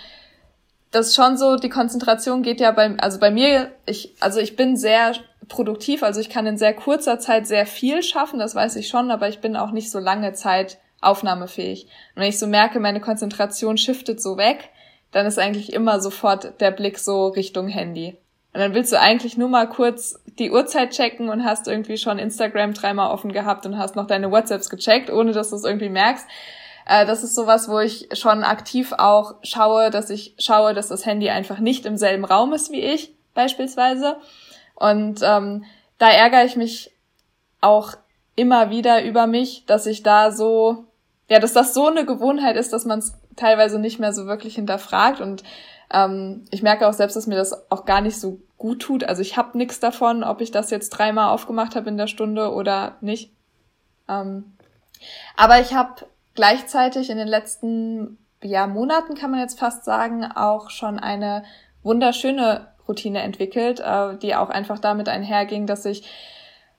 das 0.91 1.09
ist 1.09 1.17
schon 1.17 1.37
so, 1.37 1.57
die 1.57 1.69
Konzentration 1.69 2.43
geht 2.43 2.61
ja 2.61 2.71
bei, 2.71 2.97
also 2.99 3.19
bei 3.19 3.31
mir, 3.31 3.73
ich, 3.85 4.15
also 4.21 4.39
ich 4.39 4.55
bin 4.55 4.77
sehr 4.77 5.15
produktiv, 5.49 6.03
also 6.03 6.21
ich 6.21 6.31
kann 6.31 6.47
in 6.47 6.57
sehr 6.57 6.73
kurzer 6.73 7.19
Zeit 7.19 7.47
sehr 7.47 7.67
viel 7.67 8.03
schaffen, 8.03 8.39
das 8.39 8.55
weiß 8.55 8.77
ich 8.77 8.89
schon, 8.89 9.11
aber 9.11 9.29
ich 9.29 9.41
bin 9.41 9.57
auch 9.57 9.73
nicht 9.73 9.91
so 9.91 9.99
lange 9.99 10.33
Zeit 10.35 10.79
aufnahmefähig. 11.01 11.85
Und 12.15 12.23
wenn 12.23 12.29
ich 12.29 12.39
so 12.39 12.47
merke, 12.47 12.81
meine 12.81 13.01
Konzentration 13.01 13.77
shiftet 13.77 14.23
so 14.23 14.37
weg, 14.37 14.71
dann 15.11 15.27
ist 15.27 15.39
eigentlich 15.39 15.73
immer 15.73 16.01
sofort 16.01 16.61
der 16.61 16.71
Blick 16.71 16.99
so 16.99 17.29
Richtung 17.29 17.69
Handy. 17.69 18.17
Und 18.55 18.61
dann 18.61 18.73
willst 18.73 18.93
du 18.93 19.01
eigentlich 19.01 19.37
nur 19.37 19.49
mal 19.49 19.69
kurz 19.69 20.21
die 20.39 20.53
Uhrzeit 20.53 20.91
checken 20.91 21.29
und 21.29 21.45
hast 21.45 21.67
irgendwie 21.67 21.97
schon 21.97 22.21
Instagram 22.21 22.73
dreimal 22.73 23.11
offen 23.11 23.33
gehabt 23.33 23.67
und 23.67 23.77
hast 23.77 23.97
noch 23.97 24.07
deine 24.07 24.31
WhatsApps 24.31 24.71
gecheckt, 24.71 25.11
ohne 25.11 25.33
dass 25.33 25.51
du 25.51 25.57
es 25.57 25.65
irgendwie 25.65 25.89
merkst. 25.89 26.25
Äh, 26.87 27.05
das 27.05 27.25
ist 27.25 27.35
sowas, 27.35 27.69
wo 27.69 27.81
ich 27.81 28.09
schon 28.13 28.45
aktiv 28.45 28.93
auch 28.93 29.35
schaue, 29.43 29.91
dass 29.91 30.09
ich 30.09 30.35
schaue, 30.39 30.73
dass 30.73 30.87
das 30.87 31.05
Handy 31.05 31.31
einfach 31.31 31.59
nicht 31.59 31.85
im 31.85 31.97
selben 31.97 32.25
Raum 32.25 32.53
ist 32.53 32.71
wie 32.71 32.81
ich. 32.81 33.13
beispielsweise. 33.35 34.17
Und 34.77 35.21
ähm, 35.23 35.65
da 35.99 36.09
ärgere 36.09 36.45
ich 36.45 36.55
mich 36.55 36.93
auch 37.61 37.95
immer 38.37 38.71
wieder 38.71 39.03
über 39.03 39.27
mich, 39.27 39.65
dass 39.67 39.87
ich 39.87 40.05
da 40.05 40.31
so, 40.31 40.85
ja, 41.29 41.41
dass 41.41 41.53
das 41.53 41.75
so 41.75 41.89
eine 41.89 42.05
Gewohnheit 42.05 42.57
ist, 42.57 42.73
dass 42.73 42.85
man 42.85 43.01
es 43.01 43.15
teilweise 43.35 43.81
nicht 43.81 43.99
mehr 43.99 44.13
so 44.13 44.27
wirklich 44.27 44.55
hinterfragt. 44.55 45.21
Und 45.21 45.43
ähm, 45.93 46.45
ich 46.51 46.63
merke 46.63 46.89
auch 46.89 46.93
selbst, 46.93 47.17
dass 47.17 47.27
mir 47.27 47.37
das 47.37 47.71
auch 47.71 47.85
gar 47.85 48.01
nicht 48.01 48.19
so 48.19 48.41
gut 48.57 48.83
tut. 48.83 49.05
Also 49.05 49.23
ich 49.23 49.37
habe 49.37 49.57
nichts 49.59 49.81
davon, 49.81 50.25
ob 50.25 50.41
ich 50.41 50.51
das 50.51 50.71
jetzt 50.71 50.91
dreimal 50.91 51.31
aufgemacht 51.31 51.77
habe 51.77 51.89
in 51.89 51.97
der 51.97 52.07
Stunde 52.07 52.53
oder 52.53 52.97
nicht. 53.01 53.33
Ähm, 54.09 54.57
aber 55.37 55.61
ich 55.61 55.75
habe 55.75 56.07
gleichzeitig 56.35 57.11
in 57.11 57.19
den 57.19 57.29
letzten 57.29 58.19
ja, 58.43 58.67
Monaten, 58.67 59.15
kann 59.15 59.31
man 59.31 59.41
jetzt 59.41 59.59
fast 59.59 59.85
sagen, 59.85 60.25
auch 60.25 60.71
schon 60.71 60.99
eine 60.99 61.45
wunderschöne 61.83 62.69
Routine 62.87 63.23
entwickelt, 63.23 63.81
äh, 63.81 64.17
die 64.19 64.35
auch 64.35 64.51
einfach 64.51 64.79
damit 64.79 65.09
einherging, 65.09 65.67
dass 65.67 65.85
ich 65.87 66.09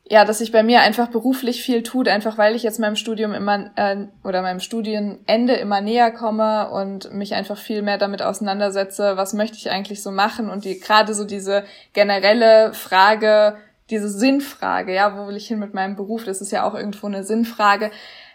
ja, 0.07 0.23
dass 0.23 0.37
sich 0.37 0.51
bei 0.51 0.61
mir 0.61 0.81
einfach 0.81 1.07
beruflich 1.07 1.63
viel 1.63 1.81
tut, 1.81 2.07
einfach 2.07 2.37
weil 2.37 2.55
ich 2.55 2.61
jetzt 2.61 2.79
meinem 2.79 2.95
Studium 2.95 3.33
immer 3.33 3.71
äh, 3.75 4.05
oder 4.23 4.43
meinem 4.43 4.59
Studienende 4.59 5.53
immer 5.55 5.81
näher 5.81 6.11
komme 6.11 6.69
und 6.69 7.11
mich 7.11 7.33
einfach 7.33 7.57
viel 7.57 7.81
mehr 7.81 7.97
damit 7.97 8.21
auseinandersetze, 8.21 9.17
was 9.17 9.33
möchte 9.33 9.57
ich 9.57 9.71
eigentlich 9.71 10.03
so 10.03 10.11
machen 10.11 10.49
und 10.49 10.63
die 10.63 10.79
gerade 10.79 11.15
so 11.15 11.25
diese 11.25 11.63
generelle 11.93 12.73
Frage, 12.73 13.57
diese 13.89 14.09
Sinnfrage, 14.09 14.93
ja, 14.93 15.17
wo 15.17 15.27
will 15.27 15.37
ich 15.37 15.47
hin 15.47 15.57
mit 15.57 15.73
meinem 15.73 15.95
Beruf? 15.95 16.23
Das 16.23 16.39
ist 16.39 16.51
ja 16.51 16.67
auch 16.67 16.75
irgendwo 16.75 17.07
eine 17.07 17.23
Sinnfrage, 17.23 17.89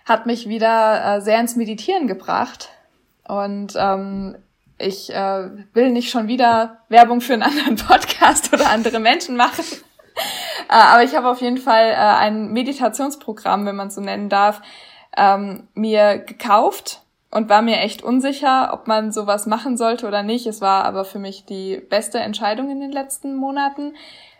hat 0.04 0.26
mich 0.26 0.48
wieder 0.48 1.18
äh, 1.18 1.20
sehr 1.20 1.38
ins 1.38 1.54
Meditieren 1.54 2.09
gebracht 2.09 2.70
und 3.28 3.74
ähm, 3.76 4.37
ich 4.76 5.14
äh, 5.14 5.50
will 5.72 5.90
nicht 5.90 6.11
schon 6.11 6.26
wieder 6.26 6.78
Werbung 6.88 7.20
für 7.20 7.35
einen 7.35 7.42
anderen 7.42 7.76
Podcast 7.87 8.52
oder 8.52 8.70
andere 8.70 8.98
Menschen 8.98 9.37
machen. 9.37 9.64
Äh, 10.68 10.74
aber 10.74 11.02
ich 11.02 11.16
habe 11.16 11.28
auf 11.28 11.40
jeden 11.40 11.59
Fall 11.59 11.90
äh, 11.90 11.94
ein 11.94 12.52
Meditationsprogramm, 12.52 13.66
wenn 13.66 13.76
man 13.76 13.90
so 13.90 14.00
nennen 14.00 14.28
darf, 14.28 14.62
ähm, 15.16 15.68
mir 15.74 16.18
gekauft 16.18 17.02
und 17.30 17.48
war 17.48 17.62
mir 17.62 17.78
echt 17.78 18.02
unsicher, 18.02 18.70
ob 18.72 18.87
man 18.87 19.12
sowas 19.12 19.46
machen 19.46 19.76
sollte 19.76 20.06
oder 20.06 20.22
nicht. 20.22 20.46
Es 20.46 20.61
war 20.61 20.85
aber 20.85 21.04
für 21.04 21.18
mich 21.18 21.44
die 21.44 21.76
beste 21.76 22.18
Entscheidung 22.18 22.70
in 22.70 22.80
den 22.80 22.92
letzten 22.92 23.35
Monaten, 23.37 23.94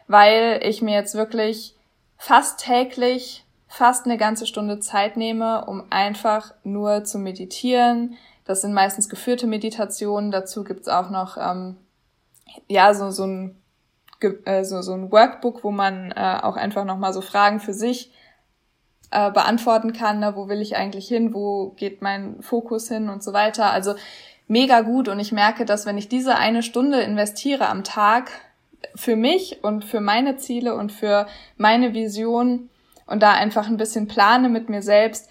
weil 0.07 0.61
ich 0.63 0.83
mir 0.83 0.95
jetzt 0.95 1.15
wirklich 1.15 1.75
fast 2.17 2.61
täglich 2.61 3.45
fast 3.71 4.05
eine 4.05 4.19
ganze 4.19 4.47
Stunde 4.47 4.81
Zeit 4.81 5.17
nehme, 5.17 5.65
um 5.65 5.85
einfach 5.91 6.53
nur 6.65 7.05
zu 7.05 7.19
meditieren. 7.19 8.17
Das 8.45 8.63
sind 8.63 8.75
meistens 8.75 9.09
geführte 9.09 9.47
Meditationen. 9.47 10.33
Dazu 10.33 10.65
gibt's 10.65 10.89
auch 10.89 11.09
noch 11.09 11.37
ähm, 11.37 11.77
ja 12.67 12.93
so 12.95 13.11
so 13.11 13.25
ein 13.25 13.60
äh, 14.21 14.65
so, 14.65 14.83
so 14.83 14.93
ein 14.93 15.11
Workbook, 15.11 15.65
wo 15.65 15.71
man 15.71 16.13
äh, 16.13 16.39
auch 16.43 16.57
einfach 16.57 16.85
nochmal 16.85 17.13
so 17.13 17.21
Fragen 17.21 17.61
für 17.61 17.75
sich 17.75 18.13
äh, 19.11 19.31
beantworten 19.31 19.93
kann. 19.93 20.21
Ne? 20.21 20.37
Wo 20.37 20.49
will 20.49 20.61
ich 20.61 20.77
eigentlich 20.77 21.09
hin? 21.09 21.35
Wo 21.35 21.71
geht 21.71 22.03
mein 22.03 22.43
Fokus 22.43 22.89
hin 22.89 23.09
und 23.09 23.23
so 23.23 23.33
weiter. 23.33 23.71
Also 23.71 23.95
mega 24.47 24.81
gut 24.81 25.09
und 25.09 25.21
ich 25.21 25.33
merke, 25.33 25.65
dass 25.65 25.87
wenn 25.87 25.99
ich 25.99 26.09
diese 26.09 26.37
eine 26.37 26.63
Stunde 26.63 27.01
investiere 27.01 27.69
am 27.69 27.85
Tag 27.85 28.31
für 28.95 29.17
mich 29.17 29.63
und 29.63 29.85
für 29.85 30.01
meine 30.01 30.37
Ziele 30.37 30.75
und 30.75 30.91
für 30.91 31.27
meine 31.57 31.95
Vision 31.95 32.69
und 33.07 33.23
da 33.23 33.33
einfach 33.33 33.69
ein 33.69 33.77
bisschen 33.77 34.09
plane 34.09 34.49
mit 34.49 34.69
mir 34.69 34.83
selbst, 34.83 35.29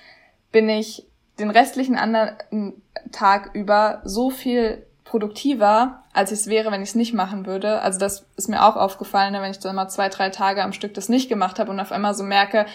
bin 0.52 0.70
ich 0.70 1.06
den 1.40 1.50
restlichen 1.50 1.96
anderen 1.96 2.82
Tag 3.12 3.52
über 3.54 4.02
so 4.04 4.30
viel 4.30 4.86
produktiver, 5.10 6.04
als 6.14 6.32
ich 6.32 6.42
es 6.42 6.48
wäre, 6.48 6.72
wenn 6.72 6.84
ich 6.84 6.90
es 6.90 6.96
nicht 6.96 7.16
machen 7.16 7.48
würde. 7.48 7.82
Also 7.82 7.98
das 7.98 8.28
ist 8.38 8.48
mir 8.48 8.64
auch 8.64 8.76
aufgefallen, 8.76 9.34
ne, 9.34 9.42
wenn 9.42 9.50
ich 9.50 9.58
dann 9.58 9.76
mal 9.76 9.90
zwei, 9.90 10.08
drei 10.08 10.30
Tage 10.30 10.64
am 10.64 10.72
Stück 10.72 10.94
das 10.94 11.10
nicht 11.10 11.30
gemacht 11.30 11.58
habe 11.58 11.72
und 11.72 11.80
auf 11.80 11.92
einmal 11.92 12.14
so 12.14 12.24
merke, 12.24 12.68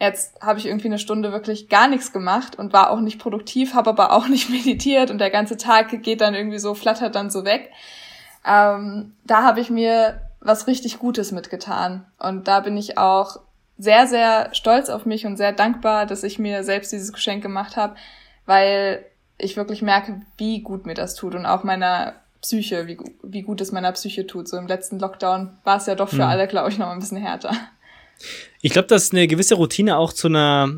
jetzt 0.00 0.42
habe 0.42 0.58
ich 0.58 0.66
irgendwie 0.66 0.88
eine 0.88 0.98
Stunde 0.98 1.30
wirklich 1.30 1.68
gar 1.68 1.86
nichts 1.86 2.12
gemacht 2.12 2.58
und 2.58 2.72
war 2.72 2.90
auch 2.90 2.98
nicht 2.98 3.20
produktiv, 3.20 3.74
habe 3.74 3.90
aber 3.90 4.12
auch 4.12 4.26
nicht 4.28 4.50
meditiert 4.50 5.12
und 5.12 5.18
der 5.18 5.30
ganze 5.30 5.56
Tag 5.56 6.02
geht 6.02 6.20
dann 6.20 6.34
irgendwie 6.34 6.58
so, 6.58 6.74
flattert 6.74 7.14
dann 7.14 7.30
so 7.30 7.44
weg. 7.44 7.70
Ähm, 8.44 9.14
da 9.24 9.44
habe 9.44 9.60
ich 9.60 9.70
mir 9.70 10.20
was 10.40 10.66
richtig 10.66 10.98
Gutes 10.98 11.30
mitgetan. 11.30 12.06
Und 12.18 12.48
da 12.48 12.58
bin 12.58 12.76
ich 12.76 12.98
auch 12.98 13.36
sehr, 13.76 14.08
sehr 14.08 14.52
stolz 14.52 14.88
auf 14.88 15.06
mich 15.06 15.26
und 15.26 15.36
sehr 15.36 15.52
dankbar, 15.52 16.06
dass 16.06 16.24
ich 16.24 16.40
mir 16.40 16.64
selbst 16.64 16.92
dieses 16.92 17.12
Geschenk 17.12 17.40
gemacht 17.42 17.76
habe, 17.76 17.94
weil 18.46 19.04
ich 19.38 19.56
wirklich 19.56 19.82
merke, 19.82 20.20
wie 20.36 20.62
gut 20.62 20.86
mir 20.86 20.94
das 20.94 21.14
tut 21.14 21.34
und 21.34 21.46
auch 21.46 21.64
meiner 21.64 22.14
Psyche, 22.42 22.86
wie, 22.86 22.98
wie 23.22 23.42
gut 23.42 23.60
es 23.60 23.72
meiner 23.72 23.92
Psyche 23.92 24.26
tut. 24.26 24.48
So 24.48 24.56
im 24.56 24.66
letzten 24.66 24.98
Lockdown 24.98 25.58
war 25.64 25.78
es 25.78 25.86
ja 25.86 25.94
doch 25.94 26.08
für 26.08 26.16
mhm. 26.16 26.22
alle, 26.22 26.46
glaube 26.46 26.70
ich, 26.70 26.78
noch 26.78 26.88
ein 26.88 27.00
bisschen 27.00 27.18
härter. 27.18 27.52
Ich 28.60 28.72
glaube, 28.72 28.88
dass 28.88 29.12
eine 29.12 29.28
gewisse 29.28 29.54
Routine 29.54 29.96
auch 29.96 30.12
zu 30.12 30.26
einer, 30.26 30.68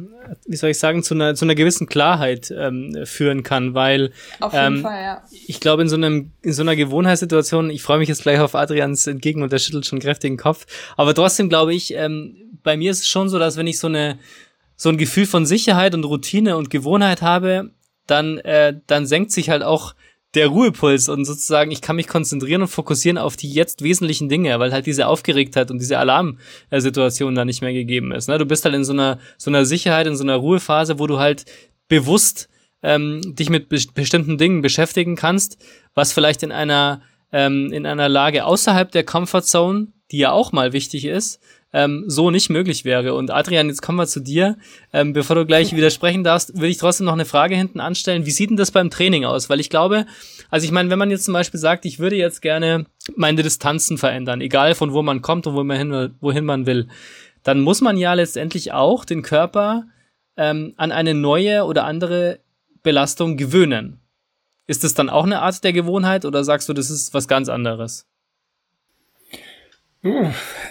wie 0.46 0.56
soll 0.56 0.70
ich 0.70 0.78
sagen, 0.78 1.02
zu 1.02 1.14
einer, 1.14 1.34
zu 1.34 1.46
einer 1.46 1.54
gewissen 1.54 1.86
Klarheit 1.86 2.52
ähm, 2.54 2.94
führen 3.04 3.42
kann, 3.42 3.72
weil 3.72 4.12
auf 4.40 4.52
jeden 4.52 4.76
ähm, 4.76 4.82
Fall, 4.82 5.02
ja. 5.02 5.22
ich 5.46 5.60
glaube, 5.60 5.80
in 5.82 5.88
so 5.88 5.96
einem, 5.96 6.32
in 6.42 6.52
so 6.52 6.60
einer 6.60 6.76
Gewohnheitssituation, 6.76 7.70
ich 7.70 7.82
freue 7.82 7.98
mich 7.98 8.10
jetzt 8.10 8.22
gleich 8.22 8.40
auf 8.40 8.54
Adrians 8.54 9.06
entgegen 9.06 9.42
und 9.42 9.52
der 9.52 9.58
schüttelt 9.58 9.86
schon 9.86 10.00
kräftig 10.00 10.30
den 10.30 10.36
Kopf, 10.36 10.66
aber 10.98 11.14
trotzdem 11.14 11.48
glaube 11.48 11.72
ich, 11.72 11.94
ähm, 11.94 12.36
bei 12.62 12.76
mir 12.76 12.90
ist 12.90 13.00
es 13.00 13.08
schon 13.08 13.30
so, 13.30 13.38
dass 13.38 13.56
wenn 13.56 13.66
ich 13.66 13.78
so 13.78 13.86
eine, 13.86 14.18
so 14.76 14.90
ein 14.90 14.98
Gefühl 14.98 15.24
von 15.24 15.46
Sicherheit 15.46 15.94
und 15.94 16.04
Routine 16.04 16.58
und 16.58 16.68
Gewohnheit 16.68 17.22
habe, 17.22 17.70
dann, 18.10 18.38
äh, 18.38 18.74
dann 18.86 19.06
senkt 19.06 19.32
sich 19.32 19.50
halt 19.50 19.62
auch 19.62 19.94
der 20.34 20.46
Ruhepuls 20.46 21.08
und 21.08 21.24
sozusagen 21.24 21.70
ich 21.70 21.80
kann 21.80 21.96
mich 21.96 22.06
konzentrieren 22.06 22.62
und 22.62 22.68
fokussieren 22.68 23.18
auf 23.18 23.36
die 23.36 23.52
jetzt 23.52 23.82
wesentlichen 23.82 24.28
Dinge, 24.28 24.58
weil 24.60 24.72
halt 24.72 24.86
diese 24.86 25.08
Aufgeregtheit 25.08 25.70
und 25.70 25.78
diese 25.80 25.98
Alarmsituation 25.98 27.34
da 27.34 27.44
nicht 27.44 27.62
mehr 27.62 27.72
gegeben 27.72 28.12
ist. 28.12 28.28
Ne? 28.28 28.38
Du 28.38 28.46
bist 28.46 28.64
halt 28.64 28.74
in 28.74 28.84
so 28.84 28.92
einer 28.92 29.18
so 29.38 29.50
einer 29.50 29.64
Sicherheit, 29.64 30.06
in 30.06 30.16
so 30.16 30.22
einer 30.22 30.36
Ruhephase, 30.36 30.98
wo 30.98 31.06
du 31.06 31.18
halt 31.18 31.46
bewusst 31.88 32.48
ähm, 32.82 33.20
dich 33.24 33.50
mit 33.50 33.68
be 33.68 33.78
bestimmten 33.92 34.38
Dingen 34.38 34.62
beschäftigen 34.62 35.16
kannst, 35.16 35.58
was 35.94 36.12
vielleicht 36.12 36.42
in 36.42 36.52
einer 36.52 37.02
ähm, 37.32 37.72
in 37.72 37.84
einer 37.84 38.08
Lage 38.08 38.44
außerhalb 38.44 38.90
der 38.92 39.04
Comfortzone, 39.04 39.88
die 40.12 40.18
ja 40.18 40.30
auch 40.30 40.52
mal 40.52 40.72
wichtig 40.72 41.04
ist, 41.06 41.40
ähm, 41.72 42.04
so 42.08 42.30
nicht 42.30 42.50
möglich 42.50 42.84
wäre. 42.84 43.14
Und 43.14 43.30
Adrian, 43.30 43.68
jetzt 43.68 43.82
kommen 43.82 43.98
wir 43.98 44.06
zu 44.06 44.20
dir. 44.20 44.56
Ähm, 44.92 45.12
bevor 45.12 45.36
du 45.36 45.46
gleich 45.46 45.74
widersprechen 45.74 46.24
darfst, 46.24 46.54
würde 46.54 46.68
ich 46.68 46.78
trotzdem 46.78 47.06
noch 47.06 47.12
eine 47.12 47.24
Frage 47.24 47.56
hinten 47.56 47.80
anstellen. 47.80 48.26
Wie 48.26 48.30
sieht 48.30 48.50
denn 48.50 48.56
das 48.56 48.70
beim 48.70 48.90
Training 48.90 49.24
aus? 49.24 49.48
Weil 49.48 49.60
ich 49.60 49.70
glaube, 49.70 50.06
also 50.50 50.64
ich 50.64 50.72
meine, 50.72 50.90
wenn 50.90 50.98
man 50.98 51.10
jetzt 51.10 51.24
zum 51.24 51.34
Beispiel 51.34 51.60
sagt, 51.60 51.84
ich 51.84 51.98
würde 51.98 52.16
jetzt 52.16 52.42
gerne 52.42 52.86
meine 53.16 53.42
Distanzen 53.42 53.98
verändern, 53.98 54.40
egal 54.40 54.74
von 54.74 54.92
wo 54.92 55.02
man 55.02 55.22
kommt 55.22 55.46
und 55.46 55.54
wo 55.54 55.62
man 55.62 55.76
hin, 55.76 56.14
wohin 56.20 56.44
man 56.44 56.66
will, 56.66 56.88
dann 57.42 57.60
muss 57.60 57.80
man 57.80 57.96
ja 57.96 58.14
letztendlich 58.14 58.72
auch 58.72 59.04
den 59.04 59.22
Körper 59.22 59.84
ähm, 60.36 60.74
an 60.76 60.92
eine 60.92 61.14
neue 61.14 61.64
oder 61.64 61.84
andere 61.84 62.40
Belastung 62.82 63.36
gewöhnen. 63.36 64.00
Ist 64.66 64.84
das 64.84 64.94
dann 64.94 65.08
auch 65.08 65.24
eine 65.24 65.40
Art 65.40 65.62
der 65.64 65.72
Gewohnheit 65.72 66.24
oder 66.24 66.44
sagst 66.44 66.68
du, 66.68 66.72
das 66.72 66.90
ist 66.90 67.14
was 67.14 67.28
ganz 67.28 67.48
anderes? 67.48 68.06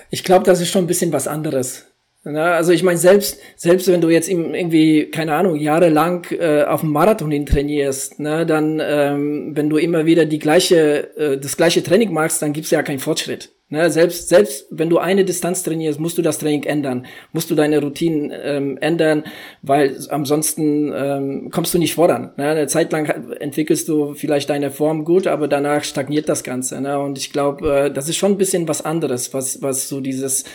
Ich 0.10 0.24
glaube, 0.24 0.46
das 0.46 0.60
ist 0.62 0.70
schon 0.70 0.86
ein 0.86 0.88
bisschen 0.88 1.14
was 1.14 1.28
anderes. 1.28 1.89
Na, 2.24 2.56
also 2.56 2.74
ich 2.74 2.84
meine, 2.84 2.98
selbst, 2.98 3.40
selbst 3.56 3.88
wenn 3.88 4.02
du 4.02 4.10
jetzt 4.10 4.28
irgendwie, 4.28 5.06
keine 5.06 5.34
Ahnung, 5.36 5.56
jahrelang 5.56 6.26
äh, 6.32 6.64
auf 6.64 6.82
dem 6.82 6.92
Marathon 6.92 7.32
hin 7.32 7.46
trainierst, 7.46 8.20
ne, 8.20 8.46
dann, 8.46 8.82
ähm, 8.84 9.56
wenn 9.56 9.70
du 9.70 9.78
immer 9.78 10.06
wieder 10.06 10.26
die 10.26 10.40
gleiche, 10.40 11.16
äh, 11.16 11.38
das 11.38 11.56
gleiche 11.56 11.82
Training 11.82 12.12
machst, 12.12 12.42
dann 12.42 12.52
gibt's 12.52 12.72
ja 12.72 12.84
keinen 12.84 13.00
Fortschritt. 13.00 13.52
Ne, 13.72 13.90
selbst, 13.92 14.30
selbst 14.30 14.66
wenn 14.72 14.90
du 14.90 14.98
eine 14.98 15.24
Distanz 15.24 15.62
trainierst, 15.62 16.00
musst 16.00 16.18
du 16.18 16.24
das 16.24 16.40
Training 16.40 16.64
ändern, 16.64 17.06
musst 17.34 17.52
du 17.52 17.56
deine 17.56 17.80
Routinen 17.80 18.34
ähm, 18.44 18.78
ändern, 18.82 19.24
weil 19.62 19.96
ansonsten 20.10 20.92
ähm, 20.94 21.52
kommst 21.52 21.74
du 21.76 21.78
nicht 21.78 21.94
voran. 21.94 22.32
Ne? 22.36 22.50
Eine 22.50 22.66
Zeit 22.66 22.92
lang 22.92 23.06
entwickelst 23.40 23.88
du 23.88 24.16
vielleicht 24.16 24.50
deine 24.50 24.72
Form 24.72 25.06
gut, 25.06 25.28
aber 25.28 25.48
danach 25.48 25.84
stagniert 25.84 26.30
das 26.30 26.44
Ganze. 26.44 26.82
Ne? 26.82 27.00
Und 27.00 27.20
ich 27.20 27.32
glaube, 27.32 27.86
äh, 27.86 27.92
das 27.92 28.10
ist 28.10 28.18
schon 28.18 28.32
ein 28.32 28.38
bisschen 28.40 28.68
was 28.68 28.84
anderes, 28.84 29.36
was, 29.36 29.62
was 29.62 29.88
so 29.88 30.02
dieses, 30.02 30.46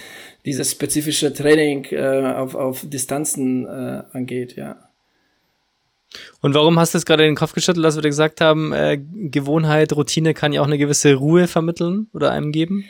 dieses 0.45 0.71
spezifische 0.73 1.33
Training 1.33 1.87
äh, 1.91 2.35
auf, 2.37 2.55
auf 2.55 2.85
Distanzen 2.89 3.67
äh, 3.67 4.03
angeht, 4.13 4.57
ja. 4.57 4.77
Und 6.41 6.55
warum 6.55 6.79
hast 6.79 6.95
du 6.95 6.99
es 6.99 7.07
gerade 7.07 7.25
in 7.25 7.31
den 7.31 7.37
Kopf 7.37 7.55
geschüttelt, 7.55 7.85
dass 7.85 7.97
wir 7.97 8.03
gesagt 8.03 8.41
haben, 8.41 8.73
äh, 8.73 8.99
Gewohnheit, 8.99 9.93
Routine 9.95 10.35
kann 10.35 10.53
ja 10.53 10.61
auch 10.61 10.67
eine 10.67 10.79
gewisse 10.79 11.15
Ruhe 11.15 11.49
vermitteln 11.49 12.09
oder 12.13 12.31
einem 12.31 12.53
geben? 12.53 12.85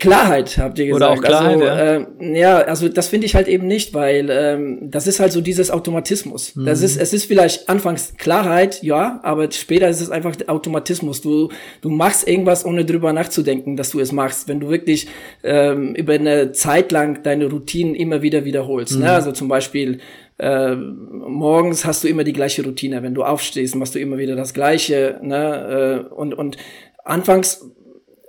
Klarheit, 0.00 0.58
habt 0.58 0.78
ihr 0.80 0.86
gesagt. 0.86 1.02
Oder 1.02 1.10
auch 1.12 1.22
Klarheit, 1.22 1.62
also, 1.62 1.64
ja. 1.64 1.96
Äh, 1.96 2.40
ja, 2.40 2.56
also 2.58 2.88
das 2.88 3.06
finde 3.06 3.26
ich 3.26 3.36
halt 3.36 3.46
eben 3.46 3.68
nicht, 3.68 3.94
weil 3.94 4.28
ähm, 4.30 4.90
das 4.90 5.06
ist 5.06 5.20
halt 5.20 5.30
so 5.30 5.40
dieses 5.40 5.70
Automatismus. 5.70 6.56
Mhm. 6.56 6.66
Das 6.66 6.82
ist, 6.82 7.00
es 7.00 7.12
ist 7.12 7.26
vielleicht 7.26 7.68
anfangs 7.68 8.14
Klarheit, 8.18 8.82
ja, 8.82 9.20
aber 9.22 9.50
später 9.52 9.88
ist 9.88 10.00
es 10.00 10.10
einfach 10.10 10.34
Automatismus. 10.48 11.22
Du, 11.22 11.50
du 11.82 11.88
machst 11.88 12.26
irgendwas, 12.26 12.64
ohne 12.64 12.84
drüber 12.84 13.12
nachzudenken, 13.12 13.76
dass 13.76 13.90
du 13.90 14.00
es 14.00 14.10
machst. 14.10 14.48
Wenn 14.48 14.58
du 14.58 14.70
wirklich 14.70 15.06
ähm, 15.44 15.94
über 15.94 16.14
eine 16.14 16.50
Zeit 16.50 16.90
lang 16.90 17.22
deine 17.22 17.48
Routinen 17.48 17.94
immer 17.94 18.22
wieder 18.22 18.44
wiederholst. 18.44 18.94
Ne? 18.94 18.98
Mhm. 18.98 19.04
Ne? 19.04 19.12
Also 19.12 19.30
zum 19.30 19.46
Beispiel 19.46 19.98
äh, 20.38 20.74
morgens 20.74 21.84
hast 21.84 22.02
du 22.02 22.08
immer 22.08 22.24
die 22.24 22.32
gleiche 22.32 22.64
Routine. 22.64 23.04
Wenn 23.04 23.14
du 23.14 23.22
aufstehst, 23.22 23.76
machst 23.76 23.94
du 23.94 24.00
immer 24.00 24.18
wieder 24.18 24.34
das 24.34 24.52
Gleiche. 24.52 25.20
Ne? 25.22 26.06
Äh, 26.10 26.12
und, 26.12 26.34
und 26.34 26.56
anfangs 27.04 27.70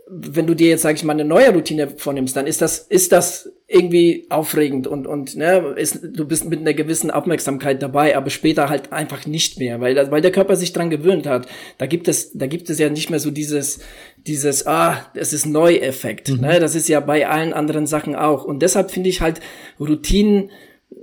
wenn 0.09 0.47
du 0.47 0.53
dir 0.53 0.69
jetzt, 0.69 0.83
sag 0.83 0.95
ich 0.95 1.03
mal, 1.03 1.13
eine 1.13 1.25
neue 1.25 1.53
Routine 1.53 1.89
vornimmst, 1.89 2.35
dann 2.35 2.47
ist 2.47 2.61
das, 2.61 2.79
ist 2.79 3.11
das 3.11 3.51
irgendwie 3.67 4.25
aufregend 4.29 4.87
und, 4.87 5.05
und 5.05 5.35
ne, 5.35 5.75
ist, 5.75 5.99
du 6.01 6.25
bist 6.25 6.45
mit 6.45 6.61
einer 6.61 6.73
gewissen 6.73 7.11
Aufmerksamkeit 7.11 7.81
dabei, 7.83 8.15
aber 8.15 8.29
später 8.29 8.69
halt 8.69 8.93
einfach 8.93 9.25
nicht 9.25 9.59
mehr, 9.59 9.81
weil, 9.81 10.09
weil 10.09 10.21
der 10.21 10.31
Körper 10.31 10.55
sich 10.55 10.71
dran 10.71 10.89
gewöhnt 10.89 11.27
hat. 11.27 11.47
Da 11.77 11.85
gibt 11.85 12.07
es, 12.07 12.31
da 12.33 12.47
gibt 12.47 12.69
es 12.69 12.79
ja 12.79 12.89
nicht 12.89 13.09
mehr 13.09 13.19
so 13.19 13.31
dieses, 13.31 13.79
dieses, 14.25 14.65
ah, 14.65 15.11
es 15.13 15.33
ist 15.33 15.45
Neueffekt. 15.45 16.29
Mhm. 16.29 16.41
Ne? 16.41 16.59
Das 16.61 16.75
ist 16.75 16.87
ja 16.87 17.01
bei 17.01 17.27
allen 17.27 17.51
anderen 17.51 17.87
Sachen 17.87 18.15
auch. 18.15 18.45
Und 18.45 18.61
deshalb 18.61 18.91
finde 18.91 19.09
ich 19.09 19.19
halt, 19.19 19.41
Routinen 19.79 20.51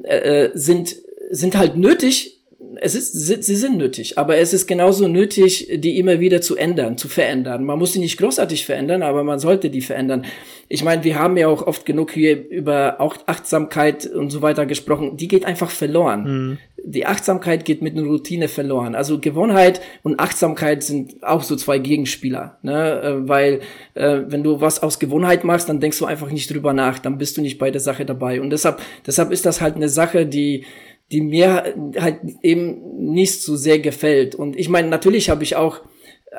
äh, 0.02 0.44
äh 0.44 0.50
sind, 0.54 0.96
sind 1.30 1.58
halt 1.58 1.76
nötig, 1.76 2.40
es 2.80 2.94
ist, 2.94 3.12
sie 3.12 3.56
sind 3.56 3.76
nötig, 3.76 4.18
aber 4.18 4.36
es 4.36 4.52
ist 4.52 4.66
genauso 4.66 5.08
nötig, 5.08 5.68
die 5.74 5.98
immer 5.98 6.20
wieder 6.20 6.40
zu 6.40 6.56
ändern, 6.56 6.96
zu 6.98 7.08
verändern. 7.08 7.64
Man 7.64 7.78
muss 7.78 7.92
sie 7.92 7.98
nicht 7.98 8.18
großartig 8.18 8.64
verändern, 8.64 9.02
aber 9.02 9.24
man 9.24 9.38
sollte 9.38 9.70
die 9.70 9.80
verändern. 9.80 10.24
Ich 10.68 10.84
meine, 10.84 11.04
wir 11.04 11.18
haben 11.18 11.36
ja 11.36 11.48
auch 11.48 11.66
oft 11.66 11.84
genug 11.86 12.12
hier 12.12 12.48
über 12.48 13.00
auch 13.00 13.16
Achtsamkeit 13.26 14.06
und 14.06 14.30
so 14.30 14.42
weiter 14.42 14.66
gesprochen. 14.66 15.16
Die 15.16 15.28
geht 15.28 15.44
einfach 15.44 15.70
verloren. 15.70 16.24
Mhm. 16.24 16.58
Die 16.86 17.06
Achtsamkeit 17.06 17.64
geht 17.64 17.80
mit 17.82 17.96
einer 17.96 18.06
Routine 18.06 18.48
verloren. 18.48 18.94
Also 18.94 19.18
Gewohnheit 19.18 19.80
und 20.02 20.20
Achtsamkeit 20.20 20.82
sind 20.82 21.22
auch 21.22 21.42
so 21.42 21.56
zwei 21.56 21.78
Gegenspieler, 21.78 22.58
ne? 22.62 23.00
Äh, 23.00 23.28
weil 23.28 23.60
äh, 23.94 24.20
wenn 24.26 24.42
du 24.42 24.60
was 24.60 24.82
aus 24.82 24.98
Gewohnheit 24.98 25.44
machst, 25.44 25.68
dann 25.68 25.80
denkst 25.80 25.98
du 25.98 26.04
einfach 26.04 26.30
nicht 26.30 26.52
drüber 26.52 26.72
nach, 26.72 26.98
dann 26.98 27.18
bist 27.18 27.36
du 27.36 27.40
nicht 27.40 27.58
bei 27.58 27.70
der 27.70 27.80
Sache 27.80 28.04
dabei. 28.04 28.40
Und 28.40 28.50
deshalb, 28.50 28.80
deshalb 29.06 29.32
ist 29.32 29.46
das 29.46 29.60
halt 29.60 29.76
eine 29.76 29.88
Sache, 29.88 30.26
die 30.26 30.64
die 31.12 31.20
mir 31.20 31.74
halt 31.98 32.18
eben 32.42 33.12
nicht 33.12 33.42
so 33.42 33.56
sehr 33.56 33.78
gefällt. 33.78 34.34
Und 34.34 34.58
ich 34.58 34.68
meine, 34.68 34.88
natürlich 34.88 35.30
habe 35.30 35.42
ich 35.42 35.56
auch 35.56 35.82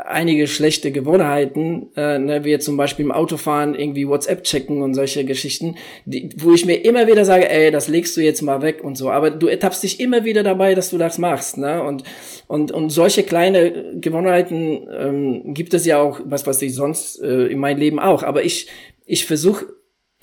einige 0.03 0.47
schlechte 0.47 0.91
Gewohnheiten, 0.91 1.87
äh, 1.95 2.19
ne, 2.19 2.43
wie 2.43 2.57
zum 2.59 2.77
Beispiel 2.77 3.05
im 3.05 3.11
Autofahren 3.11 3.75
irgendwie 3.75 4.07
WhatsApp 4.07 4.43
checken 4.43 4.81
und 4.81 4.93
solche 4.93 5.25
Geschichten, 5.25 5.75
die, 6.05 6.29
wo 6.37 6.53
ich 6.53 6.65
mir 6.65 6.83
immer 6.83 7.07
wieder 7.07 7.25
sage, 7.25 7.49
ey, 7.49 7.71
das 7.71 7.87
legst 7.87 8.17
du 8.17 8.21
jetzt 8.21 8.41
mal 8.41 8.61
weg 8.61 8.83
und 8.83 8.97
so. 8.97 9.09
Aber 9.09 9.31
du 9.31 9.47
ertappst 9.47 9.83
dich 9.83 9.99
immer 9.99 10.25
wieder 10.25 10.43
dabei, 10.43 10.75
dass 10.75 10.89
du 10.89 10.97
das 10.97 11.17
machst, 11.17 11.57
ne? 11.57 11.81
Und 11.83 12.03
und 12.47 12.71
und 12.71 12.89
solche 12.89 13.23
kleine 13.23 13.95
Gewohnheiten 13.99 14.87
ähm, 14.91 15.53
gibt 15.53 15.73
es 15.73 15.85
ja 15.85 16.01
auch, 16.01 16.19
was 16.25 16.45
was 16.45 16.61
ich 16.61 16.75
sonst 16.75 17.21
äh, 17.21 17.47
in 17.47 17.59
meinem 17.59 17.79
Leben 17.79 17.99
auch. 17.99 18.23
Aber 18.23 18.43
ich 18.43 18.67
ich 19.05 19.25
versuche 19.25 19.65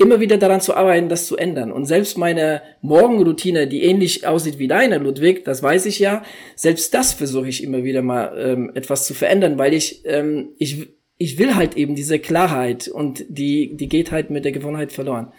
immer 0.03 0.21
wieder 0.21 0.37
daran 0.37 0.61
zu 0.61 0.75
arbeiten, 0.75 1.09
das 1.09 1.27
zu 1.27 1.37
ändern. 1.37 1.73
Und 1.73 1.87
selbst 1.87 2.19
meine 2.19 2.63
Morgenroutine, 2.81 3.67
die 3.67 3.85
ähnlich 3.85 4.27
aussieht 4.27 4.59
wie 4.59 4.69
deine, 4.69 4.99
Ludwig, 4.99 5.45
das 5.45 5.63
weiß 5.63 5.87
ich 5.87 5.99
ja, 5.99 6.23
selbst 6.57 6.93
das 6.95 7.13
versuche 7.13 7.49
ich 7.49 7.63
immer 7.63 7.85
wieder 7.85 8.03
mal 8.03 8.37
ähm, 8.39 8.73
etwas 8.75 9.07
zu 9.07 9.15
verändern, 9.15 9.59
weil 9.59 9.75
ich, 9.75 10.03
ähm, 10.05 10.51
ich, 10.59 10.89
ich 11.19 11.39
will 11.39 11.55
halt 11.55 11.77
eben 11.77 11.95
diese 11.95 12.19
Klarheit 12.19 12.89
und 12.89 13.25
die, 13.29 13.77
die 13.77 13.89
geht 13.89 14.11
halt 14.11 14.31
mit 14.31 14.45
der 14.45 14.53
Gewohnheit 14.53 14.93
verloren. 14.93 15.33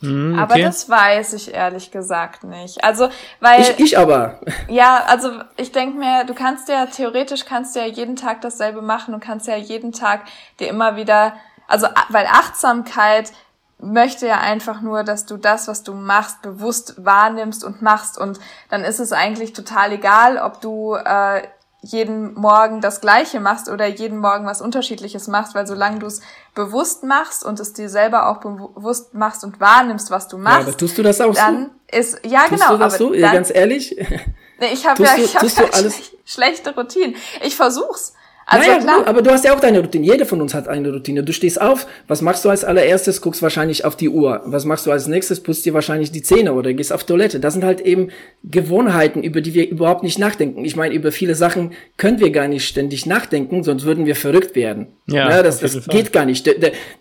Mm, 0.00 0.32
okay. 0.32 0.40
Aber 0.40 0.58
das 0.58 0.88
weiß 0.88 1.32
ich 1.32 1.52
ehrlich 1.52 1.90
gesagt 1.90 2.44
nicht. 2.44 2.82
Also, 2.84 3.08
weil. 3.40 3.62
Ich, 3.62 3.78
ich 3.80 3.98
aber. 3.98 4.40
Ja, 4.68 5.04
also 5.06 5.30
ich 5.56 5.72
denke 5.72 5.98
mir, 5.98 6.24
du 6.24 6.34
kannst 6.34 6.68
ja 6.68 6.86
theoretisch 6.86 7.44
kannst 7.44 7.74
du 7.74 7.80
ja 7.80 7.86
jeden 7.86 8.16
Tag 8.16 8.40
dasselbe 8.42 8.82
machen 8.82 9.14
und 9.14 9.20
kannst 9.20 9.48
ja 9.48 9.56
jeden 9.56 9.92
Tag 9.92 10.24
dir 10.60 10.68
immer 10.68 10.96
wieder, 10.96 11.34
also 11.66 11.88
weil 12.10 12.26
Achtsamkeit 12.26 13.32
möchte 13.80 14.26
ja 14.26 14.40
einfach 14.40 14.80
nur, 14.80 15.04
dass 15.04 15.26
du 15.26 15.36
das, 15.36 15.68
was 15.68 15.82
du 15.82 15.94
machst, 15.94 16.42
bewusst 16.42 16.94
wahrnimmst 17.04 17.64
und 17.64 17.82
machst. 17.82 18.18
Und 18.18 18.40
dann 18.70 18.84
ist 18.84 18.98
es 18.98 19.12
eigentlich 19.12 19.52
total 19.52 19.92
egal, 19.92 20.38
ob 20.38 20.60
du 20.60 20.94
äh, 20.94 21.42
jeden 21.80 22.34
Morgen 22.34 22.80
das 22.80 23.00
Gleiche 23.00 23.38
machst 23.38 23.68
oder 23.68 23.86
jeden 23.86 24.18
Morgen 24.18 24.46
was 24.46 24.60
Unterschiedliches 24.60 25.28
machst, 25.28 25.54
weil 25.54 25.66
solange 25.66 26.00
du 26.00 26.06
es 26.06 26.20
bewusst 26.54 27.04
machst 27.04 27.44
und 27.44 27.60
es 27.60 27.72
dir 27.72 27.88
selber 27.88 28.28
auch 28.28 28.38
bewusst 28.38 29.14
machst 29.14 29.44
und 29.44 29.60
wahrnimmst, 29.60 30.10
was 30.10 30.26
du 30.26 30.38
machst, 30.38 30.58
ja, 30.58 30.66
aber 30.66 30.76
tust 30.76 30.98
du 30.98 31.02
das 31.04 31.20
auch 31.20 31.34
dann 31.34 31.70
so? 31.92 31.98
ist 31.98 32.20
ja 32.26 32.40
tust 32.48 32.50
genau. 32.50 32.72
Du 32.72 32.78
das 32.78 32.94
aber 32.94 32.98
so? 32.98 33.14
Ja, 33.14 33.32
ganz 33.32 33.54
ehrlich. 33.54 33.96
Nee, 34.60 34.72
ich 34.72 34.88
habe 34.88 35.00
ja, 35.04 35.14
ich 35.16 35.36
habe 35.36 35.46
ja 35.46 35.64
alles 35.72 36.00
schlechte 36.24 36.74
Routinen. 36.74 37.14
Ich 37.42 37.54
versuch's. 37.54 38.14
Also 38.50 38.66
naja, 38.66 38.80
klar. 38.80 39.06
aber 39.06 39.20
du 39.20 39.30
hast 39.30 39.44
ja 39.44 39.54
auch 39.54 39.60
deine 39.60 39.80
Routine. 39.80 40.06
Jeder 40.06 40.24
von 40.24 40.40
uns 40.40 40.54
hat 40.54 40.68
eine 40.68 40.90
Routine. 40.90 41.22
Du 41.22 41.34
stehst 41.34 41.60
auf, 41.60 41.86
was 42.06 42.22
machst 42.22 42.46
du 42.46 42.48
als 42.48 42.64
allererstes? 42.64 43.20
Guckst 43.20 43.42
wahrscheinlich 43.42 43.84
auf 43.84 43.94
die 43.94 44.08
Uhr. 44.08 44.40
Was 44.46 44.64
machst 44.64 44.86
du 44.86 44.90
als 44.90 45.06
nächstes? 45.06 45.40
Putzt 45.40 45.66
dir 45.66 45.74
wahrscheinlich 45.74 46.12
die 46.12 46.22
Zähne 46.22 46.54
oder 46.54 46.72
gehst 46.72 46.90
auf 46.90 47.04
Toilette. 47.04 47.40
Das 47.40 47.52
sind 47.52 47.62
halt 47.62 47.82
eben 47.82 48.08
Gewohnheiten, 48.44 49.22
über 49.22 49.42
die 49.42 49.52
wir 49.52 49.68
überhaupt 49.68 50.02
nicht 50.02 50.18
nachdenken. 50.18 50.64
Ich 50.64 50.76
meine, 50.76 50.94
über 50.94 51.12
viele 51.12 51.34
Sachen 51.34 51.72
können 51.98 52.20
wir 52.20 52.30
gar 52.30 52.48
nicht 52.48 52.66
ständig 52.66 53.04
nachdenken, 53.04 53.64
sonst 53.64 53.84
würden 53.84 54.06
wir 54.06 54.16
verrückt 54.16 54.56
werden. 54.56 54.86
Ja, 55.06 55.28
ja 55.28 55.42
das, 55.42 55.60
das 55.60 55.86
geht 55.86 56.14
gar 56.14 56.24
nicht. 56.24 56.46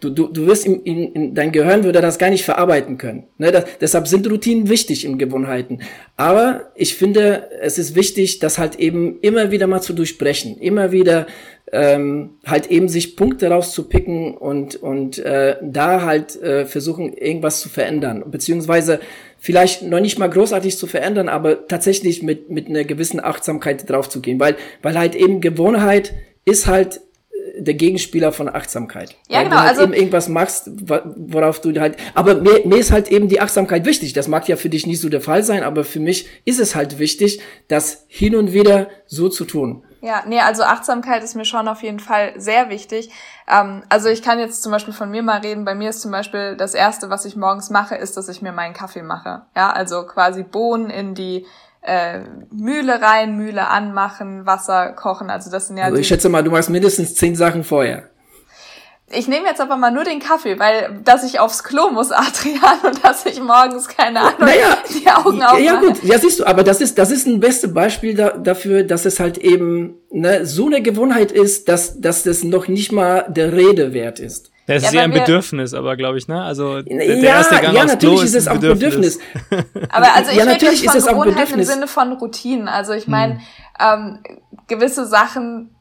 Du, 0.01 0.09
du, 0.09 0.27
du 0.27 0.47
wirst 0.47 0.65
in, 0.65 0.81
in, 0.83 1.13
in, 1.13 1.33
dein 1.33 1.53
Gehirn 1.53 1.85
würde 1.85 2.01
das 2.01 2.17
gar 2.17 2.29
nicht 2.29 2.43
verarbeiten 2.43 2.97
können. 2.97 3.23
Ne, 3.37 3.53
das, 3.53 3.63
deshalb 3.79 4.09
sind 4.09 4.29
Routinen 4.29 4.67
wichtig 4.67 5.05
in 5.05 5.17
Gewohnheiten. 5.17 5.79
Aber 6.17 6.71
ich 6.75 6.95
finde, 6.95 7.49
es 7.61 7.77
ist 7.77 7.95
wichtig, 7.95 8.39
das 8.39 8.57
halt 8.57 8.75
eben 8.75 9.19
immer 9.21 9.51
wieder 9.51 9.67
mal 9.67 9.81
zu 9.81 9.93
durchbrechen, 9.93 10.57
immer 10.57 10.91
wieder 10.91 11.25
ähm, 11.71 12.37
halt 12.45 12.71
eben 12.71 12.87
sich 12.87 13.15
Punkte 13.15 13.49
rauszupicken 13.49 14.35
und, 14.35 14.75
und 14.75 15.19
äh, 15.19 15.57
da 15.61 16.03
halt 16.03 16.41
äh, 16.41 16.65
versuchen, 16.65 17.13
irgendwas 17.13 17.59
zu 17.59 17.69
verändern. 17.69 18.23
Beziehungsweise 18.27 18.99
vielleicht 19.37 19.81
noch 19.83 19.99
nicht 19.99 20.17
mal 20.17 20.29
großartig 20.29 20.77
zu 20.77 20.87
verändern, 20.87 21.27
aber 21.27 21.67
tatsächlich 21.67 22.23
mit, 22.23 22.49
mit 22.49 22.67
einer 22.67 22.85
gewissen 22.85 23.19
Achtsamkeit 23.19 23.89
draufzugehen. 23.89 24.39
Weil, 24.39 24.55
weil 24.81 24.97
halt 24.97 25.15
eben 25.15 25.41
Gewohnheit 25.41 26.13
ist 26.45 26.67
halt 26.67 27.01
äh, 27.31 27.61
der 27.61 27.73
Gegenspieler 27.73 28.31
von 28.31 28.47
Achtsamkeit. 28.47 29.17
Ja, 29.27 29.39
Weil 29.39 29.43
genau. 29.45 29.55
Du 29.57 29.61
halt 29.61 29.69
also 29.71 29.83
eben 29.83 29.93
irgendwas 29.93 30.29
machst, 30.29 30.69
worauf 31.17 31.59
du 31.59 31.77
halt. 31.81 31.97
Aber 32.13 32.35
mir, 32.35 32.61
mir 32.65 32.77
ist 32.77 32.93
halt 32.93 33.11
eben 33.11 33.27
die 33.27 33.41
Achtsamkeit 33.41 33.85
wichtig. 33.85 34.13
Das 34.13 34.29
mag 34.29 34.47
ja 34.47 34.55
für 34.55 34.69
dich 34.69 34.87
nicht 34.87 35.01
so 35.01 35.09
der 35.09 35.21
Fall 35.21 35.43
sein, 35.43 35.63
aber 35.63 35.83
für 35.83 35.99
mich 35.99 36.27
ist 36.45 36.61
es 36.61 36.75
halt 36.75 36.97
wichtig, 36.97 37.41
das 37.67 38.05
hin 38.07 38.37
und 38.37 38.53
wieder 38.53 38.87
so 39.05 39.27
zu 39.27 39.43
tun. 39.43 39.83
Ja, 40.01 40.23
nee, 40.27 40.39
also 40.39 40.63
Achtsamkeit 40.63 41.23
ist 41.23 41.35
mir 41.35 41.45
schon 41.45 41.67
auf 41.67 41.81
jeden 41.81 41.99
Fall 41.99 42.33
sehr 42.37 42.69
wichtig. 42.69 43.09
Ähm, 43.47 43.83
also 43.89 44.09
ich 44.09 44.21
kann 44.21 44.39
jetzt 44.39 44.63
zum 44.63 44.71
Beispiel 44.71 44.93
von 44.93 45.09
mir 45.09 45.23
mal 45.23 45.39
reden. 45.39 45.65
Bei 45.65 45.75
mir 45.75 45.89
ist 45.89 46.01
zum 46.01 46.11
Beispiel 46.11 46.55
das 46.55 46.73
Erste, 46.73 47.09
was 47.09 47.25
ich 47.25 47.35
morgens 47.35 47.69
mache, 47.69 47.95
ist, 47.95 48.17
dass 48.17 48.29
ich 48.29 48.41
mir 48.41 48.51
meinen 48.51 48.73
Kaffee 48.73 49.03
mache. 49.03 49.43
Ja, 49.55 49.71
also 49.71 50.05
quasi 50.05 50.43
Bohnen 50.43 50.89
in 50.89 51.15
die 51.15 51.45
äh, 51.81 52.19
Mühle 52.51 53.01
rein, 53.01 53.37
Mühle 53.37 53.67
anmachen, 53.67 54.45
Wasser 54.45 54.91
kochen. 54.93 55.29
Also 55.29 55.49
das 55.49 55.67
sind 55.67 55.77
ja. 55.77 55.85
Also 55.85 55.97
ich 55.97 56.07
schätze 56.07 56.29
mal, 56.29 56.43
du 56.43 56.51
machst 56.51 56.69
mindestens 56.69 57.15
zehn 57.15 57.35
Sachen 57.35 57.63
vorher. 57.63 58.09
Ich 59.09 59.29
nehme 59.29 59.47
jetzt 59.47 59.61
aber 59.61 59.77
mal 59.77 59.91
nur 59.91 60.03
den 60.03 60.19
Kaffee, 60.19 60.59
weil 60.59 60.99
dass 61.05 61.23
ich 61.23 61.39
aufs 61.39 61.63
Klo 61.63 61.89
muss, 61.91 62.11
Adrian, 62.11 62.79
und 62.83 63.03
dass 63.05 63.25
ich 63.25 63.41
morgens 63.41 63.87
keine 63.87 64.19
Ahnung 64.19 64.39
naja, 64.39 64.77
die 64.89 65.07
Augen 65.07 65.41
aufmache. 65.41 65.61
Ja 65.61 65.79
gut, 65.79 66.03
ja 66.03 66.19
siehst 66.19 66.41
du, 66.41 66.45
aber 66.45 66.63
das 66.63 66.81
ist 66.81 66.97
das 66.97 67.11
ist 67.11 67.25
ein 67.25 67.39
beste 67.39 67.69
Beispiel 67.69 68.15
da, 68.15 68.31
dafür, 68.31 68.83
dass 68.83 69.05
es 69.05 69.19
halt 69.21 69.37
eben 69.37 69.95
ne, 70.11 70.45
so 70.45 70.65
eine 70.65 70.81
Gewohnheit 70.81 71.31
ist, 71.31 71.69
dass 71.69 72.01
dass 72.01 72.23
das 72.23 72.43
noch 72.43 72.67
nicht 72.67 72.91
mal 72.91 73.25
der 73.29 73.53
Rede 73.53 73.93
wert 73.93 74.19
ist. 74.19 74.51
Das 74.67 74.83
ist 74.83 74.93
ja, 74.93 74.99
eher 74.99 75.05
ein 75.05 75.11
Bedürfnis, 75.11 75.73
aber 75.73 75.95
glaube 75.95 76.17
ich, 76.17 76.27
ne? 76.27 76.41
Also 76.41 76.81
der, 76.81 77.05
ja, 77.05 77.23
erste 77.23 77.55
Gang 77.55 77.73
ja, 77.73 77.85
natürlich 77.85 78.15
Klo 78.17 78.25
ist 78.25 78.35
es 78.35 78.49
auch 78.49 78.55
Bedürfnis. 78.55 79.19
Bedürfnis. 79.49 79.89
aber 79.89 80.13
also 80.13 80.31
ich 80.31 80.37
ja, 80.37 80.43
rede 80.43 80.65
jetzt 80.65 81.07
von 81.07 81.21
Gewohnheit 81.21 81.51
im 81.53 81.63
Sinne 81.63 81.87
von 81.87 82.11
Routinen. 82.11 82.67
Also 82.67 82.91
ich 82.91 83.07
meine, 83.07 83.35
hm. 83.35 83.41
ähm, 83.79 84.19
gewisse 84.67 85.05
Sachen 85.05 85.76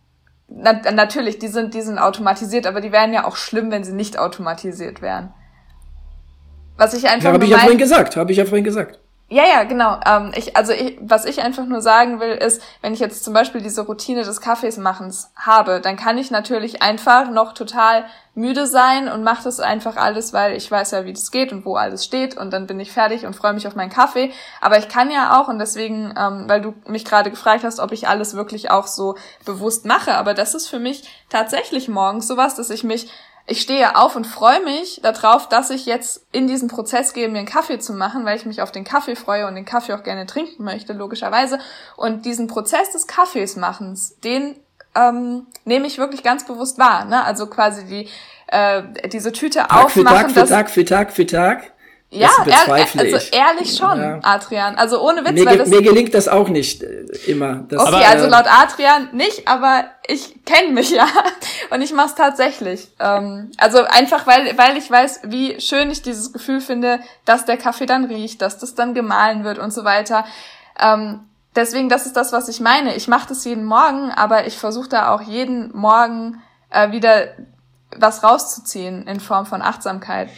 na, 0.48 0.72
natürlich, 0.92 1.38
die 1.38 1.48
sind, 1.48 1.74
die 1.74 1.82
sind 1.82 1.98
automatisiert, 1.98 2.66
aber 2.66 2.80
die 2.80 2.92
wären 2.92 3.12
ja 3.12 3.24
auch 3.24 3.36
schlimm, 3.36 3.70
wenn 3.70 3.84
sie 3.84 3.92
nicht 3.92 4.18
automatisiert 4.18 5.02
wären. 5.02 5.32
Was 6.76 6.94
ich 6.94 7.08
einfach. 7.08 7.28
Ja, 7.28 7.32
habe 7.32 7.44
ich 7.44 7.50
ja 7.50 7.58
vorhin 7.58 7.78
gesagt, 7.78 8.16
habe 8.16 8.32
ich 8.32 8.38
ja 8.38 8.44
vorhin 8.44 8.64
gesagt. 8.64 9.00
Ja, 9.28 9.42
ja, 9.44 9.64
genau. 9.64 9.98
Ähm, 10.06 10.30
ich, 10.36 10.56
also 10.56 10.72
ich, 10.72 10.98
was 11.00 11.24
ich 11.24 11.42
einfach 11.42 11.66
nur 11.66 11.82
sagen 11.82 12.20
will, 12.20 12.30
ist, 12.30 12.62
wenn 12.80 12.94
ich 12.94 13.00
jetzt 13.00 13.24
zum 13.24 13.34
Beispiel 13.34 13.60
diese 13.60 13.80
Routine 13.82 14.22
des 14.22 14.40
Kaffeesmachens 14.40 15.32
habe, 15.34 15.80
dann 15.80 15.96
kann 15.96 16.16
ich 16.16 16.30
natürlich 16.30 16.80
einfach 16.80 17.28
noch 17.30 17.52
total 17.52 18.04
müde 18.36 18.68
sein 18.68 19.08
und 19.08 19.24
mache 19.24 19.42
das 19.42 19.58
einfach 19.58 19.96
alles, 19.96 20.32
weil 20.32 20.54
ich 20.54 20.70
weiß 20.70 20.92
ja, 20.92 21.06
wie 21.06 21.12
das 21.12 21.32
geht 21.32 21.52
und 21.52 21.64
wo 21.64 21.74
alles 21.74 22.04
steht 22.04 22.36
und 22.36 22.52
dann 22.52 22.68
bin 22.68 22.78
ich 22.78 22.92
fertig 22.92 23.26
und 23.26 23.34
freue 23.34 23.54
mich 23.54 23.66
auf 23.66 23.74
meinen 23.74 23.90
Kaffee. 23.90 24.30
Aber 24.60 24.78
ich 24.78 24.88
kann 24.88 25.10
ja 25.10 25.40
auch 25.40 25.48
und 25.48 25.58
deswegen, 25.58 26.14
ähm, 26.16 26.44
weil 26.46 26.60
du 26.60 26.74
mich 26.86 27.04
gerade 27.04 27.30
gefragt 27.30 27.64
hast, 27.64 27.80
ob 27.80 27.90
ich 27.90 28.06
alles 28.06 28.36
wirklich 28.36 28.70
auch 28.70 28.86
so 28.86 29.16
bewusst 29.44 29.86
mache, 29.86 30.14
aber 30.14 30.34
das 30.34 30.54
ist 30.54 30.68
für 30.68 30.78
mich 30.78 31.02
tatsächlich 31.30 31.88
morgens 31.88 32.28
sowas, 32.28 32.54
dass 32.54 32.70
ich 32.70 32.84
mich 32.84 33.10
ich 33.46 33.60
stehe 33.60 33.96
auf 33.96 34.16
und 34.16 34.26
freue 34.26 34.62
mich 34.62 35.00
darauf, 35.02 35.48
dass 35.48 35.70
ich 35.70 35.86
jetzt 35.86 36.26
in 36.32 36.48
diesen 36.48 36.68
Prozess 36.68 37.12
gehe, 37.12 37.28
mir 37.28 37.38
einen 37.38 37.46
Kaffee 37.46 37.78
zu 37.78 37.92
machen, 37.92 38.24
weil 38.24 38.36
ich 38.36 38.44
mich 38.44 38.60
auf 38.60 38.72
den 38.72 38.84
Kaffee 38.84 39.14
freue 39.14 39.46
und 39.46 39.54
den 39.54 39.64
Kaffee 39.64 39.94
auch 39.94 40.02
gerne 40.02 40.26
trinken 40.26 40.64
möchte, 40.64 40.92
logischerweise. 40.92 41.60
Und 41.96 42.26
diesen 42.26 42.48
Prozess 42.48 42.90
des 42.90 43.06
Kaffeesmachens, 43.06 44.18
den 44.20 44.56
ähm, 44.96 45.46
nehme 45.64 45.86
ich 45.86 45.98
wirklich 45.98 46.24
ganz 46.24 46.44
bewusst 46.44 46.78
wahr. 46.78 47.04
Ne? 47.04 47.22
Also 47.24 47.46
quasi 47.46 47.84
die 47.84 48.08
äh, 48.48 48.82
diese 49.12 49.30
Tüte 49.32 49.60
Tag 49.60 49.84
aufmachen. 49.84 50.30
Für 50.30 50.46
Tag 50.46 50.70
für 50.70 50.84
Tag 50.84 51.12
für 51.12 51.12
Tag 51.12 51.12
für 51.12 51.26
Tag 51.26 51.72
Ja, 52.10 52.30
ehrlich, 52.46 52.98
also 52.98 53.36
ehrlich 53.36 53.76
schon, 53.76 54.00
ja. 54.00 54.20
Adrian. 54.22 54.76
Also 54.76 55.00
ohne 55.00 55.24
Witz. 55.24 55.32
Mir, 55.32 55.44
weil 55.44 55.58
das, 55.58 55.68
mir 55.68 55.82
gelingt 55.82 56.14
das 56.14 56.28
auch 56.28 56.48
nicht 56.48 56.84
äh, 56.84 57.04
immer. 57.26 57.64
Das, 57.68 57.82
okay, 57.82 57.94
aber, 57.96 58.08
also 58.08 58.26
laut 58.26 58.46
Adrian 58.48 59.08
nicht, 59.12 59.48
aber 59.48 59.86
ich 60.06 60.44
kenne 60.44 60.72
mich 60.72 60.90
ja 60.92 61.06
und 61.70 61.82
ich 61.82 61.92
mache 61.92 62.06
es 62.06 62.14
tatsächlich. 62.14 62.88
Ähm, 63.00 63.50
also 63.58 63.82
einfach, 63.82 64.24
weil, 64.26 64.56
weil 64.56 64.76
ich 64.76 64.88
weiß, 64.88 65.22
wie 65.24 65.60
schön 65.60 65.90
ich 65.90 66.02
dieses 66.02 66.32
Gefühl 66.32 66.60
finde, 66.60 67.00
dass 67.24 67.44
der 67.44 67.56
Kaffee 67.56 67.86
dann 67.86 68.04
riecht, 68.04 68.40
dass 68.40 68.58
das 68.58 68.76
dann 68.76 68.94
gemahlen 68.94 69.42
wird 69.42 69.58
und 69.58 69.72
so 69.72 69.82
weiter. 69.82 70.24
Ähm, 70.80 71.20
deswegen, 71.56 71.88
das 71.88 72.06
ist 72.06 72.16
das, 72.16 72.32
was 72.32 72.48
ich 72.48 72.60
meine. 72.60 72.94
Ich 72.94 73.08
mache 73.08 73.28
das 73.28 73.44
jeden 73.44 73.64
Morgen, 73.64 74.12
aber 74.12 74.46
ich 74.46 74.58
versuche 74.58 74.88
da 74.88 75.12
auch 75.12 75.22
jeden 75.22 75.76
Morgen 75.76 76.40
äh, 76.70 76.92
wieder 76.92 77.30
was 77.96 78.22
rauszuziehen 78.22 79.08
in 79.08 79.18
Form 79.18 79.46
von 79.46 79.60
Achtsamkeit. 79.60 80.28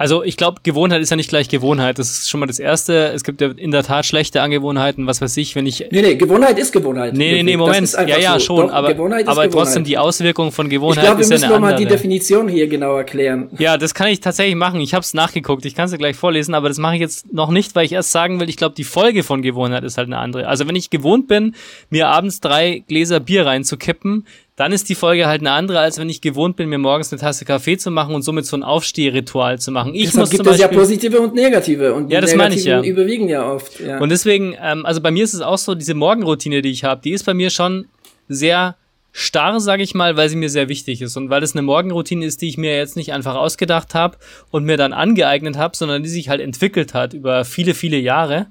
Also 0.00 0.24
ich 0.24 0.38
glaube, 0.38 0.62
Gewohnheit 0.62 1.02
ist 1.02 1.10
ja 1.10 1.16
nicht 1.16 1.28
gleich 1.28 1.50
Gewohnheit. 1.50 1.98
Das 1.98 2.10
ist 2.10 2.30
schon 2.30 2.40
mal 2.40 2.46
das 2.46 2.58
Erste. 2.58 3.08
Es 3.08 3.22
gibt 3.22 3.42
ja 3.42 3.50
in 3.54 3.70
der 3.70 3.82
Tat 3.82 4.06
schlechte 4.06 4.40
Angewohnheiten, 4.40 5.06
was 5.06 5.20
weiß 5.20 5.36
ich, 5.36 5.54
wenn 5.56 5.66
ich... 5.66 5.84
Nee, 5.90 6.00
nee, 6.00 6.14
Gewohnheit 6.14 6.58
ist 6.58 6.72
Gewohnheit. 6.72 7.12
Nee, 7.12 7.34
nee, 7.34 7.42
nee, 7.42 7.56
Moment. 7.58 7.92
Ja, 7.92 8.18
ja, 8.18 8.32
so. 8.38 8.46
schon. 8.46 8.68
Doch, 8.68 8.72
aber 8.72 8.96
aber 9.26 9.50
trotzdem 9.50 9.84
die 9.84 9.98
Auswirkung 9.98 10.52
von 10.52 10.70
Gewohnheit 10.70 11.04
ich 11.04 11.10
glaub, 11.10 11.20
ist 11.20 11.30
ja 11.30 11.36
eine 11.36 11.44
andere. 11.44 11.52
wir 11.52 11.58
müssen 11.58 11.62
nochmal 11.62 11.76
die 11.76 11.84
Definition 11.84 12.48
hier 12.48 12.66
genau 12.66 12.96
erklären. 12.96 13.50
Ja, 13.58 13.76
das 13.76 13.92
kann 13.92 14.08
ich 14.08 14.20
tatsächlich 14.20 14.56
machen. 14.56 14.80
Ich 14.80 14.94
habe 14.94 15.02
es 15.02 15.12
nachgeguckt. 15.12 15.66
Ich 15.66 15.74
kann 15.74 15.84
es 15.84 15.98
gleich 15.98 16.16
vorlesen, 16.16 16.54
aber 16.54 16.68
das 16.68 16.78
mache 16.78 16.94
ich 16.94 17.02
jetzt 17.02 17.30
noch 17.34 17.50
nicht, 17.50 17.74
weil 17.74 17.84
ich 17.84 17.92
erst 17.92 18.10
sagen 18.10 18.40
will, 18.40 18.48
ich 18.48 18.56
glaube, 18.56 18.74
die 18.74 18.84
Folge 18.84 19.22
von 19.22 19.42
Gewohnheit 19.42 19.84
ist 19.84 19.98
halt 19.98 20.06
eine 20.06 20.16
andere. 20.16 20.48
Also 20.48 20.66
wenn 20.66 20.76
ich 20.76 20.88
gewohnt 20.88 21.28
bin, 21.28 21.54
mir 21.90 22.08
abends 22.08 22.40
drei 22.40 22.84
Gläser 22.88 23.20
Bier 23.20 23.44
reinzukippen, 23.44 24.24
dann 24.60 24.72
ist 24.72 24.90
die 24.90 24.94
Folge 24.94 25.26
halt 25.26 25.40
eine 25.40 25.52
andere, 25.52 25.78
als 25.78 25.98
wenn 25.98 26.10
ich 26.10 26.20
gewohnt 26.20 26.54
bin, 26.56 26.68
mir 26.68 26.76
morgens 26.76 27.10
eine 27.10 27.18
Tasse 27.18 27.46
Kaffee 27.46 27.78
zu 27.78 27.90
machen 27.90 28.14
und 28.14 28.20
somit 28.20 28.44
so 28.44 28.58
ein 28.58 28.62
Aufstehritual 28.62 29.58
zu 29.58 29.70
machen. 29.70 29.94
Ich 29.94 30.10
Deshalb 30.10 30.20
muss 30.20 30.30
gibt 30.30 30.46
es 30.46 30.58
ja 30.58 30.68
positive 30.68 31.18
und 31.18 31.34
negative 31.34 31.94
und 31.94 32.08
die 32.08 32.14
ja, 32.14 32.20
das 32.20 32.34
meine 32.34 32.54
ich, 32.54 32.64
ja. 32.64 32.82
überwiegen 32.82 33.26
ja 33.26 33.50
oft. 33.50 33.80
Ja. 33.80 33.98
Und 34.00 34.10
deswegen, 34.10 34.54
ähm, 34.62 34.84
also 34.84 35.00
bei 35.00 35.10
mir 35.10 35.24
ist 35.24 35.32
es 35.32 35.40
auch 35.40 35.56
so, 35.56 35.74
diese 35.74 35.94
Morgenroutine, 35.94 36.60
die 36.60 36.68
ich 36.68 36.84
habe, 36.84 37.00
die 37.02 37.12
ist 37.12 37.24
bei 37.24 37.32
mir 37.32 37.48
schon 37.48 37.86
sehr 38.28 38.76
starr, 39.12 39.58
sage 39.60 39.82
ich 39.82 39.94
mal, 39.94 40.18
weil 40.18 40.28
sie 40.28 40.36
mir 40.36 40.50
sehr 40.50 40.68
wichtig 40.68 41.00
ist 41.00 41.16
und 41.16 41.30
weil 41.30 41.42
es 41.42 41.54
eine 41.54 41.62
Morgenroutine 41.62 42.26
ist, 42.26 42.42
die 42.42 42.48
ich 42.50 42.58
mir 42.58 42.76
jetzt 42.76 42.96
nicht 42.96 43.14
einfach 43.14 43.36
ausgedacht 43.36 43.94
habe 43.94 44.18
und 44.50 44.64
mir 44.64 44.76
dann 44.76 44.92
angeeignet 44.92 45.56
habe, 45.56 45.74
sondern 45.74 46.02
die 46.02 46.10
sich 46.10 46.28
halt 46.28 46.42
entwickelt 46.42 46.92
hat 46.92 47.14
über 47.14 47.46
viele, 47.46 47.72
viele 47.72 47.96
Jahre. 47.96 48.48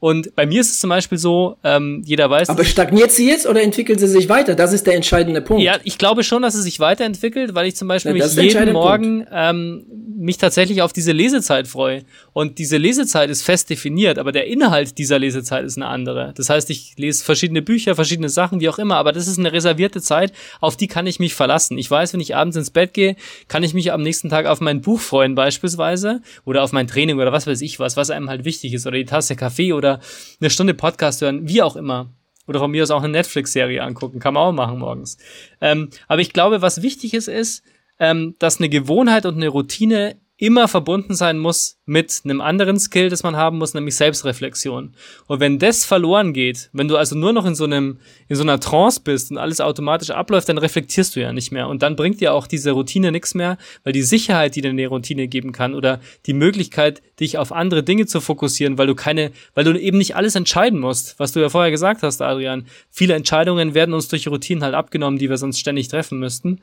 Und 0.00 0.34
bei 0.34 0.46
mir 0.46 0.62
ist 0.62 0.70
es 0.70 0.80
zum 0.80 0.90
Beispiel 0.90 1.18
so, 1.18 1.56
ähm, 1.62 2.02
jeder 2.04 2.28
weiß. 2.28 2.48
Aber 2.48 2.64
stagniert 2.64 3.12
sie 3.12 3.28
jetzt 3.28 3.46
oder 3.46 3.62
entwickelt 3.62 4.00
sie 4.00 4.08
sich 4.08 4.28
weiter? 4.28 4.54
Das 4.54 4.72
ist 4.72 4.86
der 4.86 4.94
entscheidende 4.94 5.42
Punkt. 5.42 5.62
Ja, 5.62 5.76
ich 5.84 5.98
glaube 5.98 6.24
schon, 6.24 6.42
dass 6.42 6.54
sie 6.54 6.62
sich 6.62 6.80
weiterentwickelt, 6.80 7.54
weil 7.54 7.66
ich 7.66 7.76
zum 7.76 7.86
Beispiel 7.86 8.16
ja, 8.16 8.26
mich 8.26 8.34
jeden 8.34 8.72
Morgen 8.72 9.26
ähm, 9.30 9.84
mich 10.16 10.38
tatsächlich 10.38 10.82
auf 10.82 10.92
diese 10.92 11.12
Lesezeit 11.12 11.68
freue. 11.68 12.02
Und 12.32 12.58
diese 12.58 12.76
Lesezeit 12.76 13.30
ist 13.30 13.42
fest 13.42 13.68
definiert, 13.68 14.18
aber 14.18 14.32
der 14.32 14.46
Inhalt 14.46 14.98
dieser 14.98 15.18
Lesezeit 15.18 15.64
ist 15.64 15.76
eine 15.76 15.86
andere. 15.86 16.32
Das 16.36 16.50
heißt, 16.50 16.70
ich 16.70 16.94
lese 16.96 17.24
verschiedene 17.24 17.62
Bücher, 17.62 17.94
verschiedene 17.94 18.28
Sachen, 18.28 18.60
wie 18.60 18.68
auch 18.68 18.78
immer, 18.78 18.96
aber 18.96 19.12
das 19.12 19.28
ist 19.28 19.38
eine 19.38 19.52
reservierte 19.52 20.00
Zeit, 20.00 20.32
auf 20.60 20.76
die 20.76 20.88
kann 20.88 21.06
ich 21.06 21.20
mich 21.20 21.34
verlassen. 21.34 21.78
Ich 21.78 21.90
weiß, 21.90 22.12
wenn 22.12 22.20
ich 22.20 22.36
abends 22.36 22.56
ins 22.56 22.70
Bett 22.70 22.94
gehe, 22.94 23.16
kann 23.48 23.62
ich 23.62 23.74
mich 23.74 23.92
am 23.92 24.02
nächsten 24.02 24.28
Tag 24.28 24.46
auf 24.46 24.60
mein 24.60 24.80
Buch 24.80 25.00
freuen 25.00 25.34
beispielsweise 25.34 26.20
oder 26.44 26.62
auf 26.62 26.72
mein 26.72 26.86
Training 26.86 27.18
oder 27.18 27.32
was 27.32 27.46
weiß 27.46 27.60
ich 27.62 27.80
was, 27.80 27.96
was 27.96 28.10
einem 28.10 28.28
halt 28.28 28.44
wichtig 28.44 28.74
ist 28.74 28.86
oder 28.86 28.96
die 28.96 29.04
Tasse 29.06 29.36
Kaffee 29.36 29.72
oder 29.72 29.89
oder 29.90 30.00
eine 30.40 30.50
Stunde 30.50 30.74
Podcast 30.74 31.20
hören, 31.22 31.48
wie 31.48 31.62
auch 31.62 31.76
immer. 31.76 32.10
Oder 32.46 32.58
von 32.58 32.70
mir 32.70 32.82
aus 32.82 32.90
auch 32.90 33.02
eine 33.02 33.12
Netflix-Serie 33.12 33.82
angucken, 33.82 34.18
kann 34.18 34.34
man 34.34 34.42
auch 34.42 34.52
machen 34.52 34.78
morgens. 34.78 35.18
Ähm, 35.60 35.90
aber 36.08 36.20
ich 36.20 36.32
glaube, 36.32 36.62
was 36.62 36.82
wichtig 36.82 37.14
ist, 37.14 37.28
ist, 37.28 37.62
ähm, 37.98 38.34
dass 38.38 38.58
eine 38.58 38.68
Gewohnheit 38.68 39.26
und 39.26 39.36
eine 39.36 39.48
Routine 39.48 40.16
immer 40.40 40.68
verbunden 40.68 41.14
sein 41.14 41.38
muss 41.38 41.78
mit 41.84 42.22
einem 42.24 42.40
anderen 42.40 42.78
Skill, 42.78 43.10
das 43.10 43.22
man 43.22 43.36
haben 43.36 43.58
muss, 43.58 43.74
nämlich 43.74 43.94
Selbstreflexion. 43.96 44.94
Und 45.26 45.40
wenn 45.40 45.58
das 45.58 45.84
verloren 45.84 46.32
geht, 46.32 46.70
wenn 46.72 46.88
du 46.88 46.96
also 46.96 47.14
nur 47.14 47.32
noch 47.32 47.44
in 47.44 47.54
so 47.54 47.64
einem, 47.64 47.98
in 48.28 48.36
so 48.36 48.42
einer 48.42 48.58
Trance 48.58 49.00
bist 49.04 49.30
und 49.30 49.38
alles 49.38 49.60
automatisch 49.60 50.10
abläuft, 50.10 50.48
dann 50.48 50.56
reflektierst 50.56 51.14
du 51.14 51.20
ja 51.20 51.32
nicht 51.32 51.52
mehr. 51.52 51.68
Und 51.68 51.82
dann 51.82 51.94
bringt 51.94 52.20
dir 52.20 52.32
auch 52.32 52.46
diese 52.46 52.70
Routine 52.70 53.12
nichts 53.12 53.34
mehr, 53.34 53.58
weil 53.84 53.92
die 53.92 54.02
Sicherheit, 54.02 54.56
die 54.56 54.62
dir 54.62 54.70
eine 54.70 54.86
Routine 54.86 55.28
geben 55.28 55.52
kann 55.52 55.74
oder 55.74 56.00
die 56.24 56.32
Möglichkeit, 56.32 57.02
dich 57.20 57.36
auf 57.36 57.52
andere 57.52 57.82
Dinge 57.82 58.06
zu 58.06 58.20
fokussieren, 58.20 58.78
weil 58.78 58.86
du 58.86 58.94
keine, 58.94 59.32
weil 59.54 59.64
du 59.64 59.78
eben 59.78 59.98
nicht 59.98 60.16
alles 60.16 60.36
entscheiden 60.36 60.80
musst, 60.80 61.18
was 61.18 61.32
du 61.32 61.40
ja 61.40 61.50
vorher 61.50 61.70
gesagt 61.70 62.02
hast, 62.02 62.22
Adrian. 62.22 62.66
Viele 62.90 63.14
Entscheidungen 63.14 63.74
werden 63.74 63.94
uns 63.94 64.08
durch 64.08 64.26
Routinen 64.26 64.64
halt 64.64 64.74
abgenommen, 64.74 65.18
die 65.18 65.28
wir 65.28 65.36
sonst 65.36 65.58
ständig 65.58 65.88
treffen 65.88 66.18
müssten. 66.18 66.60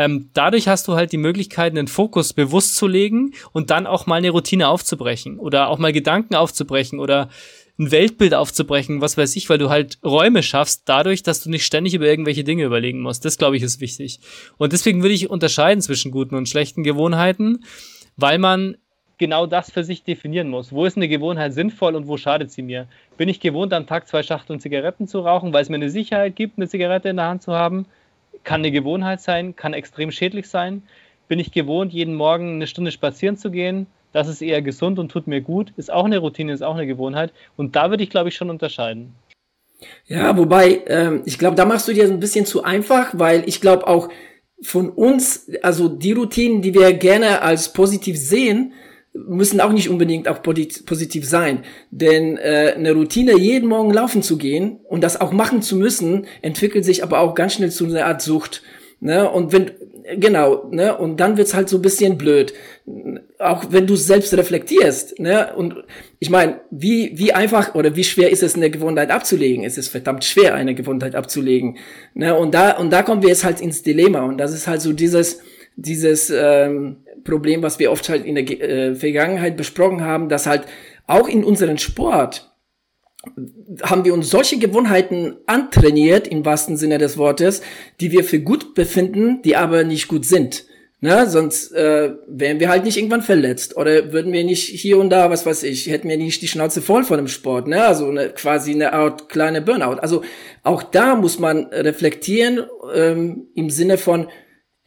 Ähm, 0.00 0.30
dadurch 0.32 0.66
hast 0.66 0.88
du 0.88 0.94
halt 0.94 1.12
die 1.12 1.18
Möglichkeit, 1.18 1.72
einen 1.72 1.86
Fokus 1.86 2.32
bewusst 2.32 2.74
zu 2.76 2.86
legen 2.86 3.34
und 3.52 3.68
dann 3.68 3.86
auch 3.86 4.06
mal 4.06 4.14
eine 4.14 4.30
Routine 4.30 4.66
aufzubrechen 4.66 5.38
oder 5.38 5.68
auch 5.68 5.76
mal 5.76 5.92
Gedanken 5.92 6.36
aufzubrechen 6.36 6.98
oder 6.98 7.28
ein 7.78 7.90
Weltbild 7.90 8.32
aufzubrechen, 8.32 9.02
was 9.02 9.18
weiß 9.18 9.36
ich, 9.36 9.50
weil 9.50 9.58
du 9.58 9.68
halt 9.68 9.98
Räume 10.02 10.42
schaffst, 10.42 10.84
dadurch, 10.86 11.22
dass 11.22 11.42
du 11.44 11.50
nicht 11.50 11.66
ständig 11.66 11.92
über 11.92 12.06
irgendwelche 12.06 12.44
Dinge 12.44 12.64
überlegen 12.64 13.02
musst. 13.02 13.26
Das, 13.26 13.36
glaube 13.36 13.58
ich, 13.58 13.62
ist 13.62 13.82
wichtig. 13.82 14.20
Und 14.56 14.72
deswegen 14.72 15.02
würde 15.02 15.14
ich 15.14 15.28
unterscheiden 15.28 15.82
zwischen 15.82 16.12
guten 16.12 16.34
und 16.34 16.48
schlechten 16.48 16.82
Gewohnheiten, 16.82 17.62
weil 18.16 18.38
man 18.38 18.78
genau 19.18 19.46
das 19.46 19.70
für 19.70 19.84
sich 19.84 20.02
definieren 20.02 20.48
muss. 20.48 20.72
Wo 20.72 20.86
ist 20.86 20.96
eine 20.96 21.08
Gewohnheit 21.08 21.52
sinnvoll 21.52 21.94
und 21.94 22.08
wo 22.08 22.16
schadet 22.16 22.50
sie 22.52 22.62
mir? 22.62 22.86
Bin 23.18 23.28
ich 23.28 23.38
gewohnt, 23.38 23.74
am 23.74 23.86
Tag 23.86 24.08
zwei 24.08 24.22
Schachteln 24.22 24.60
Zigaretten 24.60 25.06
zu 25.06 25.20
rauchen, 25.20 25.52
weil 25.52 25.60
es 25.60 25.68
mir 25.68 25.74
eine 25.74 25.90
Sicherheit 25.90 26.36
gibt, 26.36 26.56
eine 26.56 26.68
Zigarette 26.68 27.10
in 27.10 27.16
der 27.16 27.26
Hand 27.26 27.42
zu 27.42 27.52
haben? 27.52 27.84
Kann 28.44 28.60
eine 28.60 28.70
Gewohnheit 28.70 29.20
sein, 29.20 29.56
kann 29.56 29.74
extrem 29.74 30.10
schädlich 30.10 30.48
sein. 30.48 30.82
Bin 31.28 31.38
ich 31.38 31.52
gewohnt, 31.52 31.92
jeden 31.92 32.14
Morgen 32.14 32.54
eine 32.54 32.66
Stunde 32.66 32.90
spazieren 32.90 33.36
zu 33.36 33.50
gehen? 33.50 33.86
Das 34.12 34.28
ist 34.28 34.42
eher 34.42 34.62
gesund 34.62 34.98
und 34.98 35.10
tut 35.10 35.26
mir 35.26 35.40
gut. 35.40 35.72
Ist 35.76 35.92
auch 35.92 36.04
eine 36.04 36.18
Routine, 36.18 36.52
ist 36.52 36.62
auch 36.62 36.74
eine 36.74 36.86
Gewohnheit. 36.86 37.32
Und 37.56 37.76
da 37.76 37.90
würde 37.90 38.02
ich, 38.02 38.10
glaube 38.10 38.28
ich, 38.28 38.34
schon 38.34 38.50
unterscheiden. 38.50 39.14
Ja, 40.06 40.36
wobei, 40.36 40.82
ähm, 40.86 41.22
ich 41.24 41.38
glaube, 41.38 41.56
da 41.56 41.64
machst 41.64 41.88
du 41.88 41.92
dir 41.92 42.04
ein 42.04 42.20
bisschen 42.20 42.46
zu 42.46 42.64
einfach, 42.64 43.10
weil 43.12 43.48
ich 43.48 43.60
glaube 43.60 43.86
auch 43.86 44.08
von 44.62 44.90
uns, 44.90 45.50
also 45.62 45.88
die 45.88 46.12
Routinen, 46.12 46.60
die 46.60 46.74
wir 46.74 46.92
gerne 46.92 47.42
als 47.42 47.72
positiv 47.72 48.18
sehen, 48.18 48.72
müssen 49.12 49.60
auch 49.60 49.72
nicht 49.72 49.88
unbedingt 49.88 50.28
auch 50.28 50.42
positiv 50.42 51.28
sein. 51.28 51.64
Denn 51.90 52.36
äh, 52.36 52.74
eine 52.76 52.92
Routine, 52.92 53.36
jeden 53.36 53.68
Morgen 53.68 53.92
laufen 53.92 54.22
zu 54.22 54.38
gehen 54.38 54.78
und 54.88 55.02
das 55.02 55.20
auch 55.20 55.32
machen 55.32 55.62
zu 55.62 55.76
müssen, 55.76 56.26
entwickelt 56.42 56.84
sich 56.84 57.02
aber 57.02 57.20
auch 57.20 57.34
ganz 57.34 57.54
schnell 57.54 57.70
zu 57.70 57.86
einer 57.86 58.06
Art 58.06 58.22
Sucht. 58.22 58.62
Ne? 59.00 59.28
Und 59.28 59.52
wenn, 59.52 59.72
genau, 60.18 60.68
ne? 60.70 60.96
Und 60.96 61.18
dann 61.18 61.36
wird's 61.36 61.54
halt 61.54 61.68
so 61.68 61.78
ein 61.78 61.82
bisschen 61.82 62.18
blöd. 62.18 62.52
Auch 63.38 63.66
wenn 63.70 63.86
du 63.86 63.96
selbst 63.96 64.32
reflektierst, 64.34 65.18
ne? 65.18 65.54
Und 65.54 65.74
ich 66.18 66.30
meine, 66.30 66.60
wie, 66.70 67.12
wie 67.14 67.32
einfach 67.32 67.74
oder 67.74 67.96
wie 67.96 68.04
schwer 68.04 68.30
ist 68.30 68.42
es, 68.42 68.54
eine 68.54 68.70
Gewohnheit 68.70 69.10
abzulegen? 69.10 69.64
Es 69.64 69.78
ist 69.78 69.88
verdammt 69.88 70.24
schwer, 70.24 70.54
eine 70.54 70.74
Gewohnheit 70.74 71.14
abzulegen. 71.14 71.78
Ne? 72.14 72.36
Und 72.36 72.54
da, 72.54 72.76
und 72.76 72.90
da 72.90 73.02
kommen 73.02 73.22
wir 73.22 73.30
jetzt 73.30 73.44
halt 73.44 73.60
ins 73.60 73.82
Dilemma. 73.82 74.22
Und 74.22 74.38
das 74.38 74.52
ist 74.52 74.66
halt 74.66 74.82
so 74.82 74.92
dieses, 74.92 75.40
dieses 75.80 76.30
ähm, 76.30 76.98
Problem, 77.24 77.62
was 77.62 77.78
wir 77.78 77.90
oft 77.90 78.08
halt 78.08 78.24
in 78.24 78.34
der 78.34 78.44
äh, 78.44 78.94
Vergangenheit 78.94 79.56
besprochen 79.56 80.02
haben, 80.02 80.28
dass 80.28 80.46
halt 80.46 80.62
auch 81.06 81.28
in 81.28 81.44
unserem 81.44 81.78
Sport 81.78 82.46
haben 83.82 84.04
wir 84.06 84.14
uns 84.14 84.30
solche 84.30 84.58
Gewohnheiten 84.58 85.36
antrainiert, 85.46 86.26
im 86.26 86.44
wahrsten 86.44 86.78
Sinne 86.78 86.96
des 86.96 87.18
Wortes, 87.18 87.60
die 88.00 88.12
wir 88.12 88.24
für 88.24 88.40
gut 88.40 88.74
befinden, 88.74 89.42
die 89.42 89.56
aber 89.56 89.84
nicht 89.84 90.08
gut 90.08 90.24
sind. 90.24 90.64
Ne? 91.02 91.28
Sonst 91.28 91.72
äh, 91.72 92.12
wären 92.26 92.60
wir 92.60 92.68
halt 92.68 92.84
nicht 92.84 92.96
irgendwann 92.96 93.22
verletzt 93.22 93.76
oder 93.76 94.12
würden 94.12 94.32
wir 94.32 94.44
nicht 94.44 94.68
hier 94.68 94.98
und 94.98 95.10
da, 95.10 95.30
was 95.30 95.44
weiß 95.44 95.62
ich, 95.64 95.86
hätten 95.86 96.08
wir 96.08 96.16
nicht 96.16 96.42
die 96.42 96.48
Schnauze 96.48 96.82
voll 96.82 97.04
von 97.04 97.16
dem 97.16 97.28
Sport, 97.28 97.68
ne? 97.68 97.82
Also 97.84 98.08
eine, 98.08 98.28
quasi 98.30 98.72
eine 98.72 98.92
Art 98.92 99.30
kleine 99.30 99.62
Burnout. 99.62 99.98
Also 100.00 100.22
auch 100.62 100.82
da 100.82 101.16
muss 101.16 101.38
man 101.38 101.66
reflektieren 101.66 102.66
ähm, 102.94 103.48
im 103.54 103.70
Sinne 103.70 103.96
von, 103.96 104.28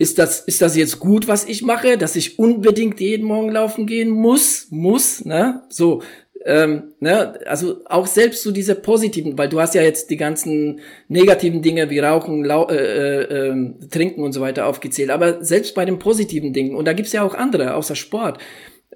ist 0.03 0.19
das, 0.19 0.41
ist 0.41 0.61
das 0.61 0.75
jetzt 0.75 0.99
gut, 0.99 1.27
was 1.27 1.45
ich 1.45 1.63
mache, 1.63 1.97
dass 1.97 2.17
ich 2.17 2.37
unbedingt 2.37 2.99
jeden 2.99 3.25
Morgen 3.25 3.49
laufen 3.49 3.87
gehen 3.87 4.09
muss, 4.09 4.67
muss, 4.69 5.23
ne? 5.23 5.63
So, 5.69 6.01
ähm, 6.45 6.93
ne? 6.99 7.39
also 7.45 7.77
auch 7.85 8.05
selbst 8.05 8.43
so 8.43 8.51
diese 8.51 8.75
positiven, 8.75 9.37
weil 9.37 9.47
du 9.47 9.61
hast 9.61 9.75
ja 9.75 9.81
jetzt 9.81 10.09
die 10.09 10.17
ganzen 10.17 10.81
negativen 11.07 11.61
Dinge 11.61 11.89
wie 11.89 11.99
Rauchen, 11.99 12.43
Lau 12.43 12.67
äh, 12.67 12.75
äh, 12.75 13.47
äh, 13.47 13.87
Trinken 13.89 14.23
und 14.23 14.33
so 14.33 14.41
weiter 14.41 14.67
aufgezählt, 14.67 15.09
aber 15.09 15.41
selbst 15.43 15.73
bei 15.73 15.85
den 15.85 15.99
positiven 15.99 16.51
Dingen, 16.51 16.75
und 16.75 16.85
da 16.85 16.91
gibt's 16.91 17.13
ja 17.13 17.23
auch 17.23 17.33
andere, 17.33 17.75
außer 17.75 17.95
Sport, 17.95 18.39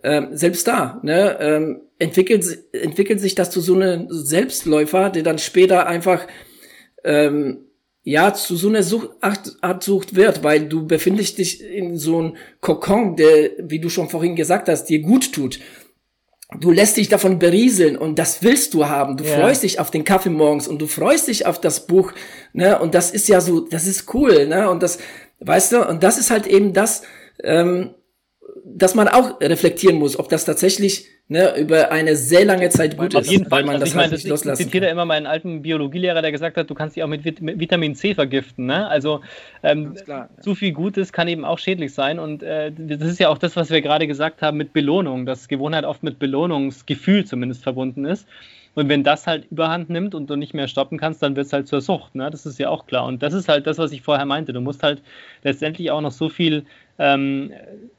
ähm, 0.04 0.28
selbst 0.34 0.68
da, 0.68 1.00
ne, 1.04 1.38
ähm, 1.40 1.82
entwickelt, 2.00 2.46
entwickelt 2.74 3.22
sich 3.22 3.34
das 3.34 3.50
zu 3.50 3.62
so 3.62 3.76
einem 3.76 4.08
Selbstläufer, 4.10 5.10
der 5.10 5.24
dann 5.24 5.40
später 5.40 5.88
einfach 5.88 6.28
ähm, 7.06 7.67
ja, 8.10 8.34
zu 8.34 8.56
so 8.56 8.70
einer 8.70 8.84
Sucht, 8.84 9.10
Art 9.20 9.84
Sucht 9.84 10.16
wird, 10.16 10.42
weil 10.42 10.70
du 10.70 10.88
befindest 10.88 11.40
dich 11.40 11.62
in 11.62 11.98
so 11.98 12.20
einem 12.20 12.38
Kokon, 12.62 13.18
der, 13.18 13.50
wie 13.60 13.80
du 13.80 13.90
schon 13.90 14.08
vorhin 14.08 14.38
gesagt 14.38 14.70
hast, 14.70 14.86
dir 14.86 15.02
gut 15.02 15.34
tut. 15.34 15.60
Du 16.58 16.72
lässt 16.72 16.96
dich 16.96 17.10
davon 17.10 17.38
berieseln 17.38 17.98
und 17.98 18.18
das 18.18 18.42
willst 18.44 18.74
du 18.74 18.88
haben. 18.88 19.18
Du 19.18 19.26
ja. 19.26 19.38
freust 19.38 19.64
dich 19.64 19.82
auf 19.82 19.92
den 19.92 20.06
Kaffee 20.06 20.30
morgens 20.30 20.70
und 20.70 20.82
du 20.82 20.88
freust 20.88 21.28
dich 21.28 21.46
auf 21.46 21.60
das 21.60 21.86
Buch, 21.86 22.14
ne? 22.54 22.80
Und 22.80 22.96
das 22.96 23.12
ist 23.12 23.28
ja 23.28 23.42
so, 23.42 23.60
das 23.60 23.86
ist 23.86 24.14
cool, 24.14 24.48
ne? 24.48 24.70
Und 24.70 24.84
das, 24.84 25.00
weißt 25.42 25.74
du, 25.74 25.86
und 25.86 26.02
das 26.02 26.18
ist 26.18 26.32
halt 26.32 26.48
eben 26.48 26.72
das, 26.72 27.02
ähm, 27.44 27.94
dass 28.76 28.96
man 28.96 29.08
auch 29.08 29.40
reflektieren 29.40 29.98
muss, 29.98 30.20
ob 30.20 30.30
das 30.30 30.46
tatsächlich 30.46 31.08
ne, 31.30 31.58
über 31.58 31.92
eine 31.92 32.16
sehr 32.16 32.44
lange 32.46 32.70
Zeit 32.70 32.98
gut 32.98 33.16
Auf 33.16 33.24
ist, 33.24 33.32
jeden 33.32 33.46
Fall. 33.46 33.60
weil 33.60 33.66
man 33.66 33.76
also 33.76 33.86
das 33.86 33.90
ich 33.90 33.96
halt 33.96 34.06
meine, 34.08 34.16
nicht 34.16 34.28
loslassen 34.28 34.62
Ich 34.62 34.68
zitiere 34.68 34.90
immer 34.90 35.06
meinen 35.06 35.26
alten 35.26 35.62
Biologielehrer, 35.62 36.22
der 36.22 36.32
gesagt 36.32 36.58
hat, 36.58 36.70
du 36.70 36.76
kannst 36.76 36.96
dich 36.96 37.04
auch 37.04 37.08
mit, 37.08 37.24
Vitamin 37.24 37.96
C 37.96 38.14
vergiften. 38.14 38.66
Ne? 38.66 38.88
Also 38.88 39.22
ähm, 39.64 39.94
klar, 39.94 40.30
ja. 40.36 40.42
zu 40.42 40.56
viel 40.56 40.74
Gutes 40.74 41.14
kann 41.14 41.28
eben 41.28 41.46
auch 41.46 41.60
schädlich 41.60 41.94
sein 41.94 42.20
und 42.20 42.44
äh, 42.44 42.72
das 42.76 43.08
ist 43.08 43.20
ja 43.20 43.30
auch 43.30 43.38
das, 43.38 43.56
was 43.56 43.70
wir 43.70 43.82
gerade 43.82 44.06
gesagt 44.06 44.42
haben 44.42 44.58
mit 44.58 44.74
Belohnung, 44.74 45.26
dass 45.26 45.48
Gewohnheit 45.48 45.86
oft 45.86 46.04
mit 46.04 46.20
Belohnungsgefühl 46.20 47.26
zumindest 47.26 47.64
verbunden 47.64 48.06
ist. 48.06 48.28
Und 48.76 48.90
wenn 48.90 49.04
das 49.04 49.26
halt 49.26 49.50
überhand 49.50 49.90
nimmt 49.90 50.14
und 50.14 50.30
du 50.30 50.36
nicht 50.36 50.54
mehr 50.54 50.68
stoppen 50.68 51.00
kannst, 51.00 51.24
dann 51.24 51.36
wird 51.36 51.48
es 51.48 51.54
halt 51.54 51.68
zur 51.68 51.82
Sucht. 51.82 52.14
Ne? 52.14 52.30
Das 52.30 52.46
ist 52.46 52.60
ja 52.60 52.70
auch 52.70 52.86
klar. 52.86 53.08
Und 53.08 53.24
das 53.24 53.34
ist 53.34 53.50
halt 53.50 53.66
das, 53.66 53.80
was 53.80 53.92
ich 53.92 54.04
vorher 54.04 54.28
meinte. 54.28 54.54
Du 54.54 54.62
musst 54.62 54.84
halt 54.84 55.02
letztendlich 55.42 55.90
auch 55.90 56.02
noch 56.02 56.12
so 56.12 56.30
viel 56.30 56.64
ähm, 57.00 57.52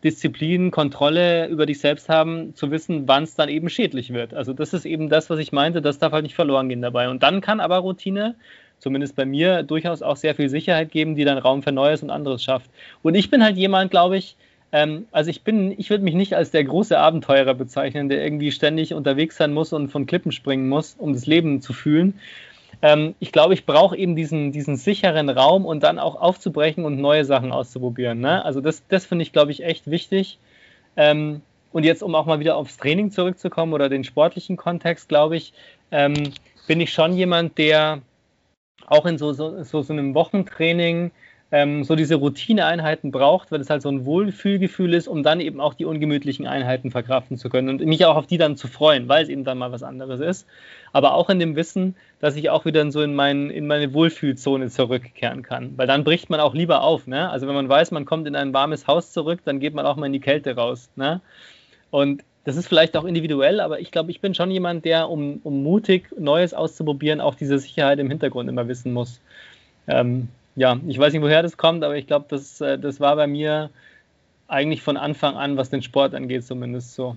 Disziplin, 0.03 0.71
Kontrolle 0.71 1.47
über 1.49 1.67
dich 1.67 1.81
selbst 1.81 2.09
haben, 2.09 2.55
zu 2.55 2.71
wissen, 2.71 3.07
wann 3.07 3.25
es 3.25 3.35
dann 3.35 3.49
eben 3.49 3.69
schädlich 3.69 4.13
wird. 4.13 4.35
Also 4.35 4.53
das 4.53 4.73
ist 4.73 4.85
eben 4.85 5.09
das, 5.09 5.31
was 5.31 5.39
ich 5.39 5.53
meinte, 5.53 5.83
das 5.83 5.99
darf 5.99 6.13
halt 6.13 6.25
nicht 6.25 6.35
verloren 6.35 6.69
gehen 6.69 6.83
dabei. 6.83 7.09
Und 7.09 7.23
dann 7.23 7.41
kann 7.41 7.61
aber 7.61 7.79
Routine, 7.79 8.35
zumindest 8.79 9.17
bei 9.17 9.25
mir, 9.25 9.63
durchaus 9.63 10.03
auch 10.03 10.17
sehr 10.17 10.35
viel 10.35 10.49
Sicherheit 10.49 10.91
geben, 10.91 11.15
die 11.15 11.25
dann 11.25 11.39
Raum 11.39 11.63
für 11.63 11.73
Neues 11.73 12.03
und 12.03 12.11
anderes 12.11 12.43
schafft. 12.43 12.71
Und 13.03 13.15
ich 13.15 13.31
bin 13.31 13.43
halt 13.43 13.57
jemand, 13.57 13.91
glaube 13.91 14.17
ich, 14.17 14.37
ähm, 14.71 15.07
also 15.13 15.31
ich 15.31 15.43
bin, 15.43 15.75
ich 15.79 15.91
würde 15.91 16.05
mich 16.05 16.15
nicht 16.15 16.35
als 16.35 16.51
der 16.51 16.65
große 16.65 16.99
Abenteurer 16.99 17.55
bezeichnen, 17.55 18.09
der 18.09 18.23
irgendwie 18.23 18.53
ständig 18.53 18.95
unterwegs 18.95 19.37
sein 19.37 19.55
muss 19.55 19.73
und 19.73 19.89
von 19.89 20.07
Klippen 20.07 20.33
springen 20.33 20.69
muss, 20.69 20.95
um 20.99 21.13
das 21.15 21.27
Leben 21.27 21.63
zu 21.63 21.73
fühlen, 21.73 22.21
ähm, 22.83 23.15
ich 23.19 23.33
glaube, 23.33 23.55
ich 23.55 23.67
brauche 23.67 23.97
eben 23.97 24.15
diesen, 24.15 24.53
diesen 24.53 24.77
sicheren 24.77 25.29
Raum 25.29 25.67
und 25.67 25.83
dann 25.83 25.99
auch 25.99 26.21
aufzubrechen 26.21 26.85
und 26.85 27.01
neue 27.01 27.25
Sachen 27.25 27.53
auszuprobieren. 27.53 28.21
Ne? 28.21 28.45
Also 28.45 28.61
das, 28.61 28.87
das 28.89 29.07
finde 29.07 29.23
ich, 29.23 29.33
glaube 29.33 29.51
ich, 29.51 29.65
echt 29.65 29.91
wichtig. 29.91 30.39
Ähm, 30.97 31.43
und 31.73 31.85
jetzt, 31.85 32.03
um 32.03 32.15
auch 32.15 32.27
mal 32.27 32.41
wieder 32.41 32.57
aufs 32.57 32.77
Training 32.77 33.11
zurückzukommen 33.11 33.73
oder 33.73 33.89
den 33.89 34.05
sportlichen 34.05 34.57
Kontext, 34.57 35.09
glaube 35.09 35.37
ich, 35.37 35.53
ähm, 35.91 36.15
bin 36.67 36.81
ich 36.81 36.93
schon 36.93 37.13
jemand, 37.13 37.59
der 37.59 38.01
auch 38.87 39.07
in 39.07 39.19
so, 39.19 39.33
so, 39.33 39.63
so, 39.65 39.83
so 39.83 39.93
einem 39.93 40.15
Wochentraining 40.15 41.11
ähm, 41.51 41.85
so 41.85 41.97
diese 41.97 42.17
Routineeinheiten 42.17 43.11
braucht, 43.11 43.51
weil 43.51 43.61
es 43.61 43.71
halt 43.71 43.81
so 43.81 43.89
ein 43.89 44.05
Wohlfühlgefühl 44.05 44.93
ist, 44.93 45.09
um 45.09 45.23
dann 45.23 45.41
eben 45.41 45.61
auch 45.61 45.75
die 45.75 45.87
ungemütlichen 45.87 46.47
Einheiten 46.47 46.91
verkraften 46.91 47.39
zu 47.39 47.49
können 47.49 47.69
und 47.71 47.87
mich 47.87 48.05
auch 48.05 48.17
auf 48.17 48.27
die 48.27 48.37
dann 48.37 48.57
zu 48.57 48.69
freuen, 48.69 49.09
weil 49.09 49.23
es 49.23 49.31
eben 49.31 49.45
dann 49.45 49.57
mal 49.57 49.73
was 49.73 49.83
anderes 49.83 50.21
ist. 50.21 50.47
Aber 50.93 51.15
auch 51.15 51.31
in 51.31 51.39
dem 51.39 51.57
Wissen, 51.57 51.97
dass 52.21 52.37
ich 52.37 52.51
auch 52.51 52.65
wieder 52.65 52.91
so 52.91 53.01
in, 53.03 53.15
mein, 53.15 53.51
in 53.51 53.67
meine 53.67 53.95
Wohlfühlzone 53.95 54.69
zurückkehren 54.69 55.43
kann. 55.43 55.73
Weil 55.77 55.87
dann 55.87 56.05
bricht 56.05 56.29
man 56.29 56.41
auch 56.41 56.55
lieber 56.55 56.83
auf. 56.83 57.07
Ne? 57.07 57.31
Also 57.31 57.47
wenn 57.47 57.55
man 57.55 57.69
weiß, 57.69 57.93
man 57.93 58.05
kommt 58.05 58.27
in 58.27 58.37
ein 58.37 58.53
warmes 58.53 58.87
Haus 58.87 59.13
zurück, 59.13 59.41
dann 59.45 59.61
geht 59.61 59.75
man 59.75 59.87
auch 59.87 59.97
mal 59.97 60.07
in 60.07 60.13
die 60.13 60.21
Kälte 60.21 60.55
raus. 60.55 60.91
Ne? 60.97 61.21
Und 61.91 62.25
das 62.45 62.57
ist 62.57 62.69
vielleicht 62.69 62.97
auch 62.97 63.05
individuell, 63.05 63.61
aber 63.61 63.81
ich 63.81 63.91
glaube, 63.91 64.11
ich 64.11 64.21
bin 64.21 64.35
schon 64.35 64.51
jemand, 64.51 64.85
der, 64.85 65.11
um, 65.11 65.41
um 65.45 65.63
mutig 65.63 66.09
Neues 66.19 66.55
auszuprobieren, 66.55 67.21
auch 67.21 67.35
diese 67.35 67.59
Sicherheit 67.59 67.99
im 67.99 68.09
Hintergrund 68.09 68.49
immer 68.49 68.69
wissen 68.69 68.93
muss. 68.93 69.21
Ähm, 69.87 70.29
ja, 70.59 70.77
ich 70.87 70.99
weiß 70.99 71.13
nicht, 71.13 71.23
woher 71.23 71.43
das 71.43 71.57
kommt, 71.57 71.85
aber 71.85 71.97
ich 71.97 72.07
glaube, 72.07 72.27
das, 72.29 72.61
äh, 72.61 72.79
das 72.79 72.99
war 72.99 73.15
bei 73.17 73.27
mir 73.27 73.71
eigentlich 74.49 74.83
von 74.83 74.97
Anfang 74.97 75.37
an, 75.37 75.57
was 75.57 75.71
den 75.71 75.83
Sport 75.83 76.15
angeht, 76.15 76.45
zumindest 76.45 76.95
so. 76.95 77.17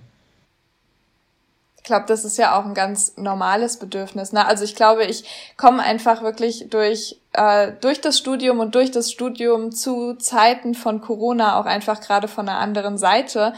Ich 1.78 1.82
glaube, 1.82 2.04
das 2.06 2.24
ist 2.24 2.38
ja 2.38 2.56
auch 2.56 2.64
ein 2.64 2.74
ganz 2.74 3.16
normales 3.16 3.78
Bedürfnis. 3.78 4.32
Ne? 4.32 4.46
Also 4.46 4.62
ich 4.62 4.76
glaube, 4.76 5.04
ich 5.04 5.24
komme 5.56 5.82
einfach 5.82 6.22
wirklich 6.22 6.68
durch, 6.70 7.18
äh, 7.32 7.72
durch 7.80 8.00
das 8.00 8.18
Studium 8.18 8.60
und 8.60 8.76
durch 8.76 8.92
das 8.92 9.10
Studium 9.10 9.72
zu 9.72 10.14
Zeiten 10.14 10.74
von 10.74 11.00
Corona 11.00 11.58
auch 11.58 11.66
einfach 11.66 12.00
gerade 12.00 12.28
von 12.28 12.48
einer 12.48 12.58
anderen 12.58 12.98
Seite. 12.98 13.54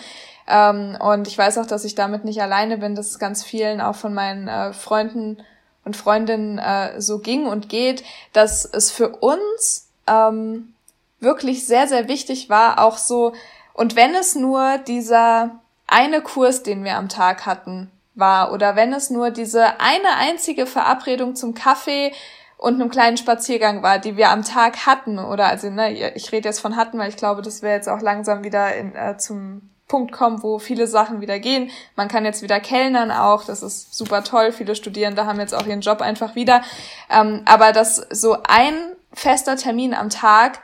Ähm, 0.49 0.97
und 0.99 1.29
ich 1.29 1.37
weiß 1.37 1.59
auch, 1.59 1.67
dass 1.67 1.85
ich 1.85 1.95
damit 1.95 2.25
nicht 2.25 2.41
alleine 2.41 2.79
bin, 2.79 2.95
dass 2.95 3.11
es 3.11 3.19
ganz 3.19 3.45
vielen 3.45 3.83
auch 3.83 3.97
von 3.97 4.15
meinen 4.15 4.49
äh, 4.49 4.73
Freunden 4.73 5.43
und 5.85 5.97
Freundinnen 5.97 6.59
äh, 6.59 7.01
so 7.01 7.19
ging 7.19 7.47
und 7.47 7.69
geht, 7.69 8.05
dass 8.33 8.65
es 8.65 8.91
für 8.91 9.09
uns 9.17 9.89
ähm, 10.07 10.75
wirklich 11.21 11.67
sehr, 11.67 11.89
sehr 11.89 12.09
wichtig 12.09 12.49
war, 12.49 12.81
auch 12.81 12.99
so, 12.99 13.33
und 13.73 13.97
wenn 13.97 14.15
es 14.15 14.35
nur 14.35 14.79
dieser 14.79 15.59
eine 15.87 16.23
Kurs, 16.23 16.63
den 16.63 16.85
wir 16.85 16.97
am 16.97 17.09
Tag 17.09 17.47
hatten, 17.47 17.91
war, 18.15 18.53
oder 18.53 18.77
wenn 18.77 18.93
es 18.93 19.11
nur 19.11 19.31
diese 19.31 19.81
eine 19.81 20.17
einzige 20.17 20.67
Verabredung 20.67 21.35
zum 21.35 21.55
Kaffee 21.55 22.13
und 22.57 22.75
einem 22.75 22.91
kleinen 22.91 23.17
Spaziergang 23.17 23.83
war, 23.83 23.99
die 23.99 24.17
wir 24.17 24.31
am 24.31 24.45
Tag 24.45 24.87
hatten, 24.87 25.19
oder 25.19 25.47
also, 25.47 25.71
ne, 25.71 26.13
ich 26.15 26.31
rede 26.31 26.49
jetzt 26.49 26.61
von 26.61 26.77
hatten, 26.77 26.99
weil 26.99 27.09
ich 27.09 27.17
glaube, 27.17 27.43
das 27.43 27.63
wäre 27.63 27.75
jetzt 27.75 27.89
auch 27.89 28.01
langsam 28.01 28.45
wieder 28.45 28.75
in, 28.77 28.95
äh, 28.95 29.17
zum 29.19 29.71
Punkt 29.95 30.11
kommt, 30.11 30.43
wo 30.43 30.59
viele 30.59 30.89
Sachen 30.89 31.21
wieder 31.21 31.39
gehen. 31.39 31.71
Man 31.95 32.09
kann 32.09 32.25
jetzt 32.25 32.43
wieder 32.43 32.59
kellnern 32.59 33.13
auch, 33.13 33.45
das 33.45 33.63
ist 33.63 33.95
super 33.95 34.25
toll. 34.25 34.51
Viele 34.51 34.75
Studierende 34.75 35.25
haben 35.25 35.39
jetzt 35.39 35.55
auch 35.55 35.69
ihren 35.69 35.83
Job 35.83 36.01
einfach 36.01 36.35
wieder. 36.35 36.63
Ähm, 37.09 37.43
aber 37.45 37.71
dass 37.71 38.05
so 38.11 38.39
ein 38.43 38.75
fester 39.13 39.55
Termin 39.57 39.95
am 39.95 40.11
Tag 40.11 40.59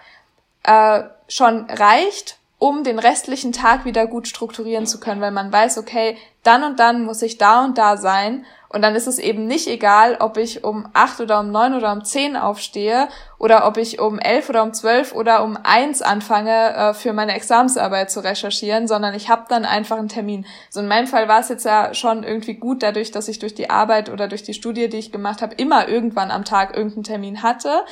äh, 0.64 1.04
schon 1.28 1.70
reicht, 1.70 2.38
um 2.58 2.82
den 2.82 2.98
restlichen 2.98 3.52
Tag 3.52 3.84
wieder 3.84 4.08
gut 4.08 4.26
strukturieren 4.26 4.88
zu 4.88 4.98
können, 4.98 5.20
weil 5.20 5.30
man 5.30 5.52
weiß, 5.52 5.78
okay, 5.78 6.18
dann 6.42 6.64
und 6.64 6.80
dann 6.80 7.04
muss 7.04 7.22
ich 7.22 7.38
da 7.38 7.64
und 7.64 7.78
da 7.78 7.98
sein 7.98 8.44
und 8.72 8.82
dann 8.82 8.94
ist 8.94 9.08
es 9.08 9.18
eben 9.18 9.46
nicht 9.46 9.66
egal, 9.66 10.18
ob 10.20 10.36
ich 10.36 10.62
um 10.62 10.88
acht 10.92 11.20
oder 11.20 11.40
um 11.40 11.50
neun 11.50 11.74
oder 11.74 11.92
um 11.92 12.04
zehn 12.04 12.36
aufstehe 12.36 13.08
oder 13.36 13.66
ob 13.66 13.76
ich 13.76 13.98
um 13.98 14.20
elf 14.20 14.48
oder 14.48 14.62
um 14.62 14.72
zwölf 14.72 15.12
oder 15.12 15.42
um 15.42 15.58
eins 15.64 16.02
anfange, 16.02 16.72
äh, 16.74 16.94
für 16.94 17.12
meine 17.12 17.34
Examensarbeit 17.34 18.12
zu 18.12 18.20
recherchieren, 18.20 18.86
sondern 18.86 19.12
ich 19.12 19.28
habe 19.28 19.46
dann 19.48 19.64
einfach 19.64 19.98
einen 19.98 20.06
Termin. 20.06 20.46
So 20.70 20.78
in 20.78 20.86
meinem 20.86 21.08
Fall 21.08 21.26
war 21.26 21.40
es 21.40 21.48
jetzt 21.48 21.64
ja 21.64 21.94
schon 21.94 22.22
irgendwie 22.22 22.54
gut, 22.54 22.84
dadurch, 22.84 23.10
dass 23.10 23.26
ich 23.26 23.40
durch 23.40 23.56
die 23.56 23.70
Arbeit 23.70 24.08
oder 24.08 24.28
durch 24.28 24.44
die 24.44 24.54
Studie, 24.54 24.88
die 24.88 24.98
ich 24.98 25.10
gemacht 25.10 25.42
habe, 25.42 25.56
immer 25.56 25.88
irgendwann 25.88 26.30
am 26.30 26.44
Tag 26.44 26.76
irgendeinen 26.76 27.02
Termin 27.02 27.42
hatte. 27.42 27.82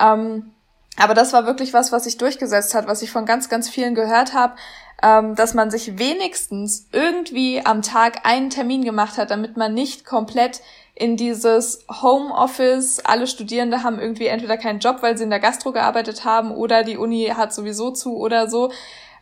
Ähm, 0.00 0.50
aber 0.98 1.14
das 1.14 1.32
war 1.32 1.46
wirklich 1.46 1.72
was, 1.72 1.92
was 1.92 2.04
sich 2.04 2.16
durchgesetzt 2.16 2.74
hat, 2.74 2.88
was 2.88 3.02
ich 3.02 3.12
von 3.12 3.26
ganz, 3.26 3.48
ganz 3.48 3.68
vielen 3.68 3.94
gehört 3.94 4.34
habe, 4.34 4.54
ähm, 5.02 5.34
dass 5.34 5.54
man 5.54 5.70
sich 5.70 5.98
wenigstens 5.98 6.88
irgendwie 6.92 7.64
am 7.64 7.82
Tag 7.82 8.20
einen 8.24 8.50
Termin 8.50 8.84
gemacht 8.84 9.18
hat, 9.18 9.30
damit 9.30 9.56
man 9.56 9.74
nicht 9.74 10.04
komplett 10.04 10.62
in 10.94 11.18
dieses 11.18 11.84
Homeoffice, 11.90 13.00
alle 13.04 13.26
Studierende 13.26 13.82
haben 13.82 13.98
irgendwie 13.98 14.28
entweder 14.28 14.56
keinen 14.56 14.78
Job, 14.78 15.02
weil 15.02 15.18
sie 15.18 15.24
in 15.24 15.30
der 15.30 15.40
Gastro 15.40 15.72
gearbeitet 15.72 16.24
haben 16.24 16.50
oder 16.50 16.84
die 16.84 16.96
Uni 16.96 17.30
hat 17.36 17.52
sowieso 17.52 17.90
zu 17.90 18.16
oder 18.16 18.48
so. 18.48 18.72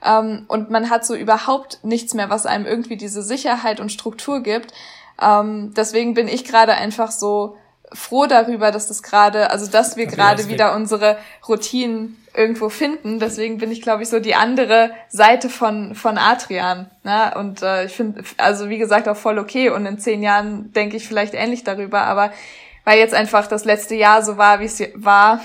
Ähm, 0.04 0.44
und 0.46 0.70
man 0.70 0.88
hat 0.88 1.04
so 1.04 1.16
überhaupt 1.16 1.80
nichts 1.82 2.14
mehr, 2.14 2.30
was 2.30 2.46
einem 2.46 2.66
irgendwie 2.66 2.96
diese 2.96 3.22
Sicherheit 3.22 3.80
und 3.80 3.90
Struktur 3.90 4.40
gibt. 4.40 4.72
Ähm, 5.20 5.74
deswegen 5.76 6.14
bin 6.14 6.28
ich 6.28 6.44
gerade 6.44 6.74
einfach 6.74 7.10
so 7.10 7.56
froh 7.92 8.26
darüber, 8.26 8.70
dass 8.70 8.86
das 8.86 9.02
gerade, 9.02 9.50
also 9.50 9.66
dass 9.66 9.96
wir 9.96 10.06
gerade 10.06 10.48
wieder 10.48 10.74
unsere 10.74 11.18
Routinen 11.48 12.23
irgendwo 12.34 12.68
finden. 12.68 13.18
Deswegen 13.18 13.58
bin 13.58 13.70
ich, 13.70 13.80
glaube 13.80 14.02
ich, 14.02 14.08
so 14.08 14.20
die 14.20 14.34
andere 14.34 14.90
Seite 15.08 15.48
von 15.48 15.94
von 15.94 16.18
Adrian. 16.18 16.90
Ne? 17.04 17.32
Und 17.36 17.62
äh, 17.62 17.86
ich 17.86 17.92
finde, 17.92 18.22
also 18.36 18.68
wie 18.68 18.78
gesagt, 18.78 19.08
auch 19.08 19.16
voll 19.16 19.38
okay. 19.38 19.70
Und 19.70 19.86
in 19.86 19.98
zehn 19.98 20.22
Jahren 20.22 20.72
denke 20.72 20.96
ich 20.96 21.06
vielleicht 21.06 21.34
ähnlich 21.34 21.64
darüber. 21.64 22.02
Aber 22.02 22.32
weil 22.84 22.98
jetzt 22.98 23.14
einfach 23.14 23.46
das 23.46 23.64
letzte 23.64 23.94
Jahr 23.94 24.22
so 24.22 24.36
war, 24.36 24.60
wie 24.60 24.64
es 24.64 24.82
war, 24.94 25.40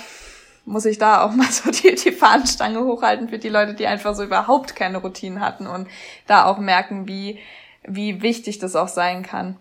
muss 0.65 0.85
ich 0.85 0.97
da 0.97 1.23
auch 1.23 1.31
mal 1.35 1.47
so 1.47 1.71
die, 1.71 1.95
die 1.95 2.11
Fahnenstange 2.11 2.79
hochhalten 2.79 3.29
für 3.29 3.39
die 3.39 3.49
Leute, 3.49 3.73
die 3.73 3.87
einfach 3.87 4.15
so 4.15 4.23
überhaupt 4.23 4.75
keine 4.75 4.97
Routinen 4.97 5.39
hatten 5.39 5.67
und 5.67 5.87
da 6.27 6.45
auch 6.45 6.57
merken, 6.57 7.07
wie 7.07 7.39
wie 7.83 8.21
wichtig 8.21 8.59
das 8.59 8.75
auch 8.75 8.87
sein 8.87 9.23
kann. 9.23 9.57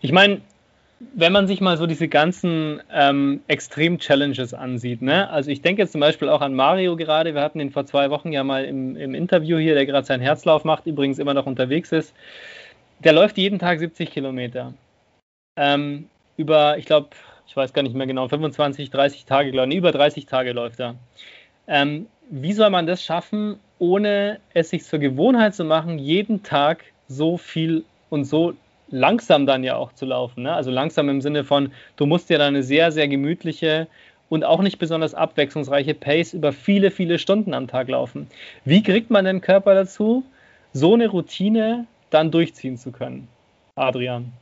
Ich 0.00 0.12
meine, 0.12 0.42
wenn 1.14 1.32
man 1.32 1.46
sich 1.46 1.60
mal 1.60 1.76
so 1.76 1.86
diese 1.86 2.08
ganzen 2.08 2.82
ähm, 2.92 3.40
Extrem-Challenges 3.48 4.54
ansieht, 4.54 5.02
ne? 5.02 5.28
also 5.30 5.50
ich 5.50 5.62
denke 5.62 5.82
jetzt 5.82 5.92
zum 5.92 6.00
Beispiel 6.00 6.28
auch 6.28 6.40
an 6.40 6.54
Mario 6.54 6.96
gerade, 6.96 7.34
wir 7.34 7.42
hatten 7.42 7.60
ihn 7.60 7.70
vor 7.70 7.86
zwei 7.86 8.10
Wochen 8.10 8.32
ja 8.32 8.44
mal 8.44 8.64
im, 8.64 8.96
im 8.96 9.14
Interview 9.14 9.58
hier, 9.58 9.74
der 9.74 9.86
gerade 9.86 10.06
seinen 10.06 10.20
Herzlauf 10.20 10.64
macht, 10.64 10.86
übrigens 10.86 11.18
immer 11.18 11.34
noch 11.34 11.46
unterwegs 11.46 11.92
ist, 11.92 12.14
der 13.00 13.12
läuft 13.12 13.38
jeden 13.38 13.58
Tag 13.58 13.78
70 13.78 14.10
Kilometer. 14.10 14.74
Ähm, 15.56 16.08
über, 16.36 16.78
ich 16.78 16.86
glaube, 16.86 17.10
ich 17.46 17.56
weiß 17.56 17.72
gar 17.72 17.82
nicht 17.82 17.94
mehr 17.94 18.06
genau, 18.06 18.28
25, 18.28 18.90
30 18.90 19.24
Tage, 19.24 19.50
glaube 19.50 19.70
ich, 19.70 19.76
über 19.76 19.92
30 19.92 20.26
Tage 20.26 20.52
läuft 20.52 20.80
er. 20.80 20.94
Ähm, 21.66 22.06
wie 22.30 22.52
soll 22.52 22.70
man 22.70 22.86
das 22.86 23.02
schaffen, 23.02 23.58
ohne 23.78 24.40
es 24.54 24.70
sich 24.70 24.84
zur 24.84 24.98
Gewohnheit 24.98 25.54
zu 25.54 25.64
machen, 25.64 25.98
jeden 25.98 26.42
Tag 26.42 26.84
so 27.08 27.36
viel 27.36 27.84
und 28.08 28.24
so 28.24 28.54
langsam 28.92 29.46
dann 29.46 29.64
ja 29.64 29.76
auch 29.76 29.92
zu 29.92 30.06
laufen. 30.06 30.44
Ne? 30.44 30.52
Also 30.52 30.70
langsam 30.70 31.08
im 31.08 31.20
Sinne 31.20 31.42
von, 31.42 31.72
du 31.96 32.06
musst 32.06 32.30
ja 32.30 32.38
dann 32.38 32.48
eine 32.54 32.62
sehr, 32.62 32.92
sehr 32.92 33.08
gemütliche 33.08 33.88
und 34.28 34.44
auch 34.44 34.62
nicht 34.62 34.78
besonders 34.78 35.14
abwechslungsreiche 35.14 35.94
Pace 35.94 36.34
über 36.34 36.52
viele, 36.52 36.90
viele 36.90 37.18
Stunden 37.18 37.52
am 37.54 37.66
Tag 37.66 37.88
laufen. 37.88 38.28
Wie 38.64 38.82
kriegt 38.82 39.10
man 39.10 39.24
den 39.24 39.40
Körper 39.40 39.74
dazu, 39.74 40.24
so 40.72 40.94
eine 40.94 41.08
Routine 41.08 41.86
dann 42.10 42.30
durchziehen 42.30 42.76
zu 42.76 42.92
können? 42.92 43.28
Adrian. 43.74 44.32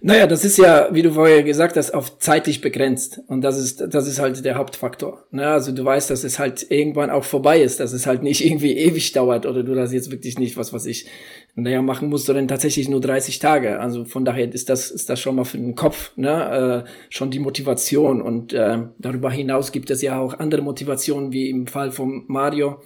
Naja, 0.00 0.26
das 0.26 0.44
ist 0.44 0.58
ja, 0.58 0.88
wie 0.92 1.02
du 1.02 1.12
vorher 1.12 1.42
gesagt 1.42 1.76
hast, 1.76 1.92
auf 1.92 2.18
zeitlich 2.18 2.60
begrenzt. 2.60 3.20
Und 3.26 3.42
das 3.42 3.58
ist, 3.58 3.84
das 3.88 4.06
ist 4.08 4.18
halt 4.18 4.44
der 4.44 4.56
Hauptfaktor. 4.56 5.24
Ne? 5.30 5.46
Also 5.46 5.72
du 5.72 5.84
weißt, 5.84 6.10
dass 6.10 6.24
es 6.24 6.38
halt 6.38 6.70
irgendwann 6.70 7.10
auch 7.10 7.24
vorbei 7.24 7.62
ist, 7.62 7.80
dass 7.80 7.92
es 7.92 8.06
halt 8.06 8.22
nicht 8.22 8.44
irgendwie 8.44 8.76
ewig 8.76 9.12
dauert 9.12 9.46
oder 9.46 9.62
du 9.62 9.74
das 9.74 9.92
jetzt 9.92 10.10
wirklich 10.10 10.38
nicht, 10.38 10.56
was 10.56 10.72
was 10.72 10.86
ich, 10.86 11.06
naja, 11.54 11.82
machen 11.82 12.08
musst, 12.08 12.26
sondern 12.26 12.48
tatsächlich 12.48 12.88
nur 12.88 13.00
30 13.00 13.38
Tage. 13.38 13.80
Also 13.80 14.04
von 14.04 14.24
daher 14.24 14.52
ist 14.52 14.68
das, 14.68 14.90
ist 14.90 15.08
das 15.08 15.20
schon 15.20 15.36
mal 15.36 15.44
für 15.44 15.58
den 15.58 15.74
Kopf, 15.74 16.12
ne? 16.16 16.84
äh, 16.86 16.90
schon 17.08 17.30
die 17.30 17.40
Motivation. 17.40 18.22
Und 18.22 18.52
äh, 18.52 18.78
darüber 18.98 19.30
hinaus 19.30 19.72
gibt 19.72 19.90
es 19.90 20.02
ja 20.02 20.18
auch 20.18 20.38
andere 20.38 20.62
Motivationen, 20.62 21.32
wie 21.32 21.50
im 21.50 21.66
Fall 21.66 21.92
von 21.92 22.24
Mario, 22.28 22.80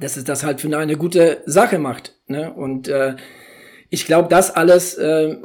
dass 0.00 0.16
es 0.16 0.24
das 0.24 0.44
halt 0.44 0.60
für 0.60 0.76
eine 0.76 0.96
gute 0.96 1.42
Sache 1.46 1.78
macht. 1.78 2.14
Ne? 2.26 2.52
Und 2.52 2.88
äh, 2.88 3.16
ich 3.90 4.04
glaube, 4.04 4.28
das 4.28 4.54
alles 4.54 4.94
äh, 4.94 5.36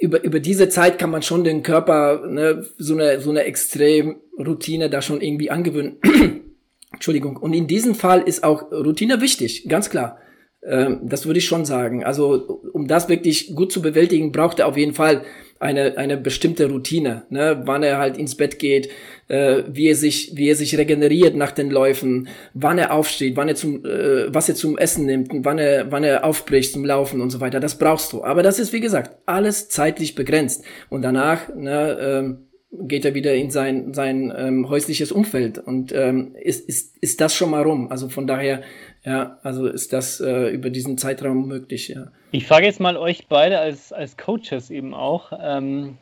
über 0.00 0.24
über 0.24 0.40
diese 0.40 0.68
Zeit 0.68 0.98
kann 0.98 1.10
man 1.10 1.22
schon 1.22 1.44
den 1.44 1.62
Körper 1.62 2.26
ne, 2.26 2.66
so 2.76 2.94
eine 2.94 3.20
so 3.20 3.30
eine 3.30 3.44
Extremroutine 3.44 4.90
da 4.90 5.00
schon 5.00 5.20
irgendwie 5.20 5.50
angewöhnen. 5.50 5.98
Entschuldigung. 6.92 7.36
Und 7.36 7.52
in 7.52 7.66
diesem 7.66 7.94
Fall 7.94 8.22
ist 8.22 8.42
auch 8.42 8.72
Routine 8.72 9.20
wichtig, 9.20 9.68
ganz 9.68 9.90
klar. 9.90 10.18
Ähm, 10.64 11.00
das 11.04 11.26
würde 11.26 11.38
ich 11.38 11.46
schon 11.46 11.64
sagen. 11.64 12.04
Also 12.04 12.62
um 12.72 12.88
das 12.88 13.08
wirklich 13.08 13.54
gut 13.54 13.70
zu 13.70 13.80
bewältigen, 13.80 14.32
braucht 14.32 14.58
er 14.58 14.66
auf 14.66 14.76
jeden 14.76 14.94
Fall 14.94 15.22
eine, 15.60 15.96
eine 15.96 16.16
bestimmte 16.16 16.68
Routine, 16.68 17.24
ne? 17.30 17.62
wann 17.64 17.82
er 17.82 17.98
halt 17.98 18.16
ins 18.16 18.36
Bett 18.36 18.58
geht, 18.58 18.88
äh, 19.28 19.62
wie 19.68 19.88
er 19.88 19.94
sich, 19.94 20.32
wie 20.34 20.48
er 20.48 20.56
sich 20.56 20.78
regeneriert 20.78 21.34
nach 21.34 21.52
den 21.52 21.70
Läufen, 21.70 22.28
wann 22.54 22.78
er 22.78 22.92
aufsteht, 22.92 23.36
wann 23.36 23.48
er 23.48 23.54
zum, 23.54 23.84
äh, 23.84 24.32
was 24.32 24.48
er 24.48 24.54
zum 24.54 24.78
Essen 24.78 25.06
nimmt, 25.06 25.30
wann 25.32 25.58
er, 25.58 25.90
wann 25.90 26.04
er 26.04 26.24
aufbricht 26.24 26.72
zum 26.72 26.84
Laufen 26.84 27.20
und 27.20 27.30
so 27.30 27.40
weiter. 27.40 27.60
Das 27.60 27.78
brauchst 27.78 28.12
du. 28.12 28.24
Aber 28.24 28.42
das 28.42 28.58
ist 28.58 28.72
wie 28.72 28.80
gesagt 28.80 29.16
alles 29.26 29.68
zeitlich 29.68 30.14
begrenzt. 30.14 30.64
Und 30.88 31.02
danach 31.02 31.54
ne, 31.54 31.98
ähm, 32.00 32.48
geht 32.70 33.04
er 33.04 33.14
wieder 33.14 33.34
in 33.34 33.50
sein 33.50 33.94
sein 33.94 34.32
ähm, 34.36 34.68
häusliches 34.68 35.10
Umfeld 35.10 35.58
und 35.58 35.90
ähm, 35.92 36.34
ist 36.40 36.68
ist 36.68 36.98
ist 36.98 37.20
das 37.20 37.34
schon 37.34 37.50
mal 37.50 37.62
rum. 37.62 37.90
Also 37.90 38.08
von 38.08 38.26
daher 38.26 38.62
ja, 39.08 39.38
also 39.42 39.66
ist 39.66 39.94
das 39.94 40.20
äh, 40.20 40.50
über 40.50 40.68
diesen 40.68 40.98
Zeitraum 40.98 41.48
möglich, 41.48 41.88
ja. 41.88 42.08
Ich 42.30 42.46
frage 42.46 42.66
jetzt 42.66 42.78
mal 42.78 42.98
euch 42.98 43.26
beide 43.26 43.58
als, 43.58 43.90
als 43.90 44.18
Coaches 44.18 44.70
eben 44.70 44.92
auch, 44.92 45.32
ähm, 45.40 45.96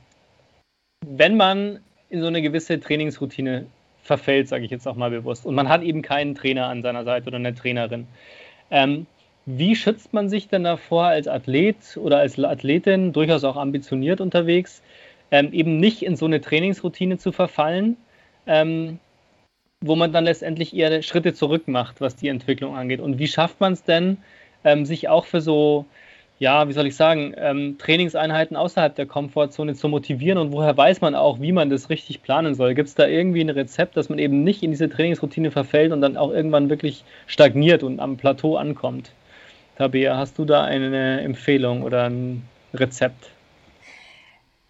wenn 1.06 1.36
man 1.36 1.78
in 2.10 2.20
so 2.20 2.26
eine 2.26 2.42
gewisse 2.42 2.80
Trainingsroutine 2.80 3.66
verfällt, 4.02 4.48
sage 4.48 4.64
ich 4.64 4.72
jetzt 4.72 4.88
auch 4.88 4.96
mal 4.96 5.10
bewusst, 5.10 5.46
und 5.46 5.54
man 5.54 5.68
hat 5.68 5.82
eben 5.82 6.02
keinen 6.02 6.34
Trainer 6.34 6.66
an 6.66 6.82
seiner 6.82 7.04
Seite 7.04 7.28
oder 7.28 7.36
eine 7.36 7.54
Trainerin, 7.54 8.08
ähm, 8.72 9.06
wie 9.44 9.76
schützt 9.76 10.12
man 10.12 10.28
sich 10.28 10.48
denn 10.48 10.64
davor 10.64 11.04
als 11.04 11.28
Athlet 11.28 11.96
oder 11.96 12.18
als 12.18 12.36
Athletin, 12.42 13.12
durchaus 13.12 13.44
auch 13.44 13.56
ambitioniert 13.56 14.20
unterwegs, 14.20 14.82
ähm, 15.30 15.52
eben 15.52 15.76
nicht 15.76 16.02
in 16.02 16.16
so 16.16 16.26
eine 16.26 16.40
Trainingsroutine 16.40 17.18
zu 17.18 17.30
verfallen, 17.30 17.96
ähm, 18.48 18.98
wo 19.80 19.96
man 19.96 20.12
dann 20.12 20.24
letztendlich 20.24 20.74
eher 20.74 21.02
Schritte 21.02 21.34
zurück 21.34 21.68
macht, 21.68 22.00
was 22.00 22.16
die 22.16 22.28
Entwicklung 22.28 22.76
angeht. 22.76 23.00
Und 23.00 23.18
wie 23.18 23.26
schafft 23.26 23.60
man 23.60 23.74
es 23.74 23.82
denn, 23.82 24.18
ähm, 24.64 24.86
sich 24.86 25.08
auch 25.08 25.26
für 25.26 25.40
so, 25.40 25.84
ja, 26.38 26.68
wie 26.68 26.72
soll 26.72 26.86
ich 26.86 26.96
sagen, 26.96 27.34
ähm, 27.36 27.76
Trainingseinheiten 27.78 28.56
außerhalb 28.56 28.94
der 28.94 29.06
Komfortzone 29.06 29.74
zu 29.74 29.88
motivieren 29.88 30.38
und 30.38 30.52
woher 30.52 30.76
weiß 30.76 31.00
man 31.00 31.14
auch, 31.14 31.40
wie 31.40 31.52
man 31.52 31.70
das 31.70 31.90
richtig 31.90 32.22
planen 32.22 32.54
soll? 32.54 32.74
Gibt 32.74 32.88
es 32.88 32.94
da 32.94 33.06
irgendwie 33.06 33.42
ein 33.42 33.50
Rezept, 33.50 33.96
dass 33.96 34.08
man 34.08 34.18
eben 34.18 34.44
nicht 34.44 34.62
in 34.62 34.70
diese 34.70 34.88
Trainingsroutine 34.88 35.50
verfällt 35.50 35.92
und 35.92 36.00
dann 36.00 36.16
auch 36.16 36.30
irgendwann 36.30 36.70
wirklich 36.70 37.04
stagniert 37.26 37.82
und 37.82 38.00
am 38.00 38.16
Plateau 38.16 38.56
ankommt? 38.56 39.12
Tabea, 39.76 40.16
hast 40.16 40.38
du 40.38 40.46
da 40.46 40.64
eine 40.64 41.20
Empfehlung 41.20 41.82
oder 41.82 42.04
ein 42.04 42.48
Rezept? 42.72 43.30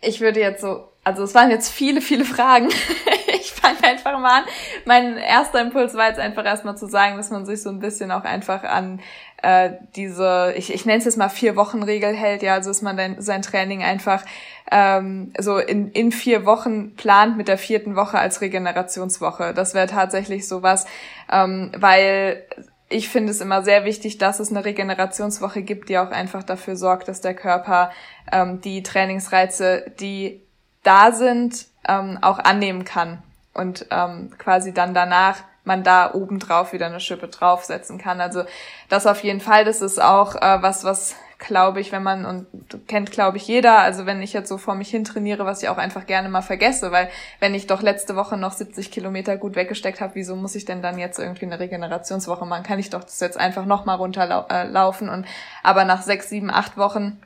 Ich 0.01 0.21
würde 0.21 0.41
jetzt 0.41 0.61
so, 0.61 0.89
also 1.05 1.23
es 1.23 1.35
waren 1.35 1.51
jetzt 1.51 1.71
viele, 1.71 2.01
viele 2.01 2.25
Fragen. 2.25 2.69
fange 3.61 3.83
einfach 3.85 4.19
mal 4.19 4.41
an. 4.41 4.45
Mein 4.85 5.17
erster 5.17 5.61
Impuls 5.61 5.95
war 5.95 6.09
jetzt 6.09 6.21
einfach 6.21 6.45
erstmal 6.45 6.77
zu 6.77 6.87
sagen, 6.87 7.17
dass 7.17 7.31
man 7.31 7.47
sich 7.47 7.63
so 7.63 7.71
ein 7.71 7.79
bisschen 7.79 8.11
auch 8.11 8.25
einfach 8.25 8.63
an 8.65 9.01
äh, 9.43 9.73
diese, 9.95 10.55
ich, 10.57 10.73
ich 10.73 10.87
nenne 10.87 10.99
es 10.99 11.05
jetzt 11.05 11.19
mal 11.19 11.29
vier 11.29 11.57
Wochen 11.57 11.83
Regel 11.83 12.15
hält, 12.15 12.43
ja, 12.43 12.55
also 12.55 12.71
dass 12.71 12.83
man 12.83 12.97
dann 12.97 13.21
sein 13.21 13.43
Training 13.43 13.83
einfach 13.83 14.25
ähm, 14.71 15.33
so 15.39 15.59
in, 15.59 15.91
in 15.93 16.13
vier 16.13 16.47
Wochen 16.47 16.95
plant 16.97 17.37
mit 17.37 17.49
der 17.49 17.59
vierten 17.59 17.97
Woche 17.97 18.19
als 18.19 18.41
Regenerationswoche. 18.41 19.55
Das 19.55 19.75
wäre 19.75 19.87
tatsächlich 19.87 20.49
sowas, 20.49 20.87
ähm, 21.31 21.73
weil 21.77 22.45
ich 22.89 23.09
finde 23.09 23.33
es 23.33 23.41
immer 23.41 23.63
sehr 23.63 23.85
wichtig, 23.85 24.19
dass 24.19 24.41
es 24.41 24.51
eine 24.51 24.65
Regenerationswoche 24.65 25.63
gibt, 25.63 25.89
die 25.89 25.99
auch 25.99 26.11
einfach 26.11 26.45
dafür 26.45 26.77
sorgt, 26.77 27.09
dass 27.09 27.21
der 27.21 27.35
Körper 27.35 27.91
ähm, 28.31 28.61
die 28.61 28.83
Trainingsreize, 28.83 29.93
die 29.99 30.43
da 30.83 31.11
sind, 31.11 31.67
ähm, 31.89 32.19
auch 32.23 32.39
annehmen 32.39 32.85
kann 32.85 33.23
und 33.57 33.87
ähm, 33.91 34.31
quasi 34.39 34.73
dann 34.73 34.95
danach 34.95 35.43
man 35.65 35.83
da 35.83 36.15
obendrauf 36.15 36.73
wieder 36.73 36.87
eine 36.87 37.01
Schippe 37.01 37.29
draufsetzen 37.29 37.99
kann. 37.99 38.21
Also 38.21 38.45
das 38.89 39.07
auf 39.07 39.25
jeden 39.25 39.41
Fall, 39.41 39.65
das 39.65 39.83
ist 39.83 40.01
auch 40.01 40.37
äh, 40.37 40.63
was, 40.63 40.85
was 40.85 41.17
glaube 41.39 41.81
ich, 41.81 41.93
wenn 41.93 42.03
man, 42.03 42.25
und 42.25 42.47
kennt 42.89 43.11
glaube 43.11 43.37
ich 43.37 43.47
jeder, 43.47 43.81
also 43.81 44.07
wenn 44.07 44.23
ich 44.23 44.33
jetzt 44.33 44.49
so 44.49 44.59
vor 44.59 44.75
mich 44.75 44.89
hin 44.89 45.05
trainiere, 45.05 45.45
was 45.45 45.63
ich 45.63 45.69
auch 45.69 45.77
einfach 45.77 46.07
gerne 46.07 46.29
mal 46.29 46.43
vergesse, 46.43 46.93
weil 46.93 47.11
wenn 47.41 47.55
ich 47.55 47.67
doch 47.67 47.83
letzte 47.83 48.17
Woche 48.17 48.37
noch 48.37 48.53
70 48.53 48.91
Kilometer 48.91 49.37
gut 49.37 49.55
weggesteckt 49.55 50.01
habe, 50.01 50.15
wieso 50.15 50.35
muss 50.35 50.55
ich 50.55 50.65
denn 50.65 50.83
dann 50.83 50.99
jetzt 50.99 51.19
irgendwie 51.19 51.45
eine 51.45 51.59
Regenerationswoche 51.59 52.47
machen? 52.47 52.63
Kann 52.63 52.79
ich 52.79 52.91
doch 52.91 53.05
das 53.05 53.21
jetzt 53.21 53.39
einfach 53.39 53.67
nochmal 53.67 53.97
runterlaufen 53.97 55.09
und 55.09 55.27
aber 55.63 55.85
nach 55.85 56.03
sechs, 56.03 56.31
sieben, 56.31 56.51
acht 56.51 56.79
Wochen 56.79 57.21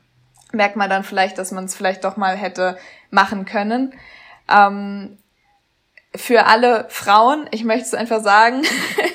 merkt 0.52 0.76
man 0.76 0.90
dann 0.90 1.04
vielleicht, 1.04 1.38
dass 1.38 1.52
man 1.52 1.66
es 1.66 1.76
vielleicht 1.76 2.02
doch 2.02 2.16
mal 2.16 2.36
hätte 2.36 2.76
machen 3.10 3.44
können. 3.44 3.94
Ähm, 4.50 5.18
für 6.14 6.46
alle 6.46 6.86
Frauen, 6.88 7.46
ich 7.50 7.64
möchte 7.64 7.84
es 7.84 7.94
einfach 7.94 8.22
sagen, 8.22 8.62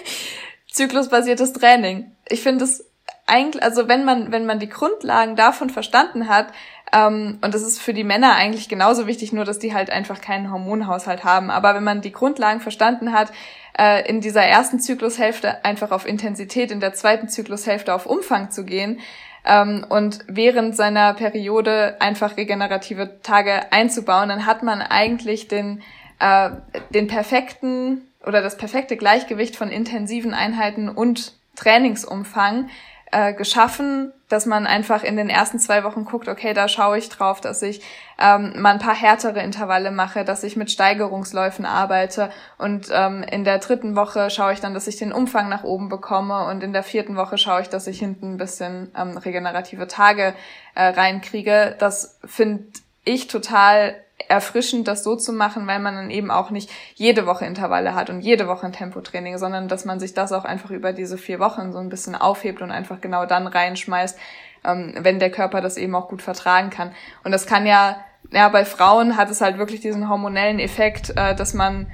zyklusbasiertes 0.72 1.54
Training. 1.54 2.12
Ich 2.28 2.42
finde 2.42 2.66
es 2.66 2.86
eigentlich, 3.28 3.64
also 3.64 3.88
wenn 3.88 4.06
man, 4.06 4.32
wenn 4.32 4.46
man 4.46 4.60
die 4.60 4.70
Grundlagen 4.70 5.36
davon 5.36 5.70
verstanden 5.70 6.30
hat, 6.30 6.48
ähm, 6.94 7.40
und 7.42 7.54
das 7.54 7.64
ist 7.64 7.82
für 7.82 7.94
die 7.94 8.04
Männer 8.04 8.36
eigentlich 8.36 8.70
genauso 8.70 9.08
wichtig, 9.08 9.34
nur 9.34 9.46
dass 9.46 9.60
die 9.60 9.74
halt 9.74 9.90
einfach 9.90 10.22
keinen 10.22 10.52
Hormonhaushalt 10.52 11.24
haben. 11.24 11.50
Aber 11.50 11.76
wenn 11.76 11.84
man 11.84 12.02
die 12.02 12.12
Grundlagen 12.12 12.62
verstanden 12.62 13.12
hat, 13.12 13.32
äh, 13.78 14.08
in 14.08 14.22
dieser 14.22 14.44
ersten 14.44 14.80
Zyklushälfte 14.80 15.66
einfach 15.66 15.92
auf 15.92 16.06
Intensität, 16.06 16.72
in 16.72 16.80
der 16.80 16.94
zweiten 16.94 17.28
Zyklushälfte 17.28 17.94
auf 17.94 18.06
Umfang 18.06 18.52
zu 18.52 18.64
gehen, 18.64 19.00
ähm, 19.48 19.86
und 19.90 20.20
während 20.28 20.76
seiner 20.76 21.14
Periode 21.14 21.98
einfach 22.00 22.36
regenerative 22.38 23.22
Tage 23.22 23.72
einzubauen, 23.72 24.30
dann 24.30 24.46
hat 24.46 24.64
man 24.64 24.82
eigentlich 24.82 25.48
den 25.48 25.84
äh, 26.20 26.52
den 26.92 27.08
perfekten 27.08 28.02
oder 28.26 28.42
das 28.42 28.58
perfekte 28.58 28.98
Gleichgewicht 28.98 29.56
von 29.56 29.70
intensiven 29.70 30.34
Einheiten 30.34 30.90
und 30.90 31.34
Trainingsumfang 31.56 32.70
äh, 33.12 33.34
geschaffen, 33.34 34.12
dass 34.28 34.46
man 34.46 34.66
einfach 34.66 35.04
in 35.04 35.16
den 35.16 35.30
ersten 35.30 35.60
zwei 35.60 35.84
Wochen 35.84 36.06
guckt, 36.06 36.28
okay, 36.28 36.54
da 36.54 36.68
schaue 36.68 36.98
ich 36.98 37.10
drauf, 37.10 37.40
dass 37.40 37.62
ich 37.62 37.82
ähm, 38.20 38.54
mal 38.60 38.72
ein 38.72 38.80
paar 38.80 38.96
härtere 38.96 39.42
Intervalle 39.42 39.92
mache, 39.92 40.26
dass 40.26 40.44
ich 40.44 40.56
mit 40.56 40.72
Steigerungsläufen 40.72 41.66
arbeite 41.66 42.32
und 42.58 42.88
ähm, 42.92 43.24
in 43.24 43.44
der 43.44 43.60
dritten 43.60 43.96
Woche 43.96 44.30
schaue 44.32 44.54
ich 44.54 44.60
dann, 44.60 44.74
dass 44.74 44.88
ich 44.88 44.98
den 44.98 45.14
Umfang 45.14 45.48
nach 45.48 45.64
oben 45.64 45.88
bekomme 45.88 46.46
und 46.48 46.64
in 46.64 46.74
der 46.74 46.84
vierten 46.84 47.16
Woche 47.16 47.38
schaue 47.38 47.62
ich, 47.62 47.70
dass 47.70 47.88
ich 47.88 48.00
hinten 48.00 48.34
ein 48.34 48.38
bisschen 48.38 48.92
ähm, 48.98 49.18
regenerative 49.18 49.88
Tage 49.88 50.34
äh, 50.74 50.88
reinkriege. 50.88 51.76
Das 51.78 52.20
finde 52.26 52.66
ich 53.04 53.28
total 53.28 53.96
erfrischend, 54.28 54.88
das 54.88 55.04
so 55.04 55.16
zu 55.16 55.34
machen, 55.34 55.68
weil 55.68 55.80
man 55.80 55.96
dann 55.96 56.10
eben 56.10 56.32
auch 56.32 56.50
nicht 56.50 56.70
jede 56.96 57.26
Woche 57.26 57.46
Intervalle 57.46 57.96
hat 57.96 58.10
und 58.10 58.22
jede 58.22 58.48
Woche 58.48 58.66
ein 58.66 58.74
Tempotraining, 58.74 59.38
sondern 59.38 59.68
dass 59.68 59.86
man 59.86 60.00
sich 60.00 60.14
das 60.14 60.32
auch 60.32 60.46
einfach 60.46 60.72
über 60.72 60.94
diese 60.94 61.18
vier 61.18 61.40
Wochen 61.40 61.72
so 61.72 61.80
ein 61.80 61.90
bisschen 61.90 62.16
aufhebt 62.16 62.62
und 62.62 62.72
einfach 62.72 63.02
genau 63.02 63.26
dann 63.26 63.48
reinschmeißt, 63.48 64.18
ähm, 64.64 64.96
wenn 65.00 65.20
der 65.20 65.32
Körper 65.32 65.62
das 65.62 65.78
eben 65.78 65.96
auch 65.96 66.08
gut 66.08 66.22
vertragen 66.22 66.70
kann. 66.70 66.92
Und 67.24 67.32
das 67.32 67.46
kann 67.46 67.66
ja, 67.66 67.98
ja, 68.32 68.50
bei 68.50 68.66
Frauen 68.66 69.18
hat 69.18 69.30
es 69.30 69.42
halt 69.42 69.58
wirklich 69.58 69.82
diesen 69.82 70.10
hormonellen 70.10 70.60
Effekt, 70.60 71.12
äh, 71.16 71.36
dass 71.36 71.54
man 71.54 71.88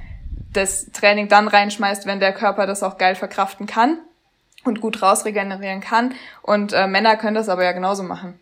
das 0.54 0.92
Training 0.92 1.28
dann 1.28 1.48
reinschmeißt, 1.48 2.06
wenn 2.06 2.20
der 2.20 2.34
Körper 2.34 2.68
das 2.68 2.84
auch 2.84 2.98
geil 2.98 3.16
verkraften 3.16 3.68
kann 3.68 3.98
und 4.64 4.82
gut 4.82 5.02
rausregenerieren 5.02 5.82
kann. 5.82 6.14
Und 6.42 6.74
äh, 6.74 6.88
Männer 6.88 7.16
können 7.16 7.36
das 7.36 7.50
aber 7.50 7.64
ja 7.64 7.72
genauso 7.72 8.04
machen. 8.04 8.40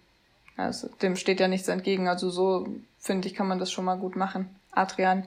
Also, 0.58 0.90
dem 1.02 1.16
steht 1.16 1.40
ja 1.40 1.48
nichts 1.48 1.68
entgegen. 1.68 2.08
Also 2.08 2.30
so 2.30 2.68
finde 3.00 3.28
ich, 3.28 3.34
kann 3.34 3.47
man 3.47 3.60
das 3.60 3.72
schon 3.72 3.86
mal 3.86 3.95
gut 3.95 4.16
machen. 4.16 4.50
Adrian. 4.72 5.26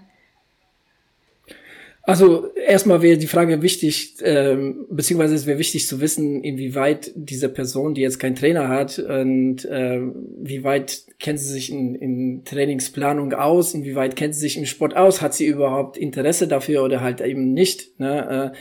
Also 2.05 2.53
erstmal 2.55 3.01
wäre 3.01 3.17
die 3.17 3.29
Frage 3.29 3.63
wichtig, 3.63 4.17
ähm, 4.25 4.87
beziehungsweise 4.91 5.37
es 5.37 5.47
wäre 5.47 5.61
wichtig 5.61 5.87
zu 5.87 6.01
wissen, 6.01 6.43
inwieweit 6.43 7.13
diese 7.15 7.49
Person, 7.49 7.95
die 7.95 8.01
jetzt 8.01 8.19
keinen 8.19 8.35
Trainer 8.35 8.69
hat, 8.69 8.99
und 8.99 9.65
äh, 9.67 10.01
wie 10.41 10.65
weit 10.65 11.05
kennt 11.21 11.39
sie 11.39 11.53
sich 11.53 11.71
in, 11.71 11.95
in 11.95 12.45
Trainingsplanung 12.45 13.33
aus, 13.35 13.73
inwieweit 13.73 14.17
kennt 14.17 14.35
sie 14.35 14.41
sich 14.41 14.57
im 14.57 14.67
Sport 14.67 14.97
aus, 14.97 15.23
hat 15.23 15.35
sie 15.35 15.47
überhaupt 15.47 15.97
Interesse 15.97 16.49
dafür 16.49 16.83
oder 16.83 17.03
halt 17.03 17.21
eben 17.21 17.53
nicht. 17.53 18.01
Ne? 18.01 18.53
Äh, 18.53 18.57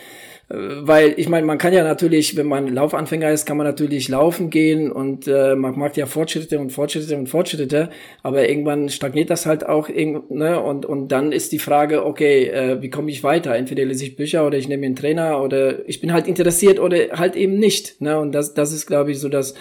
weil 0.53 1.13
ich 1.17 1.29
meine, 1.29 1.45
man 1.45 1.57
kann 1.57 1.73
ja 1.73 1.83
natürlich, 1.83 2.35
wenn 2.35 2.47
man 2.47 2.67
Laufanfänger 2.67 3.31
ist, 3.31 3.45
kann 3.45 3.57
man 3.57 3.65
natürlich 3.65 4.09
laufen 4.09 4.49
gehen 4.49 4.91
und 4.91 5.27
äh, 5.27 5.55
man 5.55 5.77
macht 5.77 5.95
ja 5.95 6.05
Fortschritte 6.05 6.59
und 6.59 6.71
Fortschritte 6.71 7.15
und 7.15 7.27
Fortschritte, 7.27 7.89
aber 8.21 8.49
irgendwann 8.49 8.89
stagniert 8.89 9.29
das 9.29 9.45
halt 9.45 9.65
auch 9.65 9.87
ne? 9.87 10.59
und 10.61 10.85
und 10.85 11.07
dann 11.09 11.31
ist 11.31 11.53
die 11.53 11.59
Frage, 11.59 12.05
okay, 12.05 12.47
äh, 12.47 12.81
wie 12.81 12.89
komme 12.89 13.11
ich 13.11 13.23
weiter? 13.23 13.55
Entweder 13.55 13.85
lese 13.85 14.03
ich 14.03 14.15
Bücher 14.17 14.45
oder 14.45 14.57
ich 14.57 14.67
nehme 14.67 14.85
einen 14.85 14.95
Trainer 14.95 15.41
oder 15.41 15.87
ich 15.87 16.01
bin 16.01 16.11
halt 16.11 16.27
interessiert 16.27 16.79
oder 16.79 16.97
halt 17.13 17.35
eben 17.35 17.57
nicht, 17.57 18.01
ne? 18.01 18.19
Und 18.19 18.33
das 18.33 18.53
das 18.53 18.73
ist 18.73 18.87
glaube 18.87 19.11
ich 19.11 19.19
so 19.19 19.29
das 19.29 19.53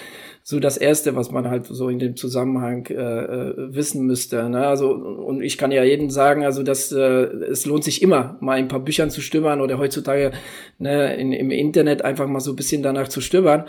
so 0.51 0.59
das 0.59 0.77
erste, 0.77 1.15
was 1.15 1.31
man 1.31 1.49
halt 1.49 1.67
so 1.67 1.89
in 1.89 2.01
dem 2.01 2.17
Zusammenhang 2.17 2.85
äh, 2.87 2.95
äh, 2.95 3.55
wissen 3.73 4.05
müsste. 4.05 4.49
Ne? 4.49 4.67
Also 4.67 4.91
und 4.91 5.43
ich 5.43 5.57
kann 5.57 5.71
ja 5.71 5.85
jedem 5.85 6.11
sagen, 6.11 6.45
also 6.45 6.65
dass 6.65 6.91
äh, 6.91 6.99
es 6.99 7.67
lohnt 7.67 7.85
sich 7.85 8.03
immer 8.03 8.37
mal 8.41 8.59
ein 8.59 8.67
paar 8.67 8.81
Büchern 8.81 9.11
zu 9.11 9.21
stöbern 9.21 9.61
oder 9.61 9.79
heutzutage 9.79 10.33
ne, 10.79 11.15
in, 11.15 11.33
im 11.33 11.53
Internet 11.53 12.03
einfach 12.03 12.27
mal 12.27 12.41
so 12.41 12.51
ein 12.51 12.57
bisschen 12.57 12.83
danach 12.83 13.07
zu 13.07 13.21
stöbern. 13.21 13.67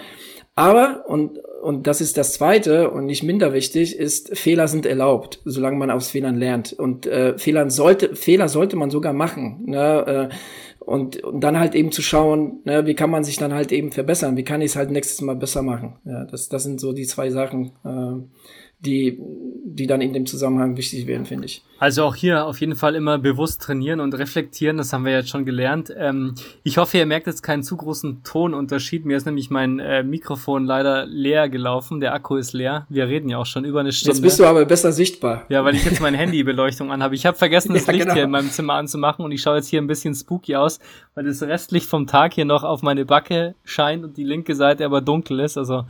Aber 0.55 1.05
und 1.07 1.39
und 1.61 1.87
das 1.87 2.01
ist 2.01 2.17
das 2.17 2.33
Zweite 2.33 2.89
und 2.91 3.05
nicht 3.05 3.23
minder 3.23 3.53
wichtig 3.53 3.97
ist 3.97 4.37
Fehler 4.37 4.67
sind 4.67 4.85
erlaubt, 4.85 5.41
solange 5.45 5.77
man 5.77 5.91
aus 5.91 6.09
Fehlern 6.09 6.35
lernt 6.35 6.73
und 6.73 7.05
äh, 7.05 7.37
Fehlern 7.37 7.69
sollte 7.69 8.15
Fehler 8.15 8.49
sollte 8.49 8.75
man 8.75 8.89
sogar 8.89 9.13
machen. 9.13 9.63
Ne? 9.65 10.29
Äh, 10.31 10.35
und, 10.79 11.23
und 11.23 11.41
dann 11.41 11.59
halt 11.59 11.75
eben 11.75 11.91
zu 11.91 12.01
schauen, 12.01 12.59
ne, 12.65 12.87
wie 12.87 12.95
kann 12.95 13.11
man 13.11 13.23
sich 13.23 13.37
dann 13.37 13.53
halt 13.53 13.71
eben 13.71 13.91
verbessern, 13.91 14.35
wie 14.35 14.43
kann 14.43 14.61
ich 14.61 14.71
es 14.71 14.75
halt 14.75 14.89
nächstes 14.89 15.21
Mal 15.21 15.35
besser 15.35 15.61
machen. 15.61 15.99
Ja, 16.05 16.25
das, 16.25 16.49
das 16.49 16.63
sind 16.63 16.81
so 16.81 16.91
die 16.91 17.05
zwei 17.05 17.29
Sachen, 17.29 17.71
äh, 17.85 18.39
die, 18.81 19.19
die 19.63 19.87
dann 19.87 20.01
in 20.01 20.13
dem 20.13 20.25
Zusammenhang 20.25 20.75
wichtig 20.75 21.05
werden, 21.07 21.25
finde 21.25 21.45
ich. 21.45 21.63
Also 21.77 22.03
auch 22.03 22.15
hier 22.15 22.45
auf 22.45 22.59
jeden 22.59 22.75
Fall 22.75 22.93
immer 22.93 23.17
bewusst 23.17 23.61
trainieren 23.61 24.01
und 24.01 24.13
reflektieren, 24.13 24.77
das 24.77 24.93
haben 24.93 25.03
wir 25.03 25.13
jetzt 25.13 25.29
schon 25.29 25.45
gelernt. 25.45 25.91
Ähm, 25.97 26.35
ich 26.63 26.77
hoffe, 26.77 26.97
ihr 26.99 27.07
merkt 27.07 27.25
jetzt 27.25 27.41
keinen 27.41 27.63
zu 27.63 27.75
großen 27.75 28.21
Tonunterschied. 28.23 29.03
Mir 29.05 29.17
ist 29.17 29.25
nämlich 29.25 29.49
mein 29.49 29.79
äh, 29.79 30.03
Mikrofon 30.03 30.65
leider 30.65 31.07
leer 31.07 31.49
gelaufen, 31.49 31.99
der 31.99 32.13
Akku 32.13 32.35
ist 32.35 32.53
leer. 32.53 32.85
Wir 32.89 33.07
reden 33.07 33.29
ja 33.29 33.39
auch 33.39 33.47
schon 33.47 33.65
über 33.65 33.79
eine 33.79 33.91
Stunde. 33.91 34.15
Jetzt 34.15 34.21
bist 34.21 34.39
du 34.39 34.45
aber 34.45 34.65
besser 34.65 34.91
sichtbar. 34.91 35.45
Ja, 35.49 35.65
weil 35.65 35.73
ich 35.75 35.83
jetzt 35.83 36.01
meine 36.01 36.17
Handybeleuchtung 36.19 36.91
anhabe. 36.91 37.15
Ich 37.15 37.25
habe 37.25 37.35
vergessen, 37.37 37.73
das 37.73 37.87
ja, 37.87 37.93
Licht 37.93 38.03
genau. 38.03 38.13
hier 38.15 38.23
in 38.25 38.31
meinem 38.31 38.51
Zimmer 38.51 38.75
anzumachen 38.75 39.25
und 39.25 39.31
ich 39.31 39.41
schaue 39.41 39.57
jetzt 39.57 39.67
hier 39.67 39.81
ein 39.81 39.87
bisschen 39.87 40.13
spooky 40.13 40.55
aus, 40.55 40.79
weil 41.15 41.25
das 41.25 41.41
Restlicht 41.41 41.87
vom 41.87 42.05
Tag 42.05 42.33
hier 42.33 42.45
noch 42.45 42.63
auf 42.63 42.83
meine 42.83 43.05
Backe 43.05 43.55
scheint 43.63 44.03
und 44.03 44.17
die 44.17 44.23
linke 44.23 44.53
Seite 44.53 44.85
aber 44.85 45.01
dunkel 45.01 45.39
ist. 45.39 45.57
Also, 45.57 45.85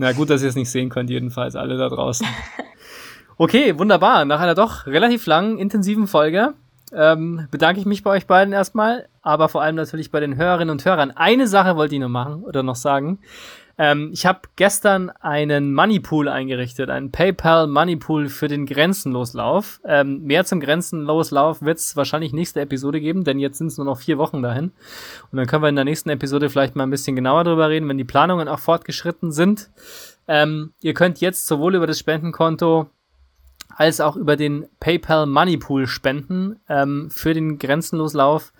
na 0.00 0.12
gut, 0.12 0.30
dass 0.30 0.42
ihr 0.42 0.48
es 0.48 0.56
nicht 0.56 0.70
sehen 0.70 0.88
könnt, 0.88 1.10
jedenfalls 1.10 1.54
alle 1.56 1.76
da 1.76 1.88
draußen. 1.88 2.26
Okay, 3.42 3.78
wunderbar. 3.78 4.26
Nach 4.26 4.38
einer 4.38 4.54
doch 4.54 4.84
relativ 4.84 5.24
langen, 5.24 5.56
intensiven 5.56 6.06
Folge 6.06 6.52
ähm, 6.92 7.48
bedanke 7.50 7.80
ich 7.80 7.86
mich 7.86 8.02
bei 8.02 8.10
euch 8.10 8.26
beiden 8.26 8.52
erstmal, 8.52 9.08
aber 9.22 9.48
vor 9.48 9.62
allem 9.62 9.76
natürlich 9.76 10.10
bei 10.10 10.20
den 10.20 10.36
Hörerinnen 10.36 10.70
und 10.70 10.84
Hörern. 10.84 11.10
Eine 11.10 11.46
Sache 11.46 11.74
wollte 11.74 11.94
ich 11.94 12.02
noch 12.02 12.10
machen 12.10 12.42
oder 12.42 12.62
noch 12.62 12.76
sagen. 12.76 13.18
Ähm, 13.80 14.10
ich 14.12 14.26
habe 14.26 14.40
gestern 14.56 15.08
einen 15.08 15.72
Moneypool 15.72 16.28
eingerichtet, 16.28 16.90
einen 16.90 17.10
PayPal 17.10 17.66
Moneypool 17.66 18.28
für 18.28 18.46
den 18.46 18.66
Grenzenloslauf. 18.66 19.80
Ähm, 19.86 20.22
mehr 20.22 20.44
zum 20.44 20.60
Grenzenloslauf 20.60 21.62
wird 21.62 21.78
es 21.78 21.96
wahrscheinlich 21.96 22.34
nächste 22.34 22.60
Episode 22.60 23.00
geben, 23.00 23.24
denn 23.24 23.38
jetzt 23.38 23.56
sind 23.56 23.68
es 23.68 23.78
nur 23.78 23.86
noch 23.86 23.98
vier 23.98 24.18
Wochen 24.18 24.42
dahin. 24.42 24.72
Und 25.32 25.38
dann 25.38 25.46
können 25.46 25.62
wir 25.62 25.70
in 25.70 25.76
der 25.76 25.86
nächsten 25.86 26.10
Episode 26.10 26.50
vielleicht 26.50 26.76
mal 26.76 26.82
ein 26.82 26.90
bisschen 26.90 27.16
genauer 27.16 27.44
drüber 27.44 27.70
reden, 27.70 27.88
wenn 27.88 27.96
die 27.96 28.04
Planungen 28.04 28.48
auch 28.48 28.58
fortgeschritten 28.58 29.32
sind. 29.32 29.70
Ähm, 30.28 30.74
ihr 30.82 30.92
könnt 30.92 31.22
jetzt 31.22 31.46
sowohl 31.46 31.74
über 31.74 31.86
das 31.86 31.98
Spendenkonto 31.98 32.90
als 33.80 34.02
auch 34.02 34.14
über 34.14 34.36
den 34.36 34.68
PayPal 34.78 35.24
Money 35.24 35.56
Pool 35.56 35.86
spenden 35.86 36.60
ähm, 36.68 37.08
für 37.10 37.32
den 37.32 37.56
Grenzenloslauf. 37.56 38.52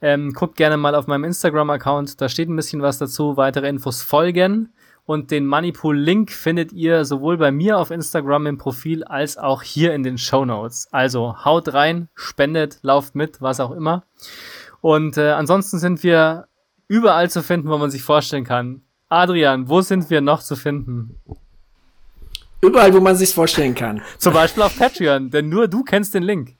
Ähm, 0.00 0.32
guckt 0.32 0.56
gerne 0.56 0.78
mal 0.78 0.94
auf 0.94 1.06
meinem 1.06 1.24
Instagram-Account, 1.24 2.18
da 2.22 2.30
steht 2.30 2.48
ein 2.48 2.56
bisschen 2.56 2.80
was 2.80 2.96
dazu. 2.96 3.36
Weitere 3.36 3.68
Infos 3.68 4.00
folgen. 4.00 4.72
Und 5.04 5.30
den 5.30 5.46
Moneypool-Link 5.46 6.30
findet 6.30 6.72
ihr 6.72 7.04
sowohl 7.04 7.36
bei 7.36 7.52
mir 7.52 7.78
auf 7.78 7.90
Instagram 7.90 8.46
im 8.46 8.56
Profil 8.56 9.04
als 9.04 9.36
auch 9.36 9.62
hier 9.62 9.92
in 9.92 10.04
den 10.04 10.16
Show 10.16 10.46
Notes. 10.46 10.88
Also 10.90 11.44
haut 11.44 11.74
rein, 11.74 12.08
spendet, 12.14 12.78
lauft 12.80 13.14
mit, 13.14 13.42
was 13.42 13.60
auch 13.60 13.72
immer. 13.72 14.04
Und 14.80 15.18
äh, 15.18 15.32
ansonsten 15.32 15.80
sind 15.80 16.02
wir 16.02 16.46
überall 16.88 17.28
zu 17.28 17.42
finden, 17.42 17.68
wo 17.68 17.76
man 17.76 17.90
sich 17.90 18.02
vorstellen 18.02 18.44
kann. 18.44 18.80
Adrian, 19.10 19.68
wo 19.68 19.82
sind 19.82 20.08
wir 20.08 20.22
noch 20.22 20.40
zu 20.40 20.56
finden? 20.56 21.20
Überall, 22.62 22.94
wo 22.94 23.00
man 23.00 23.16
sich 23.16 23.34
vorstellen 23.34 23.74
kann. 23.74 24.02
Zum 24.18 24.32
Beispiel 24.32 24.62
auf 24.62 24.78
Patreon, 24.78 25.30
denn 25.30 25.48
nur 25.48 25.66
du 25.66 25.82
kennst 25.82 26.14
den 26.14 26.22
Link. 26.22 26.54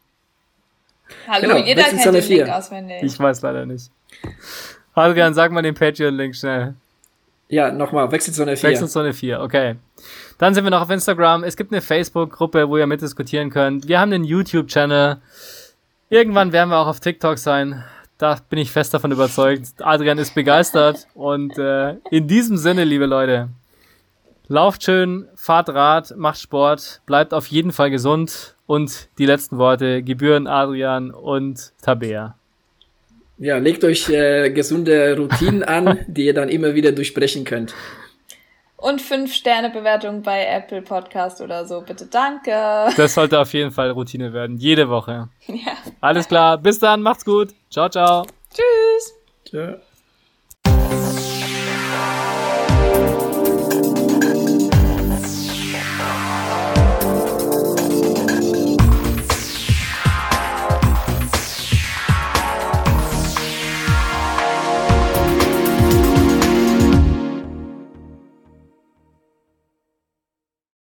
Hallo, 1.29 1.55
genau, 1.55 1.65
jeder 1.65 1.85
kennt 1.85 2.05
den 2.05 2.15
Link 2.15 2.49
auswendig. 2.49 3.03
Ich 3.03 3.19
weiß 3.19 3.41
leider 3.43 3.65
nicht. 3.65 3.91
Adrian, 4.95 5.33
sag 5.33 5.53
mal 5.53 5.63
den 5.63 5.75
Patreon-Link 5.75 6.35
schnell. 6.35 6.75
Ja, 7.49 7.71
nochmal, 7.71 8.11
Wechselzone 8.11 8.57
4. 8.57 8.71
Wechselzone 8.71 9.13
4, 9.13 9.41
okay. 9.41 9.77
Dann 10.39 10.55
sind 10.55 10.65
wir 10.65 10.71
noch 10.71 10.83
auf 10.83 10.91
Instagram. 10.91 11.45
Es 11.45 11.57
gibt 11.57 11.71
eine 11.71 11.81
Facebook-Gruppe, 11.81 12.69
wo 12.69 12.79
ihr 12.79 12.87
mitdiskutieren 12.87 13.51
könnt. 13.51 13.87
Wir 13.87 14.01
haben 14.01 14.13
einen 14.13 14.25
YouTube-Channel. 14.25 15.19
Irgendwann 16.11 16.53
werden 16.53 16.71
wir 16.71 16.79
auch 16.79 16.89
auf 16.89 17.01
TikTok 17.01 17.39
sein. 17.39 17.85
Da 18.19 18.39
bin 18.51 18.59
ich 18.59 18.71
fest 18.71 18.93
davon 18.93 19.13
überzeugt. 19.13 19.69
Adrian 19.81 20.19
ist 20.19 20.35
begeistert. 20.35 21.07
Und 21.15 21.57
äh, 21.59 21.97
in 22.11 22.27
diesem 22.27 22.57
Sinne, 22.57 22.85
liebe 22.85 23.07
Leute, 23.07 23.51
Lauft 24.49 24.83
schön, 24.85 25.29
fahrt 25.35 25.69
Rad, 25.71 26.15
macht 26.17 26.39
Sport, 26.39 27.01
bleibt 27.07 27.33
auf 27.33 27.47
jeden 27.47 27.73
Fall 27.73 27.91
gesund 27.91 28.55
und 28.67 29.09
die 29.19 29.27
letzten 29.27 29.59
Worte 29.59 30.03
gebühren 30.03 30.47
Adrian 30.47 31.11
und 31.11 31.73
Tabea. 31.81 32.37
Ja, 33.39 33.59
legt 33.59 33.83
euch 33.85 34.09
äh, 34.09 34.51
gesunde 34.51 35.17
Routinen 35.17 35.63
an, 35.65 36.05
die 36.07 36.27
ihr 36.27 36.35
dann 36.35 36.49
immer 36.49 36.75
wieder 36.75 36.93
durchbrechen 36.93 37.45
könnt. 37.45 37.75
Und 38.77 39.01
fünf 39.01 39.33
Sterne 39.33 39.71
Bewertung 39.71 40.23
bei 40.23 40.45
Apple 40.45 40.83
Podcast 40.83 41.41
oder 41.41 41.65
so, 41.67 41.83
bitte 41.83 42.07
danke. 42.07 42.51
Das 42.97 43.15
sollte 43.15 43.39
auf 43.39 43.53
jeden 43.53 43.71
Fall 43.71 43.91
Routine 43.93 44.33
werden, 44.33 44.57
jede 44.59 44.89
Woche. 44.89 45.29
Ja. 45.47 45.73
Alles 46.01 46.27
klar, 46.27 46.59
bis 46.59 46.79
dann, 46.79 47.01
macht's 47.01 47.25
gut. 47.25 47.51
Ciao, 47.71 47.89
ciao. 47.89 48.27
Tschüss. 48.53 49.15
Tschö. 49.45 49.92